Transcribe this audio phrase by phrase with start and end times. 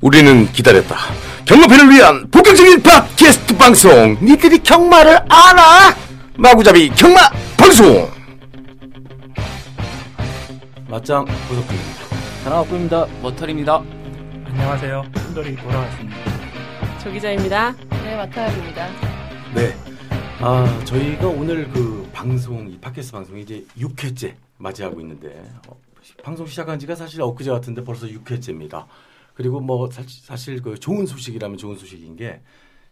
[0.00, 0.96] 우리는 기다렸다.
[1.44, 4.16] 경마팬을 위한 본격적인 팟캐스트 방송.
[4.22, 5.94] 니들이 경마를 알아?
[6.36, 8.08] 마구잡이 경마 방송.
[10.88, 12.04] 맞짱 보석입니다.
[12.44, 13.06] 전화업구입니다.
[13.22, 13.82] 머털입니다.
[14.46, 15.04] 안녕하세요.
[15.14, 16.16] 순돌이 돌아왔습니다.
[17.02, 17.74] 조 기자입니다.
[18.08, 18.88] 네, 마타입니다.
[19.54, 19.74] 네.
[20.40, 25.78] 아, 저희가 오늘 그 방송, 이 팟캐스트 방송이 이제 6회째 맞이하고 있는데, 어,
[26.22, 28.86] 방송 시작한 지가 사실 엊그제 같은데 벌써 6회째입니다.
[29.34, 32.40] 그리고 뭐 사실, 사실 그 좋은 소식이라면 좋은 소식인 게,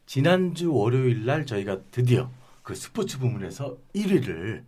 [0.05, 2.29] 지난주 월요일 날 저희가 드디어
[2.63, 4.65] 그 스포츠 부문에서 1위를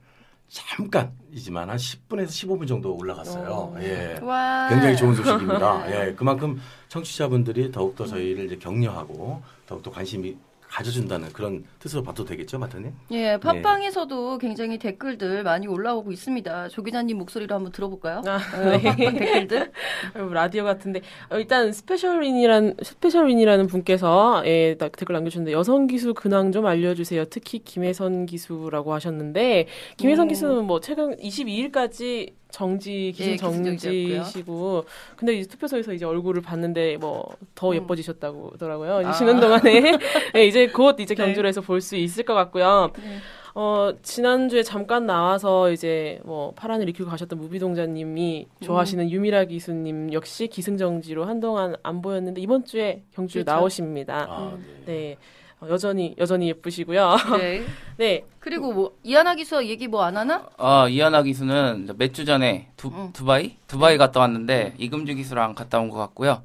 [0.48, 3.74] 잠깐이지만 한 10분에서 15분 정도 올라갔어요.
[3.80, 4.19] 예.
[4.22, 4.69] 와.
[4.70, 5.84] 굉장히 좋은 소식입니다.
[6.08, 6.58] 예, 그만큼
[6.88, 10.36] 청취자분들이 더욱더 저희를 이제 격려하고 더욱더 관심이
[10.68, 12.92] 가져준다는 그런 뜻으로 봐도 되겠죠, 마타님?
[13.11, 16.69] 예, 팟빵에서도 굉장히 댓글들 많이 올라오고 있습니다.
[16.69, 18.22] 조 기자님 목소리로 한번 들어볼까요?
[18.27, 18.83] 아, 어, 네.
[18.83, 19.72] 팟빵 댓글들.
[20.14, 26.52] 어, 라디오 같은데 어, 일단 스페셜윈이란 스페셜윈이라는 분께서 예, 딱 댓글 남겨주셨는데 여성 기수 근황
[26.52, 27.24] 좀 알려주세요.
[27.27, 30.28] 특히 김혜선 기수라고 하셨는데 김혜선 음.
[30.28, 33.36] 기수는 뭐 최근 22일까지 정지 기승 예.
[33.36, 34.84] 정지시고
[35.16, 37.74] 근데 이제 투표소에서 이제 얼굴을 봤는데 뭐더 음.
[37.74, 39.06] 예뻐지셨다고 하더라고요.
[39.08, 39.12] 아.
[39.12, 39.98] 쉬는 동안에
[40.36, 41.24] 예, 이제 곧 이제 네.
[41.24, 42.90] 경주를 해서 볼수 있을 것 같고요.
[42.96, 43.18] 네.
[43.55, 51.24] 어, 지난주에 잠깐 나와서 이제 뭐 파란을 일으키고 가셨던 무비동자님이 좋아하시는 유미라 기수님 역시 기승정지로
[51.24, 53.58] 한동안 안 보였는데 이번 주에 경주에 그렇죠.
[53.58, 54.27] 나오십니다.
[54.28, 55.16] 아, 네.
[55.61, 55.67] 네.
[55.67, 57.17] 어, 여전히 여전히 예쁘시고요.
[57.39, 57.62] 네.
[57.97, 58.25] 네.
[58.41, 60.47] 그리고 뭐 이하나 기수 얘기 뭐 안 하나?
[60.56, 63.12] 아, 이하나 기수는 몇 주 전에 두, 응.
[63.12, 63.56] 두바이?
[63.67, 66.42] 두바이 갔다 왔는데 이금주 기수랑 갔다 온 것 같고요.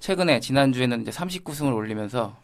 [0.00, 2.36] 최근에 지난주에는 이제 39승을 올리면서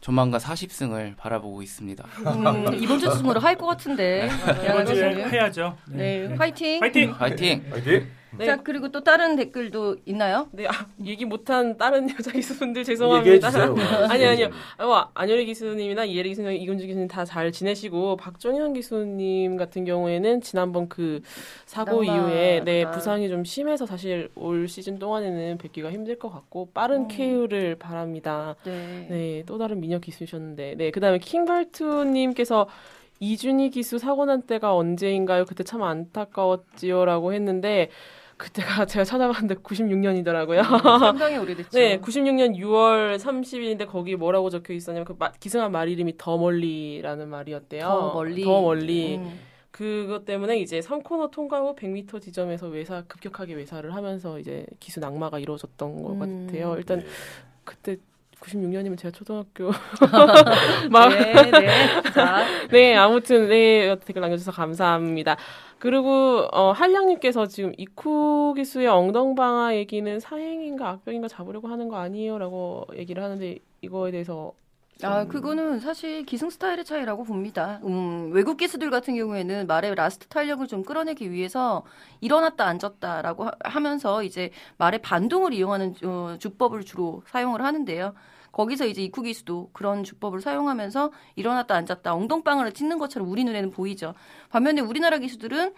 [0.00, 2.04] 조만간 40승을 바라보고 있습니다.
[2.26, 4.28] 음, 이번 주 중으로 할 것 같은데.
[4.62, 5.24] 이하나 이번 주에.
[5.30, 5.76] 해야죠.
[5.86, 6.80] 네, 화이팅.
[6.80, 7.12] 파이팅!
[7.12, 7.64] 화이팅!
[7.70, 8.08] 화이팅!
[8.38, 8.46] 네.
[8.46, 10.48] 자, 그리고 또 다른 댓글도 있나요?
[10.52, 13.50] 네, 아, 얘기 못한 다른 여자 기수분들 죄송합니다.
[13.50, 13.74] 주세요.
[14.08, 14.50] 아니 아니요.
[14.78, 20.88] 어, 안효리 기수님이나 이혜리 기수님, 이근주 기수님 다 잘 지내시고 박정현 기수님 같은 경우에는 지난번
[20.88, 21.20] 그
[21.66, 22.90] 사고 낭만, 이후에 네 아.
[22.90, 27.08] 부상이 좀 심해서 사실 올 시즌 동안에는 뵙기가 힘들 것 같고 빠른 음.
[27.08, 28.54] 케어를 바랍니다.
[28.64, 29.06] 네.
[29.10, 32.68] 네, 또 다른 미녀 기수셨는데 네 그다음에 킹발투님께서
[33.20, 35.44] 이준희 기수 사고 난 때가 언제인가요?
[35.44, 37.88] 그때 참 안타까웠지요라고 했는데
[38.44, 40.62] 그때가 제가 찾아봤는데 96년이더라고요.
[41.00, 41.70] 상당히 오래됐죠.
[41.78, 47.28] 네, 96년 6월 30일인데 거기 뭐라고 적혀 있었냐면 그 마- 기승한 말 이름이 더 멀리라는
[47.28, 47.82] 말이었대요.
[47.82, 48.44] 더 멀리.
[48.44, 49.16] 더 멀리.
[49.16, 49.40] 음.
[49.70, 55.38] 그것 때문에 이제 3코너 통과 후 100m 지점에서 외사 급격하게 외사를 하면서 이제 기수 낙마가
[55.38, 56.46] 이루어졌던 것 음.
[56.46, 56.76] 같아요.
[56.76, 57.06] 일단 네.
[57.64, 57.96] 그때
[58.44, 59.70] 96년이면 제가 초등학교
[60.90, 62.02] 막 네, 네.
[62.12, 65.36] 자, 네, 아무튼 네 댓글 남겨주셔서 감사합니다.
[65.78, 73.22] 그리고 어, 한량님께서 지금 이쿠 기수의 엉덩방아 얘기는 사행인가 악벽인가 잡으려고 하는 거 아니에요라고 얘기를
[73.22, 74.52] 하는데 이거에 대해서
[75.02, 77.80] 아, 그거는 사실 기승 스타일의 차이라고 봅니다.
[77.84, 81.84] 음, 외국 기수들 같은 경우에는 말의 라스트 탄력을 좀 끌어내기 위해서
[82.20, 88.14] 일어났다 앉았다라고 하, 면서 이제 말의 반동을 이용하는 어, 주법을 주로 사용을 하는데요.
[88.54, 94.14] 거기서 이제 이쿠 기수도 그런 주법을 사용하면서 일어났다 앉았다 엉덩방아를 찧는 것처럼 우리 눈에는 보이죠.
[94.50, 95.74] 반면에 우리나라 기수들은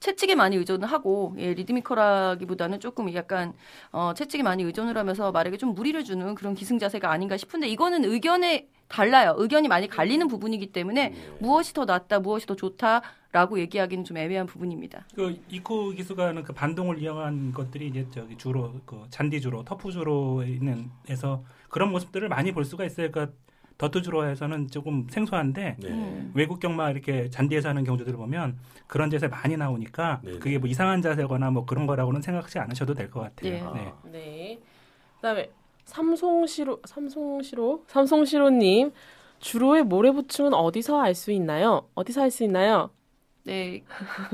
[0.00, 3.54] 채찍에 많이 의존을 하고 예, 리드미컬하기보다는 조금 약간
[3.92, 8.04] 어, 채찍에 많이 의존을 하면서 말에게 좀 무리를 주는 그런 기승 자세가 아닌가 싶은데 이거는
[8.04, 9.34] 의견에 달라요.
[9.36, 15.06] 의견이 많이 갈리는 부분이기 때문에 무엇이 더 낫다, 무엇이 더 좋다라고 얘기하기는 좀 애매한 부분입니다.
[15.14, 19.90] 그 이쿠 기수가 하는 그 반동을 이용한 것들이 이제 저기 주로 그 잔디 주로 터프
[19.90, 23.10] 주로 있는 에서 그런 모습들을 많이 볼 수가 있어요.
[23.10, 23.34] 그러니까
[23.78, 25.88] 더트 주로에서는 조금 생소한데 네.
[25.90, 26.32] 음.
[26.34, 28.56] 외국 경마 이렇게 잔디에서 하는 경주들을 보면
[28.86, 30.38] 그런 자세 많이 나오니까 네네.
[30.38, 33.52] 그게 뭐 이상한 자세거나 뭐 그런 거라고는 생각하지 않으셔도 될 것 같아요.
[33.52, 33.60] 예.
[33.60, 33.92] 네.
[34.10, 34.58] 네.
[35.16, 35.50] 그다음에
[35.84, 38.92] 삼송시로 삼송시로 삼송시로님
[39.40, 41.86] 주로의 모래 부충은 어디서 알 수 있나요?
[41.94, 42.90] 어디서 알 수 있나요?
[43.46, 43.84] 네.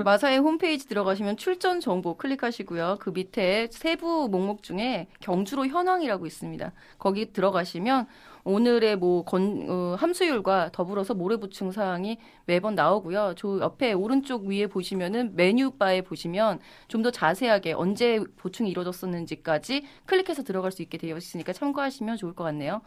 [0.03, 2.97] 마사의 홈페이지 들어가시면 출전 정보 클릭하시고요.
[2.99, 6.73] 그 밑에 세부 목록 중에 경주로 현황이라고 있습니다.
[6.99, 8.06] 거기 들어가시면
[8.44, 12.17] 오늘의 뭐 건, 어, 함수율과 더불어서 모래 보충 사항이
[12.47, 13.35] 매번 나오고요.
[13.37, 20.43] 저 옆에 오른쪽 위에 보시면은 메뉴 바에 보시면 좀 더 자세하게 언제 보충이 이루어졌었는지까지 클릭해서
[20.44, 22.81] 들어갈 수 있게 되어 있으니까 참고하시면 좋을 것 같네요.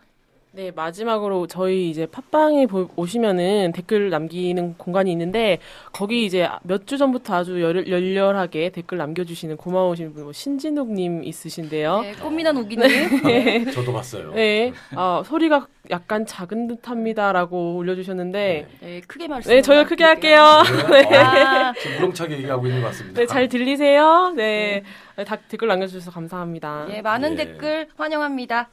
[0.55, 5.59] 네, 마지막으로 저희 이제 팟빵에 보- 오시면은 댓글 남기는 공간이 있는데
[5.91, 12.01] 거기 이제 몇 주 전부터 아주 열, 열렬하게 댓글 남겨주시는 고마우신 분, 뭐 신진욱님 있으신데요.
[12.03, 12.87] 네, 꽃미남 우기님.
[13.25, 13.65] 네.
[13.71, 14.31] 저도 봤어요.
[14.33, 19.51] 네, 아, 소리가 약간 작은 듯합니다라고 올려주셨는데, 네, 크게 말씀.
[19.51, 20.61] 네, 저희가 크게 할게요.
[20.89, 21.17] 네.
[21.17, 23.19] 아, 지금 우렁차게 얘기하고 있는 것 같습니다.
[23.19, 24.31] 네, 잘 들리세요?
[24.37, 24.83] 네,
[25.27, 26.87] 다 댓글 남겨주셔서 감사합니다.
[26.91, 27.35] 예, 많은 예.
[27.45, 28.69] 댓글 환영합니다.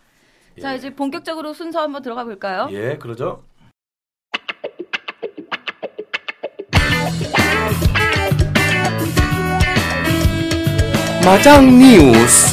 [0.60, 0.76] 자, 예.
[0.76, 2.68] 이제 본격적으로 순서 한번 들어가 볼까요?
[2.70, 3.44] 예, 그러죠.
[11.24, 12.52] 마장 뉴스.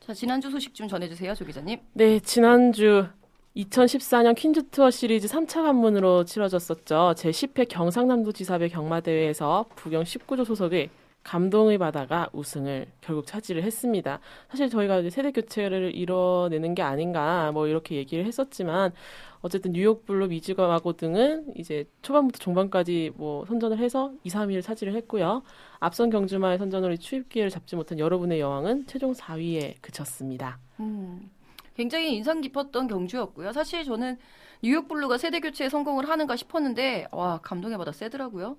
[0.00, 1.80] 자, 지난주 소식 좀 전해주세요, 조 기자님.
[1.94, 3.08] 네, 지난주
[3.56, 7.14] 2014년 퀸즈 투어 시리즈 3차 관문으로 치러졌었죠.
[7.16, 10.90] 제10회 경상남도 지사배 경마대회에서 부경 19조 소속의
[11.22, 14.20] 감동의 바다가 우승을 결국 차지를 했습니다.
[14.48, 18.92] 사실 저희가 이제 세대 교체를 이뤄내는 게 아닌가 뭐 이렇게 얘기를 했었지만
[19.40, 25.42] 어쨌든 뉴욕 블루 미즈가마고 등은 이제 초반부터 중반까지 뭐 선전을 해서 2, 3위를 차지를 했고요.
[25.80, 30.58] 앞선 경주마의 선전으로 추입 기회를 잡지 못한 여러분의 여왕은 최종 4위에 그쳤습니다.
[30.78, 31.30] 음,
[31.76, 33.52] 굉장히 인상 깊었던 경주였고요.
[33.52, 34.16] 사실 저는
[34.62, 38.56] 뉴욕 블루가 세대 교체에 성공을 하는가 싶었는데, 와, 감동의 바다 세더라고요.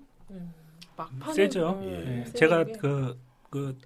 [0.96, 1.80] 막판에 세죠.
[1.82, 2.32] 음, 예.
[2.32, 3.18] 제가 그,
[3.50, 3.76] 그,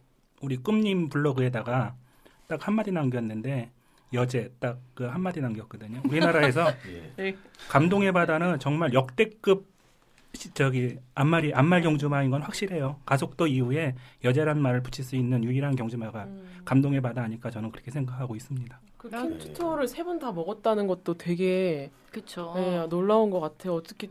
[0.43, 1.95] 우리 꿈님 블로그에다가
[2.47, 3.71] 딱 한마디 남겼는데,
[4.13, 6.03] 여제 딱 그 한마디 남겼거든요.
[6.07, 6.67] 우리나라에서
[7.19, 7.35] 예.
[7.71, 9.67] 감동의 바다는 정말 역대급
[10.35, 13.01] 시- 저기 앞말이 앞말 경주마인 건 확실해요.
[13.07, 16.61] 가속도 이후에 여제란 말을 붙일 수 있는 유일한 경주마가 음.
[16.67, 18.79] 감동의 바다 아닐까 저는 그렇게 생각하고 있습니다.
[19.03, 22.53] 그 퀸즈 투어를 세 번 다 먹었다는 것도 되게 그쵸.
[22.57, 23.75] 네, 놀라운 것 같아요.
[23.75, 24.09] 어떻게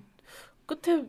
[0.65, 1.05] 끝에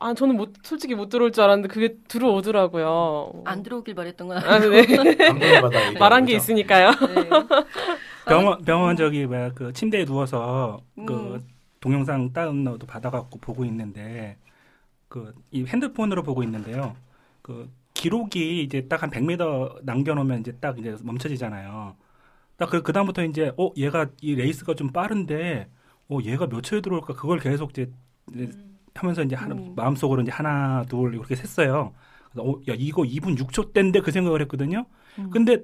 [0.00, 3.42] 아 저는 못 솔직히 못 들어올 줄 알았는데 그게 들어오더라고요.
[3.44, 4.84] 안 들어오길 바랬던 건 아, 네.
[5.98, 6.34] 말한 게?
[6.34, 6.90] 있으니까요.
[6.90, 7.28] 네.
[8.26, 11.40] 병원 병원 저기 뭐야 그 침대에 누워서 그 음.
[11.80, 14.36] 동영상 다운로드 받아갖고 보고 있는데
[15.08, 16.96] 그 이 핸드폰으로 보고 있는데요.
[17.42, 21.94] 그 기록이 이제 딱 한 100m 남겨놓으면 이제 딱 이제 멈춰지잖아요.
[22.56, 25.68] 딱그 그다음부터 이제 어 얘가 이 레이스가 좀 빠른데
[26.08, 27.90] 어 얘가 몇 초에 들어올까 그걸 계속 이제,
[28.34, 28.50] 이제
[28.94, 29.74] 하면서 이제 하나, 음.
[29.74, 31.92] 마음속으로 이제 하나 둘 이렇게 셌어요.
[32.30, 34.86] 그래서 어, 야 이거 2분 6초 때인데 그 생각을 했거든요.
[35.18, 35.30] 음.
[35.30, 35.54] 근데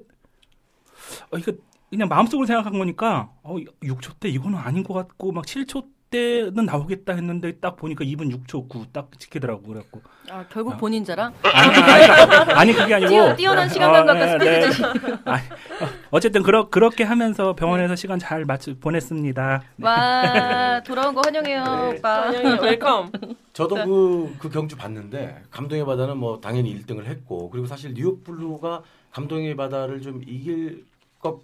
[1.31, 1.53] 어, 이거
[1.89, 7.13] 그냥 마음속으로 생각한 거니까 어 6초 때 이거는 아닌 것 같고 막 7초 때는 나오겠다
[7.13, 10.77] 했는데 딱 보니까 2분 6초 9딱 지키더라고 그래갖고 아, 결국 어.
[10.77, 11.33] 본인 자랑?
[11.43, 15.17] 아니, 아니, 아니 그게 아니고 뛰어, 뛰어난 시간 감각과 네, 스피드 네.
[15.25, 15.41] 아니,
[15.81, 19.63] 어, 어쨌든 그러, 그렇게 하면서 병원에서 시간 잘 맞추 보냈습니다.
[19.81, 21.97] 와, 돌아온 거 환영해요, 네.
[21.97, 22.21] 오빠.
[22.27, 22.61] 환영해요.
[22.61, 23.11] welcome.
[23.53, 28.83] 저도 그, 그 경주 봤는데 감동의 바다는 뭐 당연히 1등을 했고 그리고 사실 뉴욕 블루가
[29.11, 30.85] 감동의 바다를 좀 이길
[31.19, 31.41] 것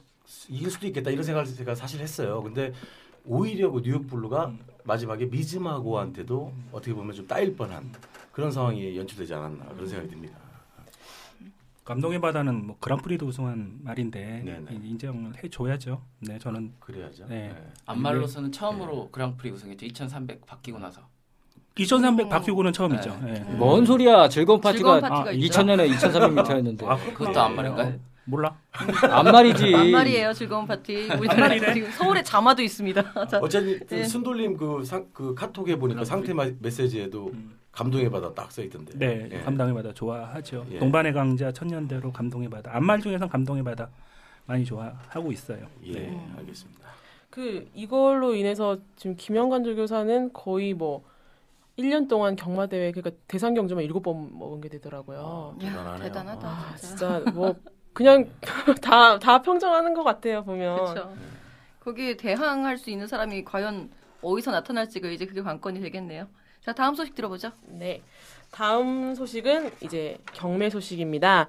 [0.48, 2.42] 이길 수도 있겠다 이런 생각을 제가 사실 했어요.
[2.42, 2.74] 근데
[3.26, 7.92] 오히려 그 뉴욕 블루가 마지막에 미즈마고한테도 어떻게 보면 좀 따일 뻔한
[8.32, 10.38] 그런 상황이 연출되지 않았나 그런 생각이 듭니다.
[11.84, 14.80] 감동의 바다는 뭐 그랑프리도 우승한 말인데 네네.
[14.84, 16.02] 인정을 해줘야죠.
[16.20, 17.28] 네, 저는 그래야죠.
[17.28, 17.50] 네.
[17.50, 17.72] 네.
[17.86, 19.86] 암말로서는 처음으로 그랑프리 우승했죠.
[19.86, 21.02] 2,300 바뀌고 나서.
[21.78, 22.30] 2,300 음.
[22.30, 23.20] 바뀌고는 처음이죠.
[23.24, 23.34] 네.
[23.34, 23.54] 네.
[23.56, 24.30] 뭔 소리야?
[24.30, 25.60] 즐거운 파티가, 즐거운 파티가 아, 있죠.
[25.60, 26.86] 2000년에 2,300m였는데.
[26.86, 28.00] 아, 그것도 안말인가요?
[28.26, 28.58] 몰라.
[28.72, 29.72] 안말이지.
[29.72, 31.06] 만말이에요, 즐거운 파티.
[31.12, 31.74] 우리나라 만말이래.
[31.74, 33.04] 지금 서울에 자마도 있습니다.
[33.30, 34.04] 자, 어쨌든 그 네.
[34.04, 37.58] 순돌림 그, 상, 그 카톡에 보니까 상태 마- 메시지에도 음.
[37.72, 38.98] 감동의 바다 딱 써 있던데.
[38.98, 39.40] 네, 예.
[39.42, 40.66] 감동의 바다 좋아하죠.
[40.72, 40.80] 예.
[40.80, 42.72] 동반의 강자 천년대로 감동의 바다.
[42.74, 43.90] 안말 중에선 감동의 바다
[44.46, 45.68] 많이 좋아하고 있어요.
[45.84, 46.28] 예, 네.
[46.38, 46.86] 알겠습니다.
[47.30, 51.04] 그 이걸로 인해서 지금 김영관 조교사는 거의 뭐
[51.78, 55.58] 1년 동안 경마 대회 그러니까 대상 경주만 7번 먹은 게 되더라고요.
[55.62, 56.04] 야, 대단하네요.
[56.08, 56.48] 대단하다.
[56.48, 56.76] 아.
[56.78, 57.56] 진짜 뭐
[57.96, 58.30] 그냥
[58.84, 60.76] 다 다 평정하는 것 같아요 보면.
[60.76, 61.16] 그렇죠.
[61.80, 63.90] 거기에 대항할 수 있는 사람이 과연
[64.22, 66.28] 어디서 나타날지가 이제 그게 관건이 되겠네요.
[66.62, 67.52] 자, 다음 소식 들어보죠.
[67.68, 68.02] 네.
[68.52, 71.48] 다음 소식은 이제 경매 소식입니다.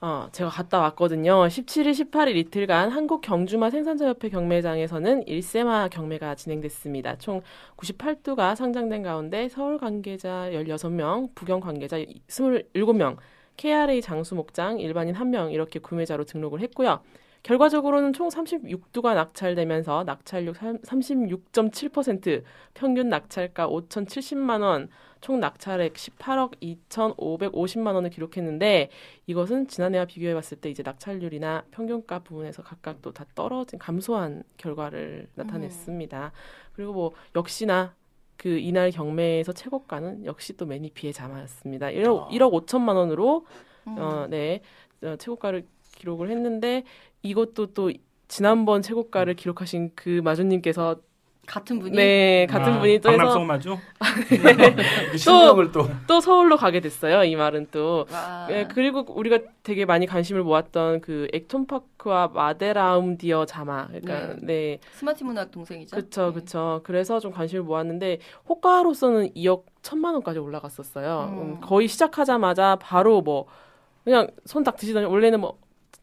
[0.00, 1.34] 어, 제가 갔다 왔거든요.
[1.46, 7.16] 17일, 18일 이틀간 한국 경주마 생산자협회 경매장에서는 일세마 경매가 진행됐습니다.
[7.18, 7.42] 총
[7.76, 13.16] 98두가 상장된 가운데 서울 관계자 16명, 부경 관계자 27명,
[13.56, 17.00] KRA 장수 목장 일반인 1명 이렇게 구매자로 등록을 했고요.
[17.42, 22.42] 결과적으로는 총 36두가 낙찰되면서 낙찰률 36.7%,
[22.72, 24.88] 평균 낙찰가 5,070만 원,
[25.20, 26.58] 총 낙찰액 18억
[26.88, 28.88] 2,550만 원을 기록했는데
[29.26, 35.28] 이것은 지난해와 비교해 봤을 때 이제 낙찰률이나 평균가 부분에서 각각 또 다 떨어진 감소한 결과를
[35.34, 36.32] 나타냈습니다.
[36.74, 37.94] 그리고 뭐 역시나
[38.36, 41.88] 그 이날 경매에서 최고가는 역시 또 매니피의 자마였습니다.
[41.88, 42.28] 1억, 아.
[42.28, 43.46] 1억 5천만 원으로
[43.86, 43.96] 음.
[43.98, 44.60] 어, 네,
[45.02, 46.84] 어, 최고가를 기록을 했는데
[47.22, 47.92] 이것도 또
[48.28, 50.96] 지난번 최고가를 기록하신 그 마주님께서
[51.46, 53.76] 같은 분이 네 같은 아, 분이 또 해서 마주.
[55.10, 57.24] 그 신명을 또또 서울로 가게 됐어요.
[57.24, 58.46] 이 말은 또 와.
[58.50, 65.24] 예, 그리고 우리가 되게 많이 관심을 모았던 그 액톤파크와 마데라움 디어 자마 그러니까 네, 스마트
[65.24, 65.96] 문학 동생이죠.
[65.96, 66.32] 그쵸 네.
[66.40, 71.28] 그쵸 그래서 좀 관심을 모았는데 호가로서는 2억 1천만 원까지 올라갔었어요.
[71.32, 71.38] 음.
[71.38, 73.46] 음, 거의 시작하자마자 바로 뭐
[74.04, 75.58] 그냥 손 딱 드시더니 원래는 뭐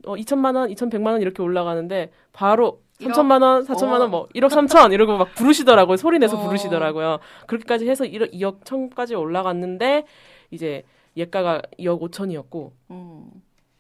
[0.05, 4.91] 어, 2천만 원, 2,100만 원 이렇게 올라가는데 바로 3천만 원, 4천만 원, 뭐 1억 3천
[4.93, 5.97] 이러고 막 부르시더라고요.
[5.97, 6.41] 소리 내서 어.
[6.45, 7.19] 부르시더라고요.
[7.47, 10.05] 그렇게까지 해서 1억, 2억 1천까지 올라갔는데
[10.51, 10.83] 이제
[11.17, 13.29] 예가가 2억 5천이었고 음.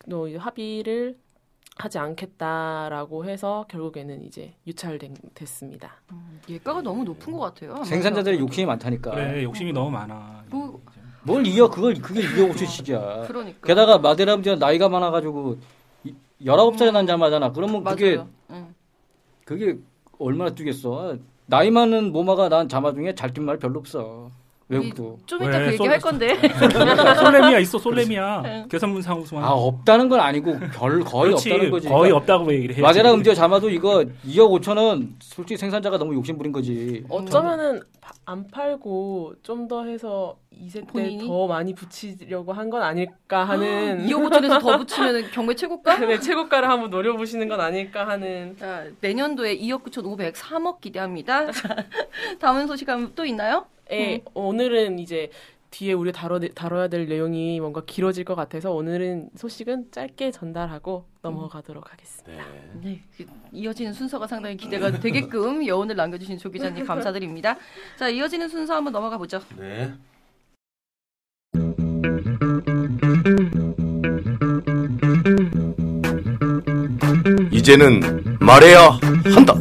[0.09, 1.17] 또 합의를
[1.77, 5.91] 하지 않겠다라고 해서 결국에는 이제 유찰됐습니다.
[6.11, 7.83] 음, 예가가 너무 높은 것 같아요.
[7.83, 9.11] 생산자들의 욕심이 많다니까.
[9.11, 10.43] 그래 욕심이 너무 많아.
[10.49, 10.81] 뭐,
[11.23, 13.27] 뭘 이어 그걸 그게 이어 5천씩이야.
[13.27, 13.65] 그러니까.
[13.65, 15.57] 게다가 마데라움디가 나이가 많아가지고
[16.03, 17.51] 이- 19살에 난 자마잖아.
[17.51, 18.27] 그러면 그게 맞아요.
[19.51, 19.57] 응.
[19.59, 19.79] 그게
[20.19, 21.17] 얼마나 뛰겠어.
[21.47, 24.31] 나이 많은 모마가 난 자마 중에 잘 뛴 말 별로 없어.
[24.71, 25.17] 외국도.
[25.25, 25.65] 좀 이따 왜?
[25.65, 26.35] 그 얘기 솔- 할 건데.
[27.15, 28.65] 솔레미아 있어 솔레미아.
[28.69, 29.43] 계산문상 우승한.
[29.43, 31.87] 아 없다는 건 아니고 별 거의 그렇지, 없다는 거지.
[31.87, 32.81] 거의 그러니까 없다고 얘기를 해.
[32.81, 37.03] 마데라 음디어 자마도 이거 2억 5천은 솔직히 생산자가 너무 욕심 부린 거지.
[37.09, 41.17] 어쩌면은 파- 안 팔고 좀 더 해서 2세 때?
[41.25, 45.97] 더 많이 붙이려고 한 건 아닐까 하는 2억 5천에서 더 붙이면 경매 최고가?
[45.99, 51.51] 네, 최고가를 한번 노려보시는 건 아닐까 하는 자, 내년도에 2억 9천 503억 기대합니다.
[51.51, 51.75] 자,
[52.39, 53.65] 다음 소식 또 있나요?
[53.91, 55.29] 예, 오늘은 이제
[55.71, 61.91] 뒤에 우리 다뤄, 다뤄야 될 내용이 뭔가 길어질 것 같아서 오늘은 소식은 짧게 전달하고 넘어가도록
[61.91, 62.45] 하겠습니다.
[62.81, 62.81] 네.
[62.83, 67.57] 네, 그 이어지는 순서가 상당히 기대가 되게끔 여운을 남겨주신 조 기자님 감사드립니다.
[67.97, 69.39] 자, 이어지는 순서 한번 넘어가 보죠.
[69.57, 69.93] 네.
[77.51, 78.99] 이제는 말해야
[79.33, 79.53] 한다.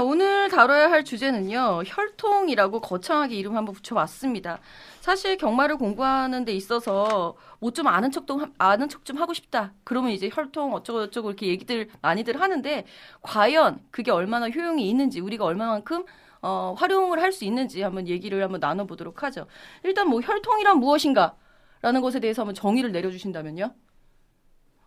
[0.00, 4.58] 자, 오늘 다뤄야 할 주제는요, 혈통이라고 거창하게 이름 한번 붙여봤습니다.
[5.02, 9.74] 사실 경마를 공부하는 데 있어서 뭐 좀 아는 척좀 아는 척 좀 하고 싶다.
[9.84, 12.86] 그러면 이제 혈통 어쩌고 저쩌고 이렇게 얘기들 많이들 하는데
[13.20, 16.06] 과연 그게 얼마나 효용이 있는지 우리가 얼마만큼
[16.40, 19.46] 어, 활용을 할 수 있는지 한번 얘기를 한번 나눠보도록 하죠.
[19.84, 21.36] 일단 뭐 혈통이란 무엇인가?
[21.82, 23.74] 라는 것에 대해서 한번 정의를 내려주신다면요.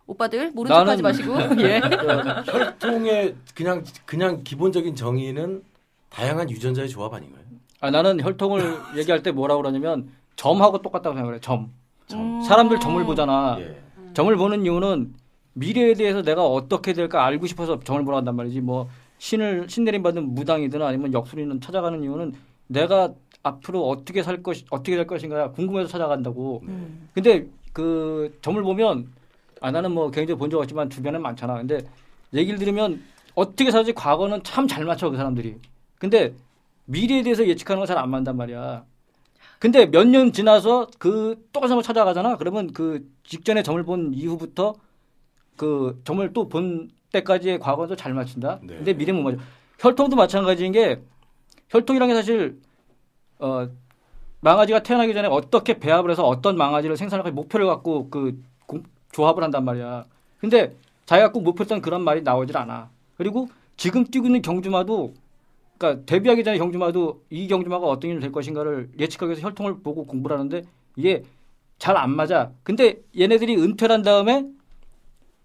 [0.06, 1.80] 오빠들 모른 척 하지 나는- 마시고 예.
[2.46, 5.62] 혈통의 그냥 그냥 기본적인 정의는
[6.10, 7.42] 다양한 유전자의 조합 아닌가요?
[7.80, 8.60] 아, 나는 혈통을
[8.96, 11.40] 얘기할 때 뭐라고 그러냐면 점하고 똑같다고 생각해.
[11.40, 11.72] 점.
[12.12, 12.42] 음.
[12.42, 13.56] 사람들 점을 보잖아.
[13.60, 13.80] 예.
[14.14, 15.14] 점을 보는 이유는
[15.54, 18.60] 미래에 대해서 내가 어떻게 될까 알고 싶어서 점을 보러 간단 말이지.
[18.60, 22.34] 뭐 신을 신내림 받은 무당이든 아니면 역술이든 찾아가는 이유는
[22.66, 26.62] 내가 앞으로 어떻게 살 것, 어떻게 될 것인가 궁금해서 찾아간다고.
[26.66, 27.08] 음.
[27.14, 29.08] 근데 그 점을 보면
[29.64, 31.54] 아 나는 뭐 개인적으로 본 적 없지만 주변에 많잖아.
[31.54, 31.78] 근데
[32.34, 33.02] 얘기를 들으면
[33.34, 35.56] 어떻게 살지 과거는 참 잘 맞춰 그 사람들이.
[35.98, 36.34] 근데
[36.86, 38.84] 미래에 대해서 예측하는 건 잘 안 맞단 말이야.
[39.58, 42.36] 근데 몇 년 지나서 그 똑같은 걸 찾아가잖아.
[42.36, 44.74] 그러면 그 직전에 점을 본 이후부터
[45.56, 48.58] 그 점을 또 본 때까지의 과거도 잘 맞춘다.
[48.62, 48.76] 네.
[48.76, 49.38] 근데 미래 못 맞춰.
[49.78, 51.00] 혈통도 마찬가지인 게
[51.70, 52.60] 혈통이라는 게 사실
[53.38, 53.68] 어
[54.40, 58.42] 망아지가 태어나기 전에 어떻게 배합을 해서 어떤 망아지를 생산할 목표를 갖고 그 공-
[59.14, 60.04] 조합을 한단 말이야.
[60.40, 60.74] 근데
[61.06, 62.90] 자기가 꼭 목표했던 그런 말이 나오질 않아.
[63.16, 65.14] 그리고 지금 뛰고 있는 경주마도
[65.78, 70.36] 그러니까 데뷔하기 전에 경주마도 이 경주마가 어떤 일이 될 것인가를 예측하기 위해서 혈통을 보고 공부를
[70.36, 70.62] 하는데
[70.96, 71.22] 이게
[71.78, 72.50] 잘 안 맞아.
[72.62, 74.46] 근데 얘네들이 은퇴를 한 다음에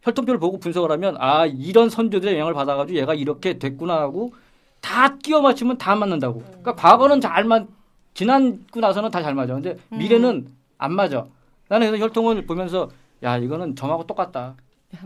[0.01, 4.33] 혈통표를 보고 분석을 하면 아 이런 선조들의 영향을 받아가지고 얘가 이렇게 됐구나 하고
[4.81, 6.39] 다 끼워 맞추면 다 맞는다고.
[6.41, 7.67] 그러니까 과거는 잘 맞,
[8.13, 9.53] 지나고 나서는 다 잘 맞아.
[9.53, 10.47] 근데 미래는
[10.77, 11.25] 안 맞아.
[11.67, 12.89] 나는 그래서 혈통을 보면서
[13.23, 14.55] 야 이거는 점하고 똑같다.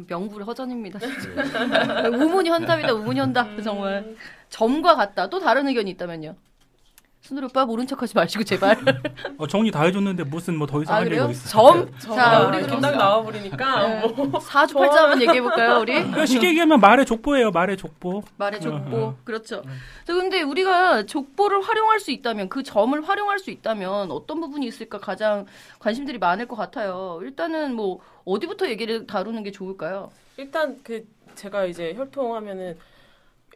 [0.08, 1.00] 명불 허전입니다.
[1.00, 2.08] 진짜.
[2.10, 2.94] 우문이 헌답이다.
[2.94, 3.62] 우문이 헌답.
[3.62, 4.16] 정말
[4.50, 5.30] 점과 같다.
[5.30, 6.36] 또 다른 의견이 있다면요.
[7.24, 8.76] 순돌 오빠 모른 척하지 마시고 제발.
[9.38, 11.32] 어, 정리 다 해줬는데 무슨 뭐 더 이상 아 할 얘기가 그래요?
[11.32, 11.50] 있어?
[11.50, 11.92] 점.
[11.98, 14.08] 자 자, 우리 우리 딱 나와버리니까 네.
[14.08, 15.94] 뭐 사주팔자 한번 얘기해 볼까요, 우리?
[16.04, 17.52] 그냥 쉽게 얘기하면 말의 족보예요.
[17.52, 18.24] 말의 족보.
[18.36, 18.98] 말의 족보.
[18.98, 19.18] 어, 어.
[19.24, 19.62] 그렇죠.
[20.06, 24.98] 자, 근데 우리가 족보를 활용할 수 있다면 그 점을 활용할 수 있다면 어떤 부분이 있을까
[24.98, 25.46] 가장
[25.80, 27.20] 관심들이 많을 것 같아요.
[27.22, 30.12] 일단은 뭐 어디부터 얘기를 다루는 게 좋을까요?
[30.36, 32.78] 일단 그 제가 이제 혈통하면은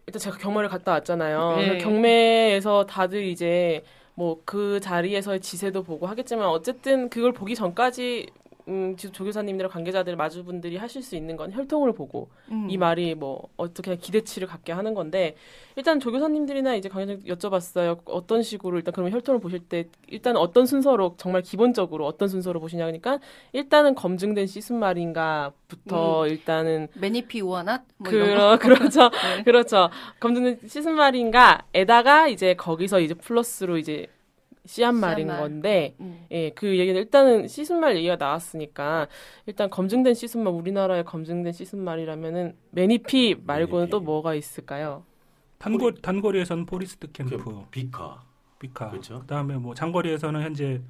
[0.07, 1.55] 일단 제가 경매를 갔다 왔잖아요.
[1.57, 1.77] 네.
[1.79, 3.83] 경매에서 다들 이제
[4.15, 8.27] 뭐 그 자리에서의 지세도 보고 하겠지만 어쨌든 그걸 보기 전까지
[8.67, 12.67] 음, 지금 조교사님들 관계자들 마주분들이 하실 수 있는 건 혈통을 보고 음.
[12.69, 15.35] 이 말이 뭐 어떻게 기대치를 갖게 하는 건데
[15.75, 17.99] 일단 조교사님들이나 이제 강의자 여쭤봤어요.
[18.05, 22.85] 어떤 식으로 일단 그러면 혈통을 보실 때 일단 어떤 순서로 정말 기본적으로 어떤 순서로 보시냐
[22.85, 23.19] 그러니까
[23.53, 28.09] 일단은 검증된 시스말인가부터 일단은 메니피 or not 뭐.
[28.09, 29.09] 그러, 그렇죠.
[29.37, 29.43] 네.
[29.43, 29.89] 그렇죠.
[30.19, 34.07] 검증된 씨수말인 거에다가 이제 거기서 이제 플러스로 이제
[34.67, 35.39] 씨앗말인 씨앗말.
[35.39, 36.25] 건데 음.
[36.31, 39.07] 예, 그 얘기는 일단은 씨수말 얘기가 나왔으니까
[39.45, 43.91] 일단 검증된 씨수말 우리나라에 검증된 씨수말이라면은 매니피 말고는 매니피.
[43.91, 45.03] 또 뭐가 있을까요?
[45.57, 48.23] 단거 단거리에서는 포리스트 캠프, 그 비카.
[48.59, 48.89] 비카.
[48.91, 49.21] 그렇죠.
[49.21, 50.81] 그다음에 뭐 장거리에서는 현재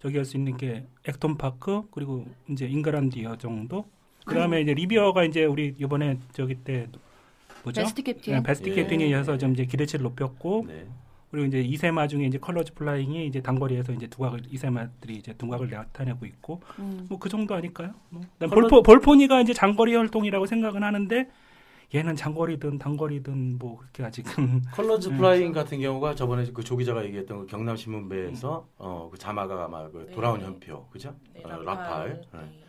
[0.00, 3.86] 저기 할 수 있는 게 액톤 파크 그리고 이제 잉그란디어 정도.
[4.24, 6.88] 그다음에 이제 리비어가 이제 우리 이번에 저기 때
[7.62, 7.82] 뭐죠?
[7.82, 8.34] 베스트 캡틴.
[8.34, 8.74] 네, 베스트 예.
[8.74, 10.86] 캡틴에 이어서 좀 이제 기대치를 높였고 네.
[11.34, 16.26] 그리고 이제 이세마 중에 이제 컬러즈 플라잉이 이제 단거리에서 이제 두각을 이세마들이 이제 두각을 나타내고
[16.26, 17.06] 있고 음.
[17.08, 17.92] 뭐그 정도 아닐까요?
[18.08, 18.22] 뭐.
[18.38, 21.28] 컬러- 볼포 볼포니가 이제 장거리 활동이라고 생각은 하는데
[21.92, 25.16] 얘는 장거리든 단거리든 뭐 그렇게 아직은 컬러즈 음.
[25.16, 29.88] 플라잉 같은 경우가 저번에 그 조 기자가 얘기했던 그 경남 신문배에서 어, 그 자마가 아마
[29.90, 30.46] 그 돌아온 네.
[30.46, 31.16] 현표, 그죠?
[31.34, 32.22] 네, 어, 라팔.
[32.32, 32.38] 네.
[32.38, 32.64] 네.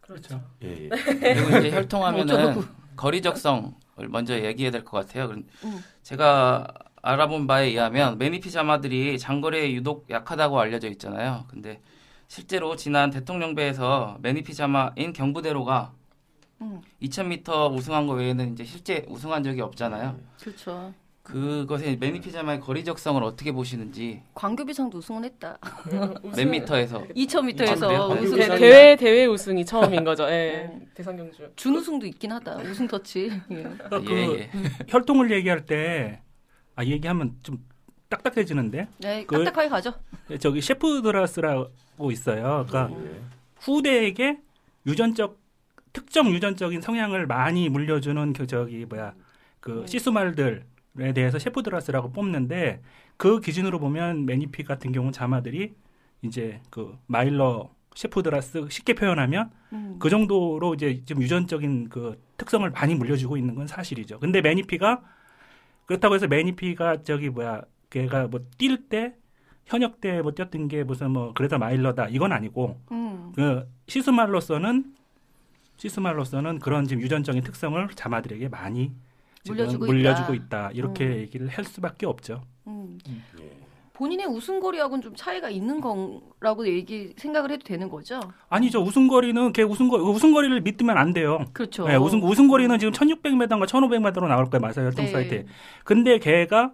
[0.00, 0.40] 그렇죠.
[0.64, 0.88] 예, 예.
[0.90, 2.62] 그리고 이제 혈통하면은.
[2.96, 3.72] 거리 적성을
[4.08, 5.28] 먼저 얘기해야 될 것 같아요.
[5.28, 5.78] 그럼 음.
[6.02, 6.66] 제가
[7.08, 11.44] 알아본 바에 의하면 매니피 자마들이 장거리에 유독 약하다고 알려져 있잖아요.
[11.48, 11.80] 근데
[12.28, 15.92] 실제로 지난 대통령배에서 매니피 자마인 경부대로가
[16.62, 16.80] 음.
[17.02, 20.16] 2000m 우승한 거 외에는 이제 실제 우승한 적이 없잖아요.
[20.40, 20.94] 그렇죠.
[21.22, 25.58] 그것의 매니피 자마의 거리 적성을 어떻게 보시는지 광교비상도 우승은 했다.
[26.36, 28.18] 몇 미터에서 2000m에서 그래요?
[28.20, 28.36] 우승.
[28.36, 30.24] 대, 광교비상이- 대회 대회 우승이 처음인 거죠.
[30.30, 30.70] 예.
[30.70, 30.80] 어.
[30.94, 31.48] 대상 경주.
[31.56, 32.56] 준우승도 있긴 하다.
[32.58, 33.30] 우승 터치.
[33.52, 33.62] 예.
[33.90, 34.50] 그 예, 예.
[34.88, 36.20] 혈통을 얘기할 때
[36.76, 37.64] 아 얘기하면 좀
[38.08, 39.94] 딱딱해지는데 네, 그- 딱딱하게 가죠.
[40.40, 42.64] 저기 셰프드라스라고 있어요.
[42.68, 43.20] 그러니까 예.
[43.60, 44.38] 후대에게
[44.86, 45.38] 유전적
[45.92, 49.14] 특정 유전적인 성향을 많이 물려주는 그 저기 뭐야
[49.60, 50.62] 그 시스말들에
[51.14, 52.82] 대해서 셰프드라스라고 뽑는데
[53.16, 55.74] 그 기준으로 보면 매니피 같은 경우 자마들이
[56.22, 59.96] 이제 그 마일러 셰프드라스 쉽게 표현하면 음.
[60.00, 64.18] 그 정도로 이제 좀 유전적인 그 특성을 많이 물려주고 있는 건 사실이죠.
[64.18, 65.00] 근데 매니피가
[65.86, 69.14] 그렇다고 해서 매니피가 저기 뭐야 걔가 뭐 뛸 때
[69.66, 73.32] 현역 때 뭐 뛰었던 게 무슨 뭐 그래서 마일러다 이건 아니고 음.
[73.34, 74.94] 그 시스말로서는
[75.76, 78.92] 시스말로서는 그런 지금 유전적인 특성을 자마들에게 많이
[79.42, 80.44] 지금 물려주고 물려주고 있다.
[80.44, 80.70] 있다.
[80.72, 81.12] 이렇게 음.
[81.16, 82.42] 얘기를 할 수밖에 없죠.
[82.66, 82.98] 음.
[83.40, 83.63] 예.
[83.94, 88.20] 본인의 우승거리하고는 좀 차이가 있는 거라고 얘기 생각을 해도 되는 거죠.
[88.48, 88.82] 아니죠.
[88.82, 91.44] 우승거리는 걔 우승거 우승거리를 믿으면 안 돼요.
[91.52, 91.86] 그렇죠.
[91.86, 94.60] 네, 우승 우승거리는 지금 1600m인가 1500m로 나올 거예요.
[94.60, 95.10] 마사 혈통 네.
[95.12, 95.46] 사이트에.
[95.84, 96.72] 근데 걔가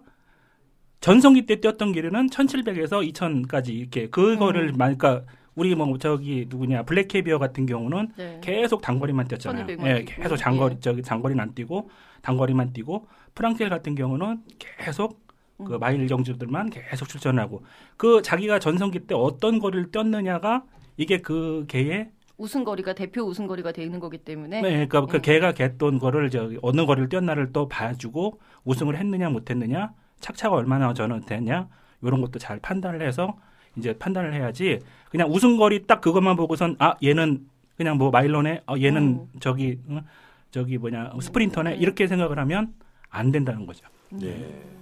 [0.99, 4.77] 전성기 때 뛰었던 길이는 1700에서 2000까지 이렇게 그거를 음.
[4.77, 8.39] 만 그러니까 우리 뭐 저기 누구냐 블랙캐비어 같은 경우는 네.
[8.41, 9.67] 계속 단거리만 뛰었잖아요.
[9.67, 10.05] 1200만 예.
[10.05, 10.79] 계속 장거리 예.
[10.79, 11.89] 저기 장거리는 안 뛰고
[12.23, 13.05] 단거리만 뛰고
[13.35, 15.20] 프랑켈 같은 경우는 계속
[15.65, 15.79] 그 음.
[15.79, 17.63] 마일 경주들만 계속 출전하고
[17.97, 20.63] 그 자기가 전성기 때 어떤 거리를 뛰었느냐가
[20.97, 25.21] 이게 그 개의 우승거리가 대표 우승거리가 되는 거기 때문에 네, 그러니까 그 음.
[25.21, 31.25] 걔가 겠던 거를 저기 어느 거리를 뛰었나를 또 봐주고 우승을 했느냐 못했느냐 착차가 얼마나 저는
[31.25, 31.67] 됐냐
[32.01, 33.37] 이런 것도 잘 판단을 해서
[33.77, 37.47] 이제 판단을 해야지 그냥 우승거리 딱 그것만 보고선 아 얘는
[37.77, 39.27] 그냥 뭐 마일러네 어, 얘는 음.
[39.39, 40.01] 저기 응?
[40.49, 41.81] 저기 뭐냐 스프린터네 음.
[41.81, 42.73] 이렇게 생각을 하면
[43.09, 43.85] 안 된다는 거죠.
[44.21, 44.80] 예.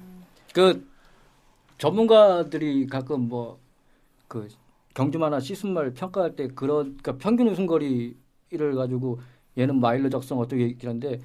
[0.54, 0.88] 그
[1.78, 3.70] 전문가들이 가끔 뭐
[4.30, 4.48] 그
[4.94, 9.20] 경주마나 시순말 평가할 때 그런 그러니까 평균 우승거리를 가지고
[9.58, 11.20] 얘는 마일러 적성 어떻게 얘기하는데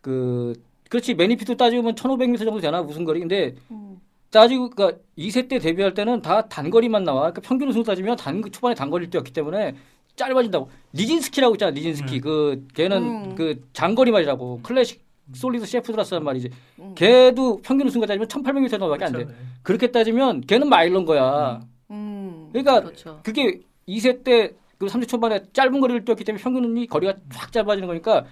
[0.00, 0.52] 그
[0.88, 4.00] 그렇지 매니피도 따지면 1500m 정도 되나 우승거리 근데 음.
[4.30, 8.74] 따지고 그러니까 2세 때 데뷔할 때는 다 단거리만 나와 그러니까 평균 우승 따지면 단 초반에
[8.74, 9.74] 단거리를 뛰었기 때문에
[10.16, 12.20] 짧아진다고 리진스키라고 있잖아 리진스키 음.
[12.20, 13.34] 그 걔는 음.
[13.34, 16.94] 그 장거리 말이라고 클래식 솔리드 셰프드라스란 말이지 음.
[16.94, 19.26] 걔도 평균 우승가 따지면 1800m 정도밖에 안 돼.
[19.62, 21.60] 그렇게 따지면 걔는 마일런 거야.
[21.90, 22.48] 음.
[22.52, 23.20] 그러니까 그렇죠.
[23.22, 28.24] 그게 2세 때그30 초반에 짧은 거리를 뛰었기 때문에 평균이 거리가 확 짧아지는 거니까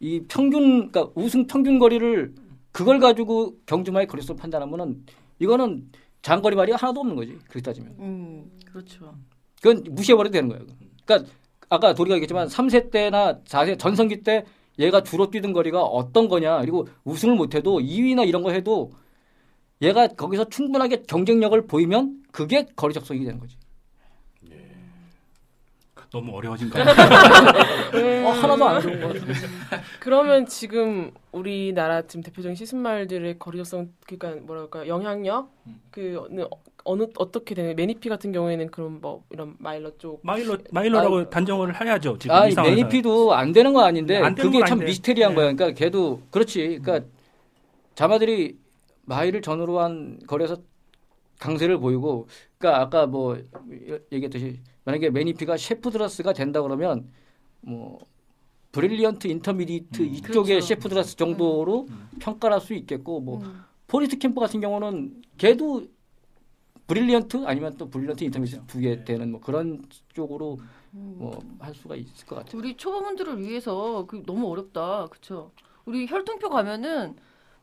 [0.00, 2.34] 이 평균 그러니까 우승 평균 거리를
[2.72, 5.04] 그걸 가지고 경주마의 거리수를 판단하면은
[5.38, 5.90] 이거는
[6.22, 7.38] 장거리 말이 하나도 없는 거지.
[7.48, 7.94] 그렇게 따지면.
[7.98, 8.50] 음.
[8.70, 9.14] 그렇죠.
[9.62, 10.66] 그건 무시해 버려도 되는 거예요.
[11.04, 11.30] 그러니까
[11.68, 14.44] 아까 도리가 얘기했지만 3세 때나 4세 전성기 때
[14.78, 18.92] 얘가 주로 뛰던 거리가 어떤 거냐 그리고 우승을 못해도 2위나 이런 거 해도
[19.82, 23.56] 얘가 거기서 충분하게 경쟁력을 보이면 그게 거리 적성이 되는 거지.
[26.16, 28.26] 너무 어려워진 거 같아요.
[28.26, 29.34] 어, 하나도 안 좋은 것 같은데.
[30.00, 35.50] 그러면 지금 우리나라 지금 대표적인 시순말들의 거리적성 그러니까 뭐랄까 영향력
[35.90, 36.46] 그는
[36.84, 41.30] 어느 어떻게 되는 매니피 같은 경우에는 그런 뭐 이런 miler 쪽 miler로 miler라고 아유.
[41.30, 42.16] 단정을 해야죠.
[42.18, 42.46] 지금 아.
[42.46, 44.86] 매니피도 안 되는 건 아닌데 안 되는 그게 건 참 아닌데.
[44.92, 45.36] 미스테리한 네.
[45.36, 45.52] 거야.
[45.52, 46.78] 그러니까 걔도 그렇지.
[46.82, 47.06] 그러니까
[47.94, 48.56] 자마들이
[49.04, 50.56] 마일을 전후로 한 거리에서
[51.40, 52.26] 강세를 보이고
[52.56, 53.36] 그러니까 아까 뭐
[54.12, 57.10] 얘기했듯이 만약에 매니피가 chef-de-race가 된다 그러면
[57.60, 57.98] 뭐
[58.72, 60.06] brilliant intermediate 음.
[60.06, 60.66] 이쪽의 그렇죠.
[60.66, 62.08] chef-de-race 정도로 음.
[62.20, 63.64] 평가를 할수 있겠고 뭐 음.
[63.88, 65.86] 포리스트 캠프 같은 경우는 걔도
[66.86, 69.82] brilliant 아니면 또 brilliant intermediate 두개 되는 뭐 그런
[70.14, 70.58] 쪽으로
[70.94, 71.16] 음.
[71.18, 72.58] 뭐할 수가 있을 것 같아요.
[72.58, 75.08] 우리 초보분들을 위해서 그 너무 어렵다.
[75.08, 75.50] 그쵸?
[75.84, 77.16] 우리 혈통표 가면은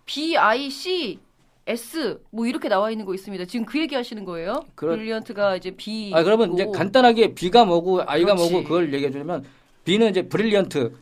[0.05, 1.19] B, I, C,
[1.65, 3.45] S 뭐 이렇게 나와 있는 거 있습니다.
[3.45, 4.65] 지금 그 얘기 하시는 거예요?
[4.75, 6.11] 그런- brilliant가 이제 B.
[6.13, 8.51] 아 그러면 이제 간단하게 B가 뭐고 I가 그렇지.
[8.51, 9.45] 뭐고 그걸 얘기해 주면
[9.85, 10.93] B는 이제 brilliant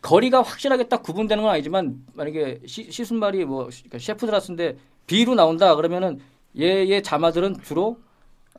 [0.00, 5.74] 거리가 확실하게 딱 구분되는 건 아니지만 만약에 시, 씨수말이 뭐 시- 그러니까 chef-de-race인데 B로 나온다
[5.76, 6.18] 그러면은
[6.58, 7.98] 얘의 자마들은 주로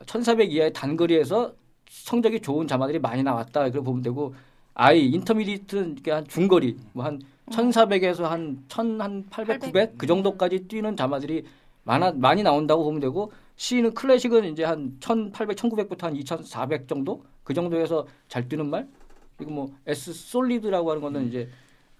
[0.06, 1.52] 1400 이하의 단거리에서
[1.88, 4.34] 성적이 좋은 자마들이 많이 나왔다 이렇게 보면 되고
[4.74, 7.20] I 인터미디트는 이게 한 중거리 뭐한
[7.50, 11.44] 1400에서 한 1000, 한 800, 900 그 정도까지 뛰는 자마들이
[11.84, 17.52] 많아 많이 나온다고 보면 되고 C는 클래식은 이제 한 1800, 1900부터 한 2400 정도 그
[17.54, 18.88] 정도에서 잘 뛰는 말
[19.36, 21.48] 그리고 뭐 S 솔리드라고 하는 거는 이제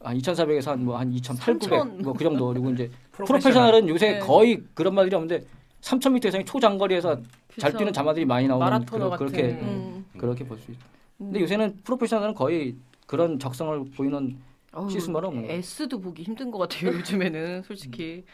[0.01, 2.03] 한 2400에서 한 뭐한 2800, 3000.
[2.03, 4.19] 뭐 그 정도 그리고 이제 프로페셔널은 요새 네.
[4.21, 5.45] 거의 그런 말들이 없는데
[5.83, 7.17] 3000m 이상의 초장거리에서
[7.59, 7.79] 잘 그쵸.
[7.79, 9.43] 뛰는 자마들이 많이 나오는 그런- 그렇게.
[9.61, 10.05] 음.
[10.17, 10.87] 그렇게 볼 수 있죠.
[11.19, 11.43] 근데 음.
[11.43, 12.75] 요새는 프로페셔널은 거의
[13.07, 14.37] 그런 적성을 보이는
[14.75, 15.59] 어우, 시스템은 없는 거예요.
[15.59, 18.25] S도 보기 힘든 것 같아요 요즘에는 솔직히.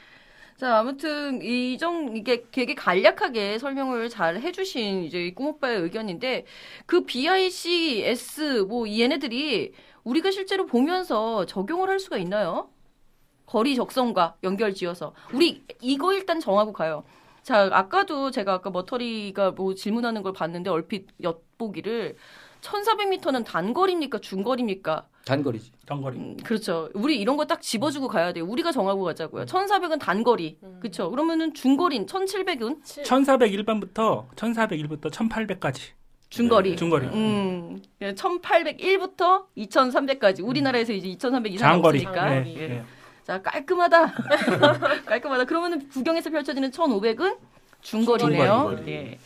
[0.57, 6.45] 자 아무튼 이정 이게 되게 간략하게 설명을 잘 해주신 이제 이 꿈오빠의 의견인데
[6.87, 9.73] 그 BIC, S 뭐 얘네들이
[10.05, 12.69] 우리가 실제로 보면서 적용을 할 수가 있나요?
[13.47, 17.05] 거리 적성과 연결지어서 우리 이거 일단 정하고 가요.
[17.43, 22.17] 자 아까도 제가 아까 머터리가 뭐 질문하는 걸 봤는데 얼핏 엿보기를
[22.61, 25.07] 1,400m는 단거리입니까 중거리입니까?
[25.25, 25.73] 단거리지.
[25.87, 26.17] 단거리.
[26.19, 26.89] 음, 그렇죠.
[26.95, 28.45] 우리 이런 거 딱 집어주고 가야 돼요.
[28.47, 29.45] 우리가 정하고 가자고요.
[29.45, 30.59] 1,400은 단거리.
[30.81, 31.11] 그렇죠.
[31.11, 35.81] 그러면은 중거리는 1,700은 1401번부터 1401부터 1800까지
[36.31, 36.77] 중거리.
[36.77, 37.07] 중거리.
[37.09, 37.83] 음.
[38.01, 40.47] 1,801부터 2,300까지.
[40.47, 41.99] 우리나라에서 이제 2,300 이상 장거리.
[42.07, 42.31] 없으니까.
[42.41, 42.69] 네, 예.
[42.69, 42.85] 네.
[43.25, 44.13] 자, 깔끔하다.
[45.07, 45.45] 깔끔하다.
[45.45, 47.37] 그러면은 구경에서 펼쳐지는 1,500은
[47.83, 48.69] 중거리네요.
[48.77, 48.93] 중거리.
[48.93, 49.19] 예.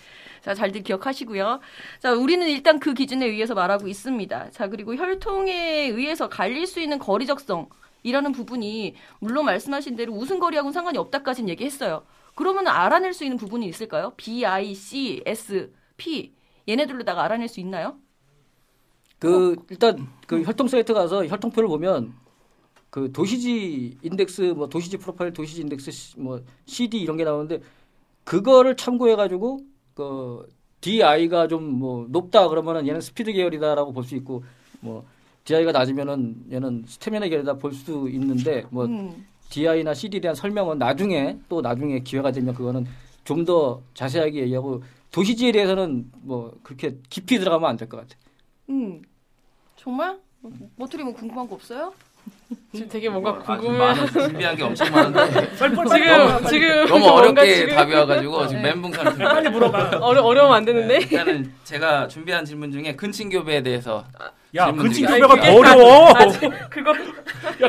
[0.45, 1.61] 자, 잘들 기억하시고요.
[2.01, 4.51] 자, 우리는 일단 그 기준에 의해서 말하고 있습니다.
[4.51, 7.69] 자, 그리고 혈통에 의해서 갈릴 수 있는 거리 적성.
[8.03, 12.05] 이라는 부분이 물론 말씀하신 대로 우승거리하고는 상관이 없다까지는 얘기했어요.
[12.35, 14.13] 그러면 알아낼 수 있는 부분이 있을까요?
[14.17, 16.35] B, I, C, S, P
[16.69, 17.99] 얘네들로다가 알아낼 수 있나요?
[19.19, 22.15] 그 일단 그 혈통 사이트 가서 혈통표를 보면
[22.91, 27.61] 그 dosage index 뭐 dosage profile dosage index 시- 뭐 CD 이런 게 나오는데
[28.25, 29.61] 그거를 참고해 가지고
[29.95, 30.47] 그
[30.81, 34.45] DI가 좀 뭐 높다 그러면은 얘는 스피드 계열이다라고 볼 수 있고
[34.81, 35.05] 뭐
[35.45, 39.27] DI가 낮으면은 얘는 스태미나 계열이다 볼 수 있는데 뭐 음.
[39.51, 42.87] DI나 CD에 대한 설명은 나중에 또 나중에 기회가 되면 그거는
[43.25, 48.19] 좀 더 자세하게 얘기하고 도시지에 대해서는 뭐 그렇게 깊이 들어가면 안 될 것 같아요.
[48.71, 49.03] 음.
[49.77, 50.19] 정말?
[50.77, 51.93] 머투리 뭐 궁금한 거 없어요?
[52.73, 53.79] 지금 되게 뭔가 뭐 아주 궁금해.
[53.79, 58.69] 많은 준비한 게 엄청 많은데 지금 지금 너무 어렵게 지금 답이 와가지고 지금 네.
[58.71, 59.25] 멘붕 상태.
[59.25, 59.99] 빨리 물어봐.
[60.03, 60.99] 어려 어려우면 안 되는데.
[60.99, 64.05] 일단은 제가 준비한 질문 중에 근친교배에 대해서
[64.57, 65.29] 야, 질문 근친 드릴게요.
[65.29, 66.15] 교배가 아니, 더 어려워.
[66.71, 66.93] 그거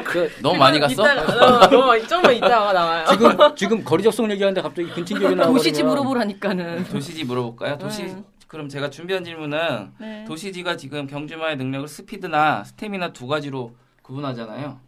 [0.04, 0.94] 그 너무 많이 갔어?
[0.94, 3.06] 이따가 어, 너무 좀만 이따가 나와요.
[3.12, 6.84] 지금 지금 거리 적성 얘기하는데 갑자기 근친교배 나오고 도시지 물어보라니까는.
[6.86, 7.78] 도시지 물어볼까요?
[7.78, 8.24] 도시 음.
[8.48, 10.26] 그럼 제가 준비한 질문은 네.
[10.28, 14.80] 도시지가 지금 경주마의 능력을 스피드나 스태미나 두 가지로 구분하잖아요.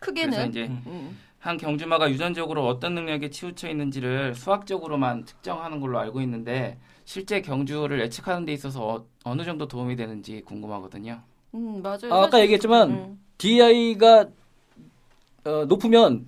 [0.00, 0.48] 그래서 크게는.
[0.50, 1.18] 이제 음.
[1.38, 8.44] 한 경주마가 유전적으로 어떤 능력에 치우쳐 있는지를 수학적으로만 특정하는 걸로 알고 있는데 실제 경주를 예측하는
[8.44, 11.20] 데 있어서 어, 느 정도 도움이 되는지 궁금하거든요.
[11.54, 12.12] 음, 맞아요.
[12.12, 13.20] 아, 아까 사실- 얘기했지만 음.
[13.38, 14.26] DI가
[15.44, 16.26] 어, 높으면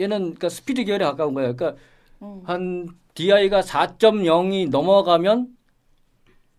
[0.00, 1.56] 얘는 그러니까 스피드 계열에 가까운 거예요.
[1.56, 1.80] 그러니까
[2.22, 2.42] 음.
[2.44, 5.56] 한 DI가 4.0이 넘어가면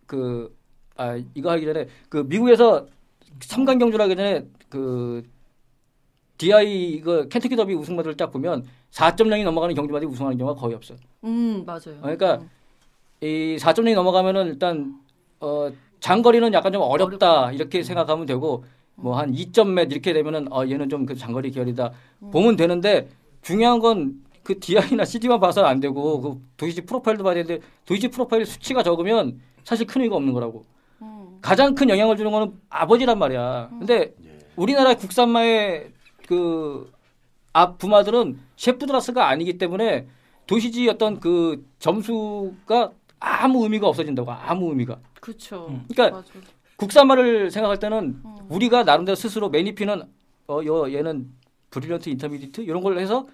[0.07, 0.53] 그
[0.97, 2.85] 아 이거 하기 전에 그 미국에서
[3.39, 5.23] 삼강 경주를 하기 전에 그
[6.37, 10.97] DI 이거 켄터키 더비 우승마들을 딱 보면 4.0이 넘어가는 경주마들이 우승하는 경우가 거의 없어요.
[11.23, 12.01] 음, 맞아요.
[12.01, 12.49] 그러니까 음.
[13.21, 14.95] 이 4.0이 넘어가면은 일단
[15.39, 18.63] 어 장거리는 약간 좀 어렵다 이렇게 생각하면 되고
[18.95, 21.91] 뭐 한 2점 몇 이렇게 되면은 어 얘는 좀 그 장거리 계열이다
[22.31, 23.09] 보면 되는데
[23.43, 28.45] 중요한 건 그 DI나 CD만 봐서 안 되고 그 도시지 프로파일도 봐야 되는데 도시지 프로파일
[28.47, 30.65] 수치가 적으면 사실 큰 의미가 없는 거라고.
[31.03, 31.37] 음.
[31.41, 33.69] 가장 큰 영향을 주는 거는 아버지란 말이야.
[33.77, 34.30] 근데 예.
[34.55, 35.91] 우리나라 국산마의
[36.27, 36.91] 그
[37.53, 40.07] 앞 부마들은 셰프드라스가 아니기 때문에
[40.47, 44.99] 도시지 어떤 그 점수가 아무 의미가 없어진다고 아무 의미가.
[45.19, 45.67] 그렇죠.
[45.69, 45.85] 음.
[45.91, 46.31] 그러니까 맞아.
[46.77, 48.35] 국산마를 생각할 때는 음.
[48.49, 50.03] 우리가 나름대로 스스로 매니피는
[50.47, 51.31] 어, 여, 얘는
[51.69, 53.27] 브릴런트 인터미디트 이런 걸 해서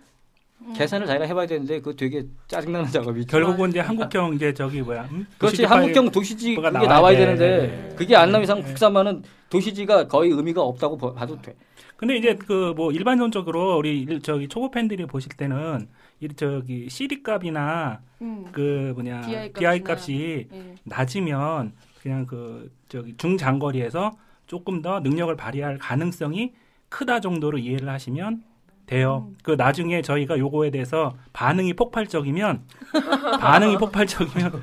[0.62, 0.74] 음.
[0.74, 3.28] 계산을 자기가 해봐야 되는데 그거 되게 짜증나는 작업이죠.
[3.28, 5.08] 결국은 이제 한국형 이제 저기 뭐야?
[5.12, 5.26] 음?
[5.38, 7.26] 그렇지 한국형 도시지 그게 나와야 나와야 돼.
[7.26, 7.96] 되는데 네.
[7.96, 8.66] 그게 안 나온 이상 네.
[8.66, 11.56] 국산마는 도시지가 거의 의미가 없다고 봐- 봐도 돼.
[11.96, 15.88] 근데 이제 그 뭐 일반적으로 우리 일- 저기 초보 팬들이 보실 때는
[16.20, 18.46] 이 저기 CD 값이나 음.
[18.52, 19.84] 그 뭐냐 DI DI.
[19.88, 20.76] 값이 예.
[20.84, 24.12] 낮으면 그냥 그 저기 중장거리에서
[24.48, 26.54] 조금 더 능력을 발휘할 가능성이
[26.90, 28.44] 크다 정도로 이해를 하시면
[28.88, 29.28] 돼요.
[29.30, 29.38] 음.
[29.44, 32.62] 그 나중에 저희가 요거에 대해서 반응이 폭발적이면
[33.40, 34.62] 반응이 폭발적이면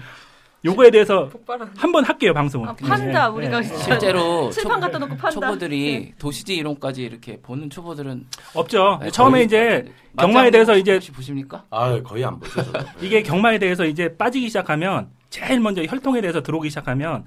[0.65, 1.73] 요거에 대해서 폭발한.
[1.77, 2.67] 한번 할게요 방송을.
[2.71, 3.63] 아, 판다 예, 우리가 예.
[3.63, 5.31] 진짜 실제로 칠판 갖다 놓고 판다.
[5.31, 8.99] 초보들이 도시지 이론까지 이렇게 보는 초보들은 없죠.
[9.03, 11.67] 네, 처음에 이제 경마에 대해서 거 이제 혹시 보십니까?
[11.69, 12.63] 아 거의 안 보죠.
[13.03, 17.27] 이게 경마에 대해서 이제 빠지기 시작하면 제일 먼저 혈통에 대해서 들어오기 시작하면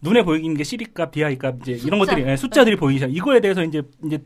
[0.00, 2.12] 눈에 보이는 게 C값, DI값 이제 이런 숫자.
[2.14, 3.14] 것들이 예, 숫자들이 보이기 시작.
[3.14, 4.18] 이거에 대해서 이제 이제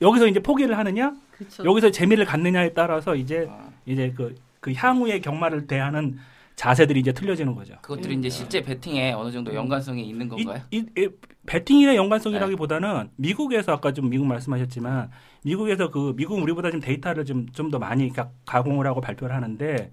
[0.00, 1.64] 여기서 이제 포기를 하느냐, 그쵸.
[1.64, 6.18] 여기서 재미를 갖느냐에 따라서 이제 아, 이제 그, 그 향후의 경마를 대하는
[6.56, 7.74] 자세들이 이제 틀려지는 거죠.
[7.82, 10.62] 그것들이 이제 실제 베팅에 어느 정도 연관성이 있는 이, 건가요?
[10.70, 11.08] 이, 이
[11.46, 15.10] 배팅이나 연관성이라기보다는 미국에서 아까 좀 미국 말씀하셨지만
[15.42, 19.90] 미국에서 그 미국 우리보다 좀 데이터를 좀 좀 더 많이 가- 가공을 하고 발표를 하는데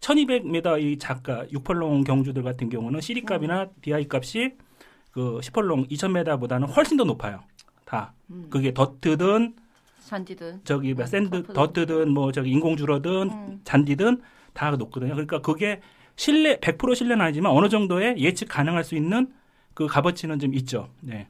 [0.00, 4.54] 1200m 이 작가 6펄롱 경주들 같은 경우는 CD 값이나 DI 값이
[5.10, 7.40] 그 10펄롱 2000m보다는 훨씬 더 높아요.
[7.90, 8.14] 다.
[8.30, 8.46] 음.
[8.50, 9.54] 그게 더트든
[10.06, 10.60] 잔디든.
[10.62, 11.42] 저기 뭐 음, sand.
[11.52, 13.60] 더트든 뭐 저기 인공주로든 음.
[13.64, 14.22] 잔디든
[14.52, 15.12] 다 높거든요.
[15.12, 15.80] 그러니까 그게
[16.14, 19.32] 신뢰 100% 신뢰는 아니지만 어느 정도의 예측 가능할 수 있는
[19.74, 20.88] 그 값어치는 좀 있죠.
[21.00, 21.28] 네.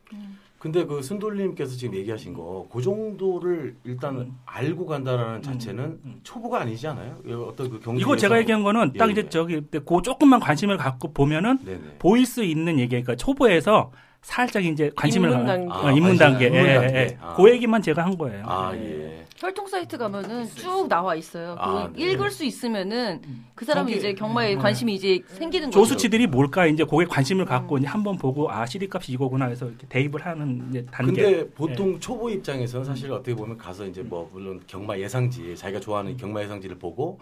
[0.59, 4.38] 근데 그 순돌님께서 지금 얘기하신 거, 그 정도를 일단 음.
[4.44, 6.20] 알고 간다라는 자체는 음.
[6.23, 7.16] 초보가 아니지 않아요?
[7.49, 9.29] 어떤 그 경기 이거 제가 얘기한 거는 딱 예, 이제 예.
[9.31, 11.96] 저기 그 조금만 관심을 갖고 보면은 네네.
[11.99, 13.90] 보일 수 있는 얘기 그러니까 초보에서
[14.22, 15.72] 살짝 이제 관심을 입문 가- 단계.
[15.72, 16.44] 어, 입문 아, 단계.
[16.46, 16.96] 예, 단계.
[16.98, 17.18] 예.
[17.20, 17.35] 아.
[17.35, 18.44] 그 얘기만 제가 한 거예요.
[18.46, 19.24] 아 예.
[19.38, 21.56] 혈통 사이트 가면은 쭉 나와 있어요.
[21.59, 22.11] 아, 그 네.
[22.12, 23.22] 읽을 수 있으면은
[23.54, 24.61] 그 사람이 이제 경마에 네.
[24.61, 25.80] 관심이 이제 생기는 거죠.
[25.80, 27.78] 조수치들이 뭘까 이제 거기에 관심을 갖고 음.
[27.78, 31.22] 이제 한번 보고 아 CD 값이 이거구나 해서 이렇게 대입을 하는 이제 단계.
[31.22, 36.18] 근데 보통 초보 입장에서는 사실 어떻게 보면 가서 이제 뭐 물론 경마 예상지 자기가 좋아하는
[36.18, 37.18] 경마 예상지를 보고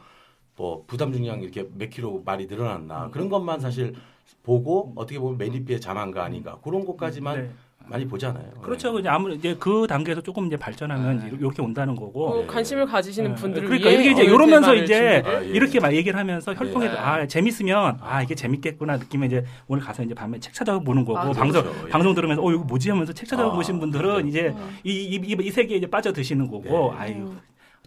[0.59, 3.95] 뭐 부담 중량 이렇게 몇 킬로 말이 늘어났나 그런 것만 사실
[4.43, 7.51] 보고 어떻게 보면 매니피의 자만가 아닌가 그런 것까지만 네.
[7.87, 8.51] 많이 보잖아요.
[8.61, 8.99] 그렇죠.
[8.99, 11.37] 이제 아무 이제 그 단계에서 조금 이제 발전하면 네.
[11.39, 12.27] 이렇게 온다는 거고.
[12.27, 13.41] 어, 관심을 가지시는 네.
[13.41, 15.47] 분들을 그러니까 이게 이제 이러면서 이제 아, 예.
[15.47, 16.99] 이렇게 막 얘기를 하면서 혈통에도 네.
[16.99, 21.33] 아 재밌으면 아 이게 재밌겠구나 느끼면 이제 오늘 가서 이제 밤에 책 찾아보는 거고 맞아요.
[21.33, 21.87] 방송 그렇죠.
[21.87, 21.89] 예.
[21.91, 24.29] 방송 들으면서 어 이거 뭐지 하면서 책 찾아보신 아, 분들은 네.
[24.29, 24.77] 이제 음.
[24.85, 26.99] 이, 이, 이, 이 세계에 이제 빠져 드시는 거고 네.
[26.99, 27.33] 아유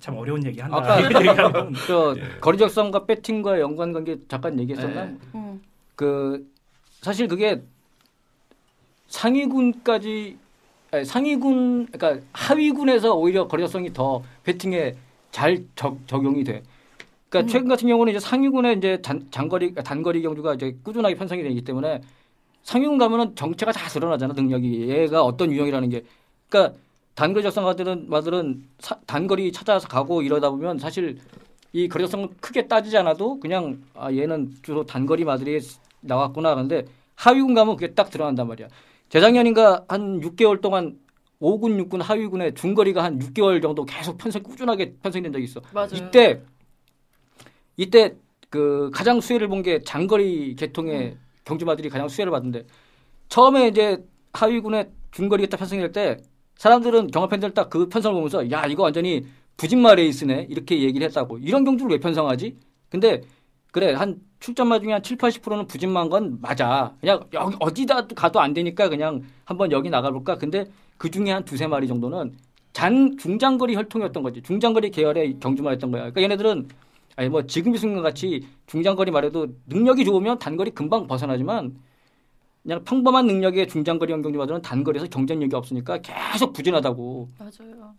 [0.01, 0.77] 참 어려운 얘기 한다.
[0.77, 1.73] 아까 얘기하면.
[1.87, 2.39] 저 예.
[2.41, 5.05] 거리적성과 배팅과 연관 관계 잠깐 얘기했었나?
[5.05, 5.17] 네.
[5.35, 5.61] 음.
[5.95, 6.45] 그
[7.01, 7.61] 사실 그게
[9.07, 10.37] 상위군까지
[10.91, 14.95] 아니, 상위군 그러니까 하위군에서 오히려 거리적성이 더 배팅에
[15.29, 16.63] 잘 적, 적용이 돼.
[17.29, 17.47] 그러니까 음.
[17.47, 22.01] 최근 같은 경우는 이제 상위군에 이제 단, 장거리 단거리 경주가 이제 꾸준하게 편성이 되기 때문에
[22.63, 26.03] 상위군 가면은 정체가 다 드러나잖아 능력이 얘가 어떤 유형이라는 게.
[26.49, 26.75] 그러니까
[27.21, 31.19] 단거리 적성가들은 마들은 사- 단거리 찾아서 가고 이러다 보면 사실
[31.71, 35.59] 이 거리 적성을 크게 따지지 않아도 그냥 아 얘는 주로 단거리 마들이
[35.99, 38.69] 나왔구나 하는데 하위군 가면 그게 딱 드러난단 말이야.
[39.09, 40.97] 재작년인가 한 6개월 동안
[41.39, 45.61] 5군, 6군, 하위군에 중거리가 한 6개월 정도 계속 편성 꾸준하게 편성된 적이 있어.
[45.73, 45.89] 맞아요.
[45.93, 46.41] 이때
[47.77, 48.15] 이때
[48.49, 52.65] 그 가장 수혜를 본 게 장거리 계통의 경주마들이 가장 수혜를 받는데
[53.29, 54.03] 처음에 이제
[54.33, 56.17] 하위군에 중거리가 딱 편성이 될때
[56.61, 59.25] 사람들은 경합 팬들 딱 그 편성을 보면서 야 이거 완전히
[59.57, 62.55] 부진마 레이스네 이렇게 얘기를 했다고 이런 경주를 왜 편성하지?
[62.89, 63.21] 근데
[63.71, 66.93] 그래 한 출전마 중에 한 7, 80%는 부진마인 건 맞아.
[66.99, 70.37] 그냥 여기 어디다 가도 안 되니까 그냥 한번 여기 나가볼까.
[70.37, 70.65] 근데
[70.97, 72.37] 그 중에 한 두세 마리 정도는
[72.73, 74.41] 잔 중장거리 혈통이었던 거지.
[74.43, 76.01] 중장거리 계열의 경주마였던 거야.
[76.11, 76.67] 그러니까 얘네들은
[77.15, 81.75] 아니 뭐 지금 이 순간 같이 중장거리 말해도 능력이 좋으면 단거리 금방 벗어나지만
[82.63, 87.29] 그냥 평범한 능력의 중장거리 경주마들은 단거리에서 경쟁력이 없으니까 계속 부진하다고.
[87.39, 87.95] 맞아요.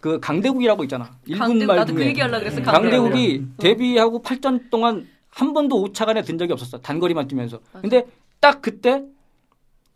[0.00, 1.16] 그 강대국이라고 있잖아.
[1.26, 2.06] 일군 강대국 말그 중에.
[2.06, 2.62] 얘기하려 그랬어.
[2.62, 6.78] 강대국이 데뷔하고 8전 동안 한 번도 5차 간에 든 적이 없었어.
[6.78, 7.60] 단거리만 뛰면서.
[7.72, 7.80] 맞아.
[7.80, 8.06] 근데
[8.40, 9.04] 딱 그때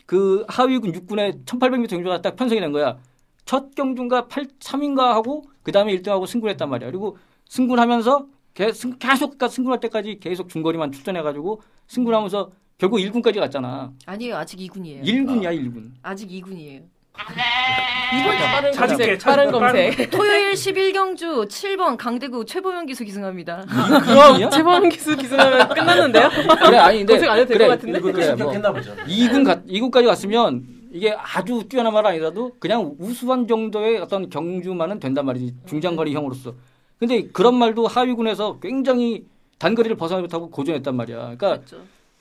[0.06, 2.98] 그 하위군 6군의 1800m 경주가 딱 편성이 된 거야.
[3.44, 6.88] 첫 경주가 8, 3인가 하고 그 다음에 1등하고 승군을 했단 말이야.
[6.90, 13.90] 그리고 승군하면서 계속, 계속 그러니까 승군할 때까지 계속 중거리만 출전해가지고 승군하면서 결국 1군까지 갔잖아.
[14.06, 14.36] 아니에요.
[14.36, 15.02] 아직 2군이에요.
[15.02, 15.90] 1군이야 1군.
[16.00, 16.82] 아직 2군이에요.
[18.52, 20.10] 빠른 찾을게, 검색, 찾- 빠른 빠른- 검색.
[20.10, 23.64] 토요일 11경주 7번 강대구 최보명 기수 기승합니다.
[23.66, 26.30] 그럼 재범 기수 기승하면 끝났는데요?
[26.64, 28.00] 그래 아니 근데 검색 안 해도 될 그래, 것 같은데?
[28.00, 28.94] 그래 뭐 심각했나 보죠.
[29.08, 35.26] 2군 가 2군까지 갔으면 이게 아주 뛰어난 말 아니라도 그냥 우수한 정도의 어떤 경주만은 된단
[35.26, 36.54] 말이지 중장거리형으로서.
[37.00, 39.24] 근데 그런 말도 하위군에서 굉장히
[39.58, 41.16] 단거리를 벗어나지 못하고 고전했단 말이야.
[41.16, 41.78] 그러니까 그렇죠.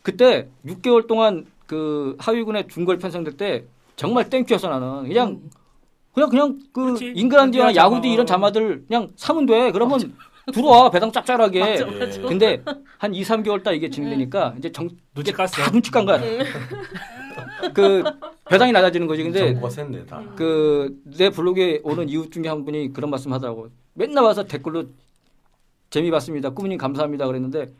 [0.07, 3.65] 그때 6개월 동안 그 하위군의 중거리 편성될 때
[3.97, 5.09] 정말 thank you였어 나는.
[5.09, 5.41] 그냥
[6.13, 6.97] 그냥 그냥 그.
[7.01, 7.75] 잉그란디어.
[7.75, 9.69] 야우디 이런 자마들 그냥 사면 돼.
[9.73, 10.15] 그러면
[10.53, 11.59] 들어와 배당 짭짤하게.
[11.59, 12.21] 맞아, 맞아.
[12.21, 12.63] 근데
[12.97, 15.51] 한 2, 3개월 딱 이게 진행되니까 이제 정 눈치 깠어.
[15.51, 16.21] 다 눈치 깐 거야.
[17.75, 18.01] 그
[18.49, 19.23] 배당이 낮아지는 거지.
[19.23, 20.23] 근데 정보가 셌네 다.
[20.37, 23.67] 그내 블로그에 오는 이웃 중에 한 분이 그런 말씀 하더라고.
[23.93, 24.85] 맨날 와서 댓글로
[25.89, 26.51] 재미 봤습니다.
[26.51, 27.73] 꾸미님 감사합니다 그랬는데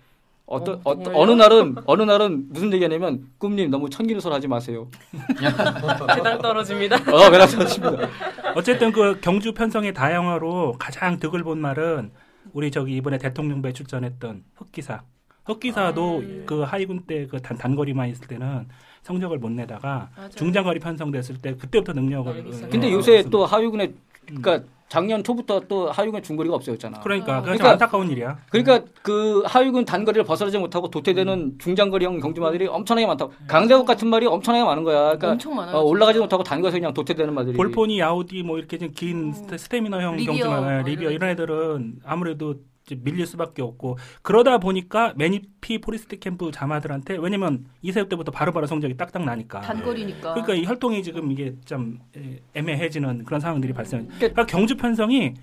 [0.48, 0.96] 어떤 어, 어?
[1.14, 4.88] 어느 날은 어느 날은 무슨 얘기냐면 꿈님 너무 천기누설 하지 마세요.
[6.16, 6.96] 배당 떨어집니다.
[6.96, 8.08] 어, 배당 떨어집니다.
[8.56, 12.12] 어쨌든 그 경주 편성의 다양화로 가장 득을 본 말은
[12.54, 15.04] 우리 저기 이번에 대통령배 출전했던 흑기사.
[15.46, 16.44] 흑기사도 아.
[16.46, 18.68] 그 하이군 때 그 단거리만 있을 때는
[19.04, 20.30] 성적을 못 내다가 맞아요.
[20.32, 22.70] 중장거리 편성됐을 때 그때부터 능력을 알겠어요.
[22.70, 23.24] 근데 어, 요새.
[23.30, 23.94] 또 하위군에
[24.26, 27.02] 그러니까 작년 초부터 또 하위군 중거리가 없어졌잖아.
[27.02, 28.38] 그러니까 그러니까- 안타까운 일이야.
[28.50, 33.34] 그러니까 그 하위군 단거리를 벗어나지 못하고 도태되는 중장거리형 경주마들이 엄청나게 많다고.
[33.48, 35.00] 강대국 같은 말이 엄청나게 많은 거야.
[35.18, 35.76] 그러니까 엄청 많아요.
[35.78, 36.20] 어, 올라가지.
[36.20, 37.56] 못하고 단거에서 그냥 도태되는 말들이.
[37.58, 42.56] 볼포니, 야우디 뭐 이렇게 좀긴 스테- 스태미너형 리비어, 경주마 뭐 리비어 이런 애들은 아무래도
[42.96, 49.24] 밀릴 수밖에 없고 그러다 보니까 매니피 포리스트 캠프 자마들한테 왜냐면 이세엽 때부터 바로바로 성적이 딱딱
[49.24, 49.62] 나니까.
[49.62, 50.34] 단거리니까.
[50.34, 54.02] 그러니까 이 활동이 지금 이게 좀 에, 애매해지는 그런 상황들이 발생.
[54.02, 54.10] 음.
[54.18, 55.34] 그러니까 경주 편성이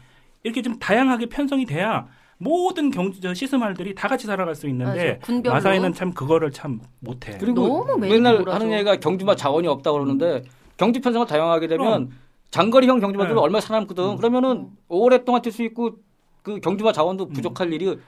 [0.42, 2.07] 이렇게 좀 다양하게 편성이 돼야
[2.38, 5.20] 모든 경주 저 시스말들이 다 같이 살아갈 수 있는데.
[5.44, 7.37] 마사에는 참 그거를 참 못해.
[7.38, 8.57] 그리고 맨날 몰아서.
[8.57, 10.42] 하는 얘기가 경주마 자원이 없다고 그러는데
[10.76, 12.11] 경주 편성을 다양하게 되면 그럼.
[12.50, 13.40] 장거리형 경주마들은 네.
[13.40, 14.16] 얼마나 살아남거든.
[14.16, 15.96] 그러면은 오랫동안 뛸 수 있고
[16.44, 17.98] 그 경주마 자원도 부족할 일이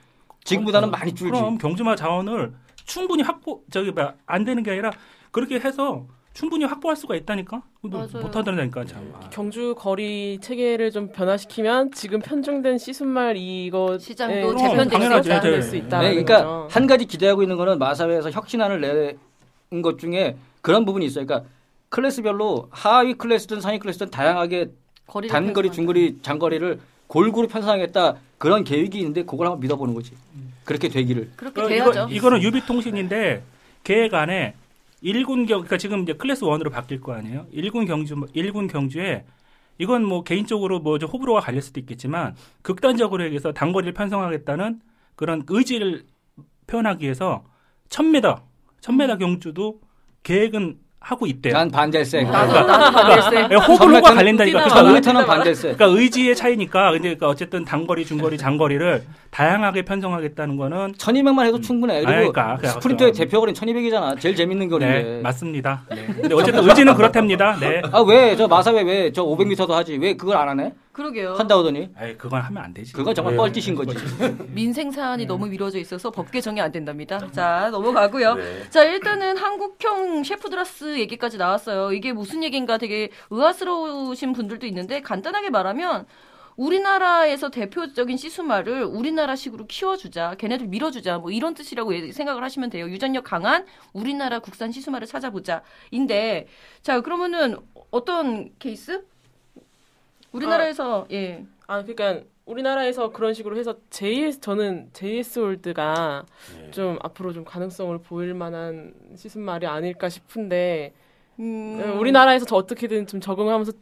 [0.45, 1.33] 지금보다는 많이 줄지.
[1.33, 2.53] 그럼 경주마 자원을
[2.85, 4.93] 충분히 확보 저기 뭐안 되는 게 아니라
[5.33, 8.23] 그렇게 해서 충분히 확보할 수가 있다니까 뭐 맞아요.
[8.23, 9.11] 못 하더라니까 참.
[9.15, 9.29] 아.
[9.31, 15.29] 경주 거리 체계를 좀 변화시키면 지금 편중된 시순말 이거 시장도 예, 재편될 수.
[15.31, 15.41] 있다.
[15.41, 15.51] 네.
[15.51, 16.01] 될수 있다.
[16.03, 19.19] 네, 그러니까 한 가지 기대하고 있는 거는 마사회에서 혁신안을 낸
[19.83, 21.27] 것 중에 그런 부분이 있어요.
[21.27, 21.49] 그러니까
[21.89, 24.71] 클래스별로 하위 클래스든 상위 클래스든 다양하게
[25.29, 25.73] 단거리.
[25.73, 30.13] 중거리, 장거리를 골고루 편성하겠다 그런 계획이 있는데 그걸 한번 믿어보는 거지.
[30.65, 31.33] 그렇게 되기를.
[31.37, 31.91] 그렇게 어, 돼야죠.
[31.91, 33.43] 이거, 이거 는 유비통신인데
[33.85, 34.55] 계획 안에
[35.03, 37.47] 1군 경 그러니까 지금 이제 클래스 1으로 바뀔 거 아니에요.
[37.55, 39.25] 1군 경주 1군 경주에
[39.79, 44.81] 이건 뭐 개인적으로 뭐 좀 호불호가 갈릴 수도 있겠지만 극단적으로 얘기해서 단거리를 편성하겠다는
[45.15, 46.05] 그런 의지를
[46.67, 47.45] 표현하기 위해서
[47.91, 48.41] 1000m
[48.81, 49.81] 1000m 경주도
[50.23, 51.53] 계획은 하고 있대요.
[51.55, 52.25] 난 반댈세.
[52.25, 53.49] 나도 나도 반대세.
[53.53, 54.45] 예, 호불호가 갈린다니까.
[54.65, 55.75] 뛰다가 그러니까, 의- 전미터는 반댈세.
[55.75, 62.01] 그러니까 의지의 차이니까 근데 그러니까 어쨌든 단거리, 중거리, 장거리를 다양하게 편성하겠다는 거는 1200만 해도 충분해.
[62.01, 62.17] 그리고 음.
[62.33, 62.69] 그러니까, 그러니까.
[62.81, 64.19] 스프린터의 대표 거리는 1200이잖아.
[64.19, 65.03] 제일 재밌는 거리인데.
[65.03, 65.83] 네, 맞습니다.
[65.91, 66.07] 네.
[66.07, 67.57] 근데 어쨌든 의지는 그렇답니다.
[67.61, 67.83] 네.
[67.93, 68.35] 아, 왜?
[68.35, 69.99] 저 마사회 왜 저 500m도 하지?
[69.99, 70.73] 왜 그걸 안 하네?
[70.97, 71.35] 그러게요.
[71.35, 71.91] 한다고 하더니.
[71.95, 72.95] 아이, 그건 하면 안 되지.
[72.95, 73.37] 그건 정말 네.
[73.37, 73.95] 뻘짓인 거지.
[74.55, 77.31] 민생 사안이 너무 미뤄져 있어서 법 개정이 안 된답니다.
[77.33, 78.35] 자 넘어가고요.
[78.35, 78.71] 네.
[78.71, 81.93] 자 일단은 한국형 셰프드라스 얘기까지 나왔어요.
[81.93, 86.07] 이게 무슨 얘기인가 되게 의아스러우신 분들도 있는데 간단하게 말하면
[86.57, 92.89] 우리나라에서 대표적인 시수말을 우리나라식으로 키워주자, 걔네들 밀어주자, 뭐 이런 뜻이라고 예- 생각을 하시면 돼요.
[92.89, 96.47] 유전력 강한 우리나라 국산 시수말을 찾아보자.인데,
[96.81, 97.59] 자 그러면은
[97.91, 99.05] 어떤 케이스?
[100.33, 106.25] 우리나라에서 예, 아 그러니까 우리나라에서 그런 식으로 해서 JS 저는 JS 홀드가
[106.59, 106.71] 네.
[106.71, 110.93] 좀 앞으로 좀 가능성을 보일 만한 시순말이 아닐까 싶은데
[111.41, 113.73] 음, 어, 우리나라에서 저 어떻게든 좀 적응하면서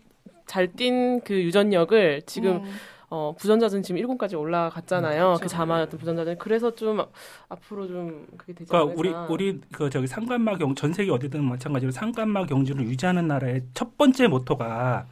[0.46, 2.74] 잘 뛴 그 유전력을 지금 음.
[3.10, 5.28] 어, 부전자전 지금 1군까지 올라갔잖아요.
[5.28, 5.56] 음, 그 그렇죠.
[5.56, 6.36] 자마였던 부전자전.
[6.38, 7.02] 그래서 좀
[7.48, 9.26] 앞으로 좀 그게 되지 그러니까 않을까.
[9.28, 14.26] 우리 우리 그 저기 상관마 경전 세계 어디든 마찬가지로 상관마 경주를 유지하는 나라의 첫 번째
[14.26, 15.06] 모토가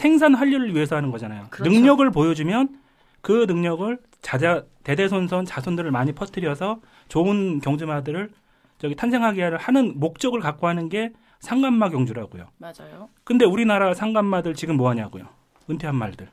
[0.00, 1.48] 생산 활류를 위해서 하는 거잖아요.
[1.50, 1.70] 그렇죠.
[1.70, 2.80] 능력을 보여주면
[3.20, 8.30] 그 능력을 자자 대대손손 자손들을 많이 퍼뜨려서 좋은 경주마들을
[8.78, 12.48] 저기 탄생하게 하는 목적을 갖고 하는 게 상관마 경주라고요.
[12.56, 13.10] 맞아요.
[13.24, 15.24] 근데 우리나라 상관마들 지금 뭐 하냐고요?
[15.68, 16.30] 은퇴한 말들.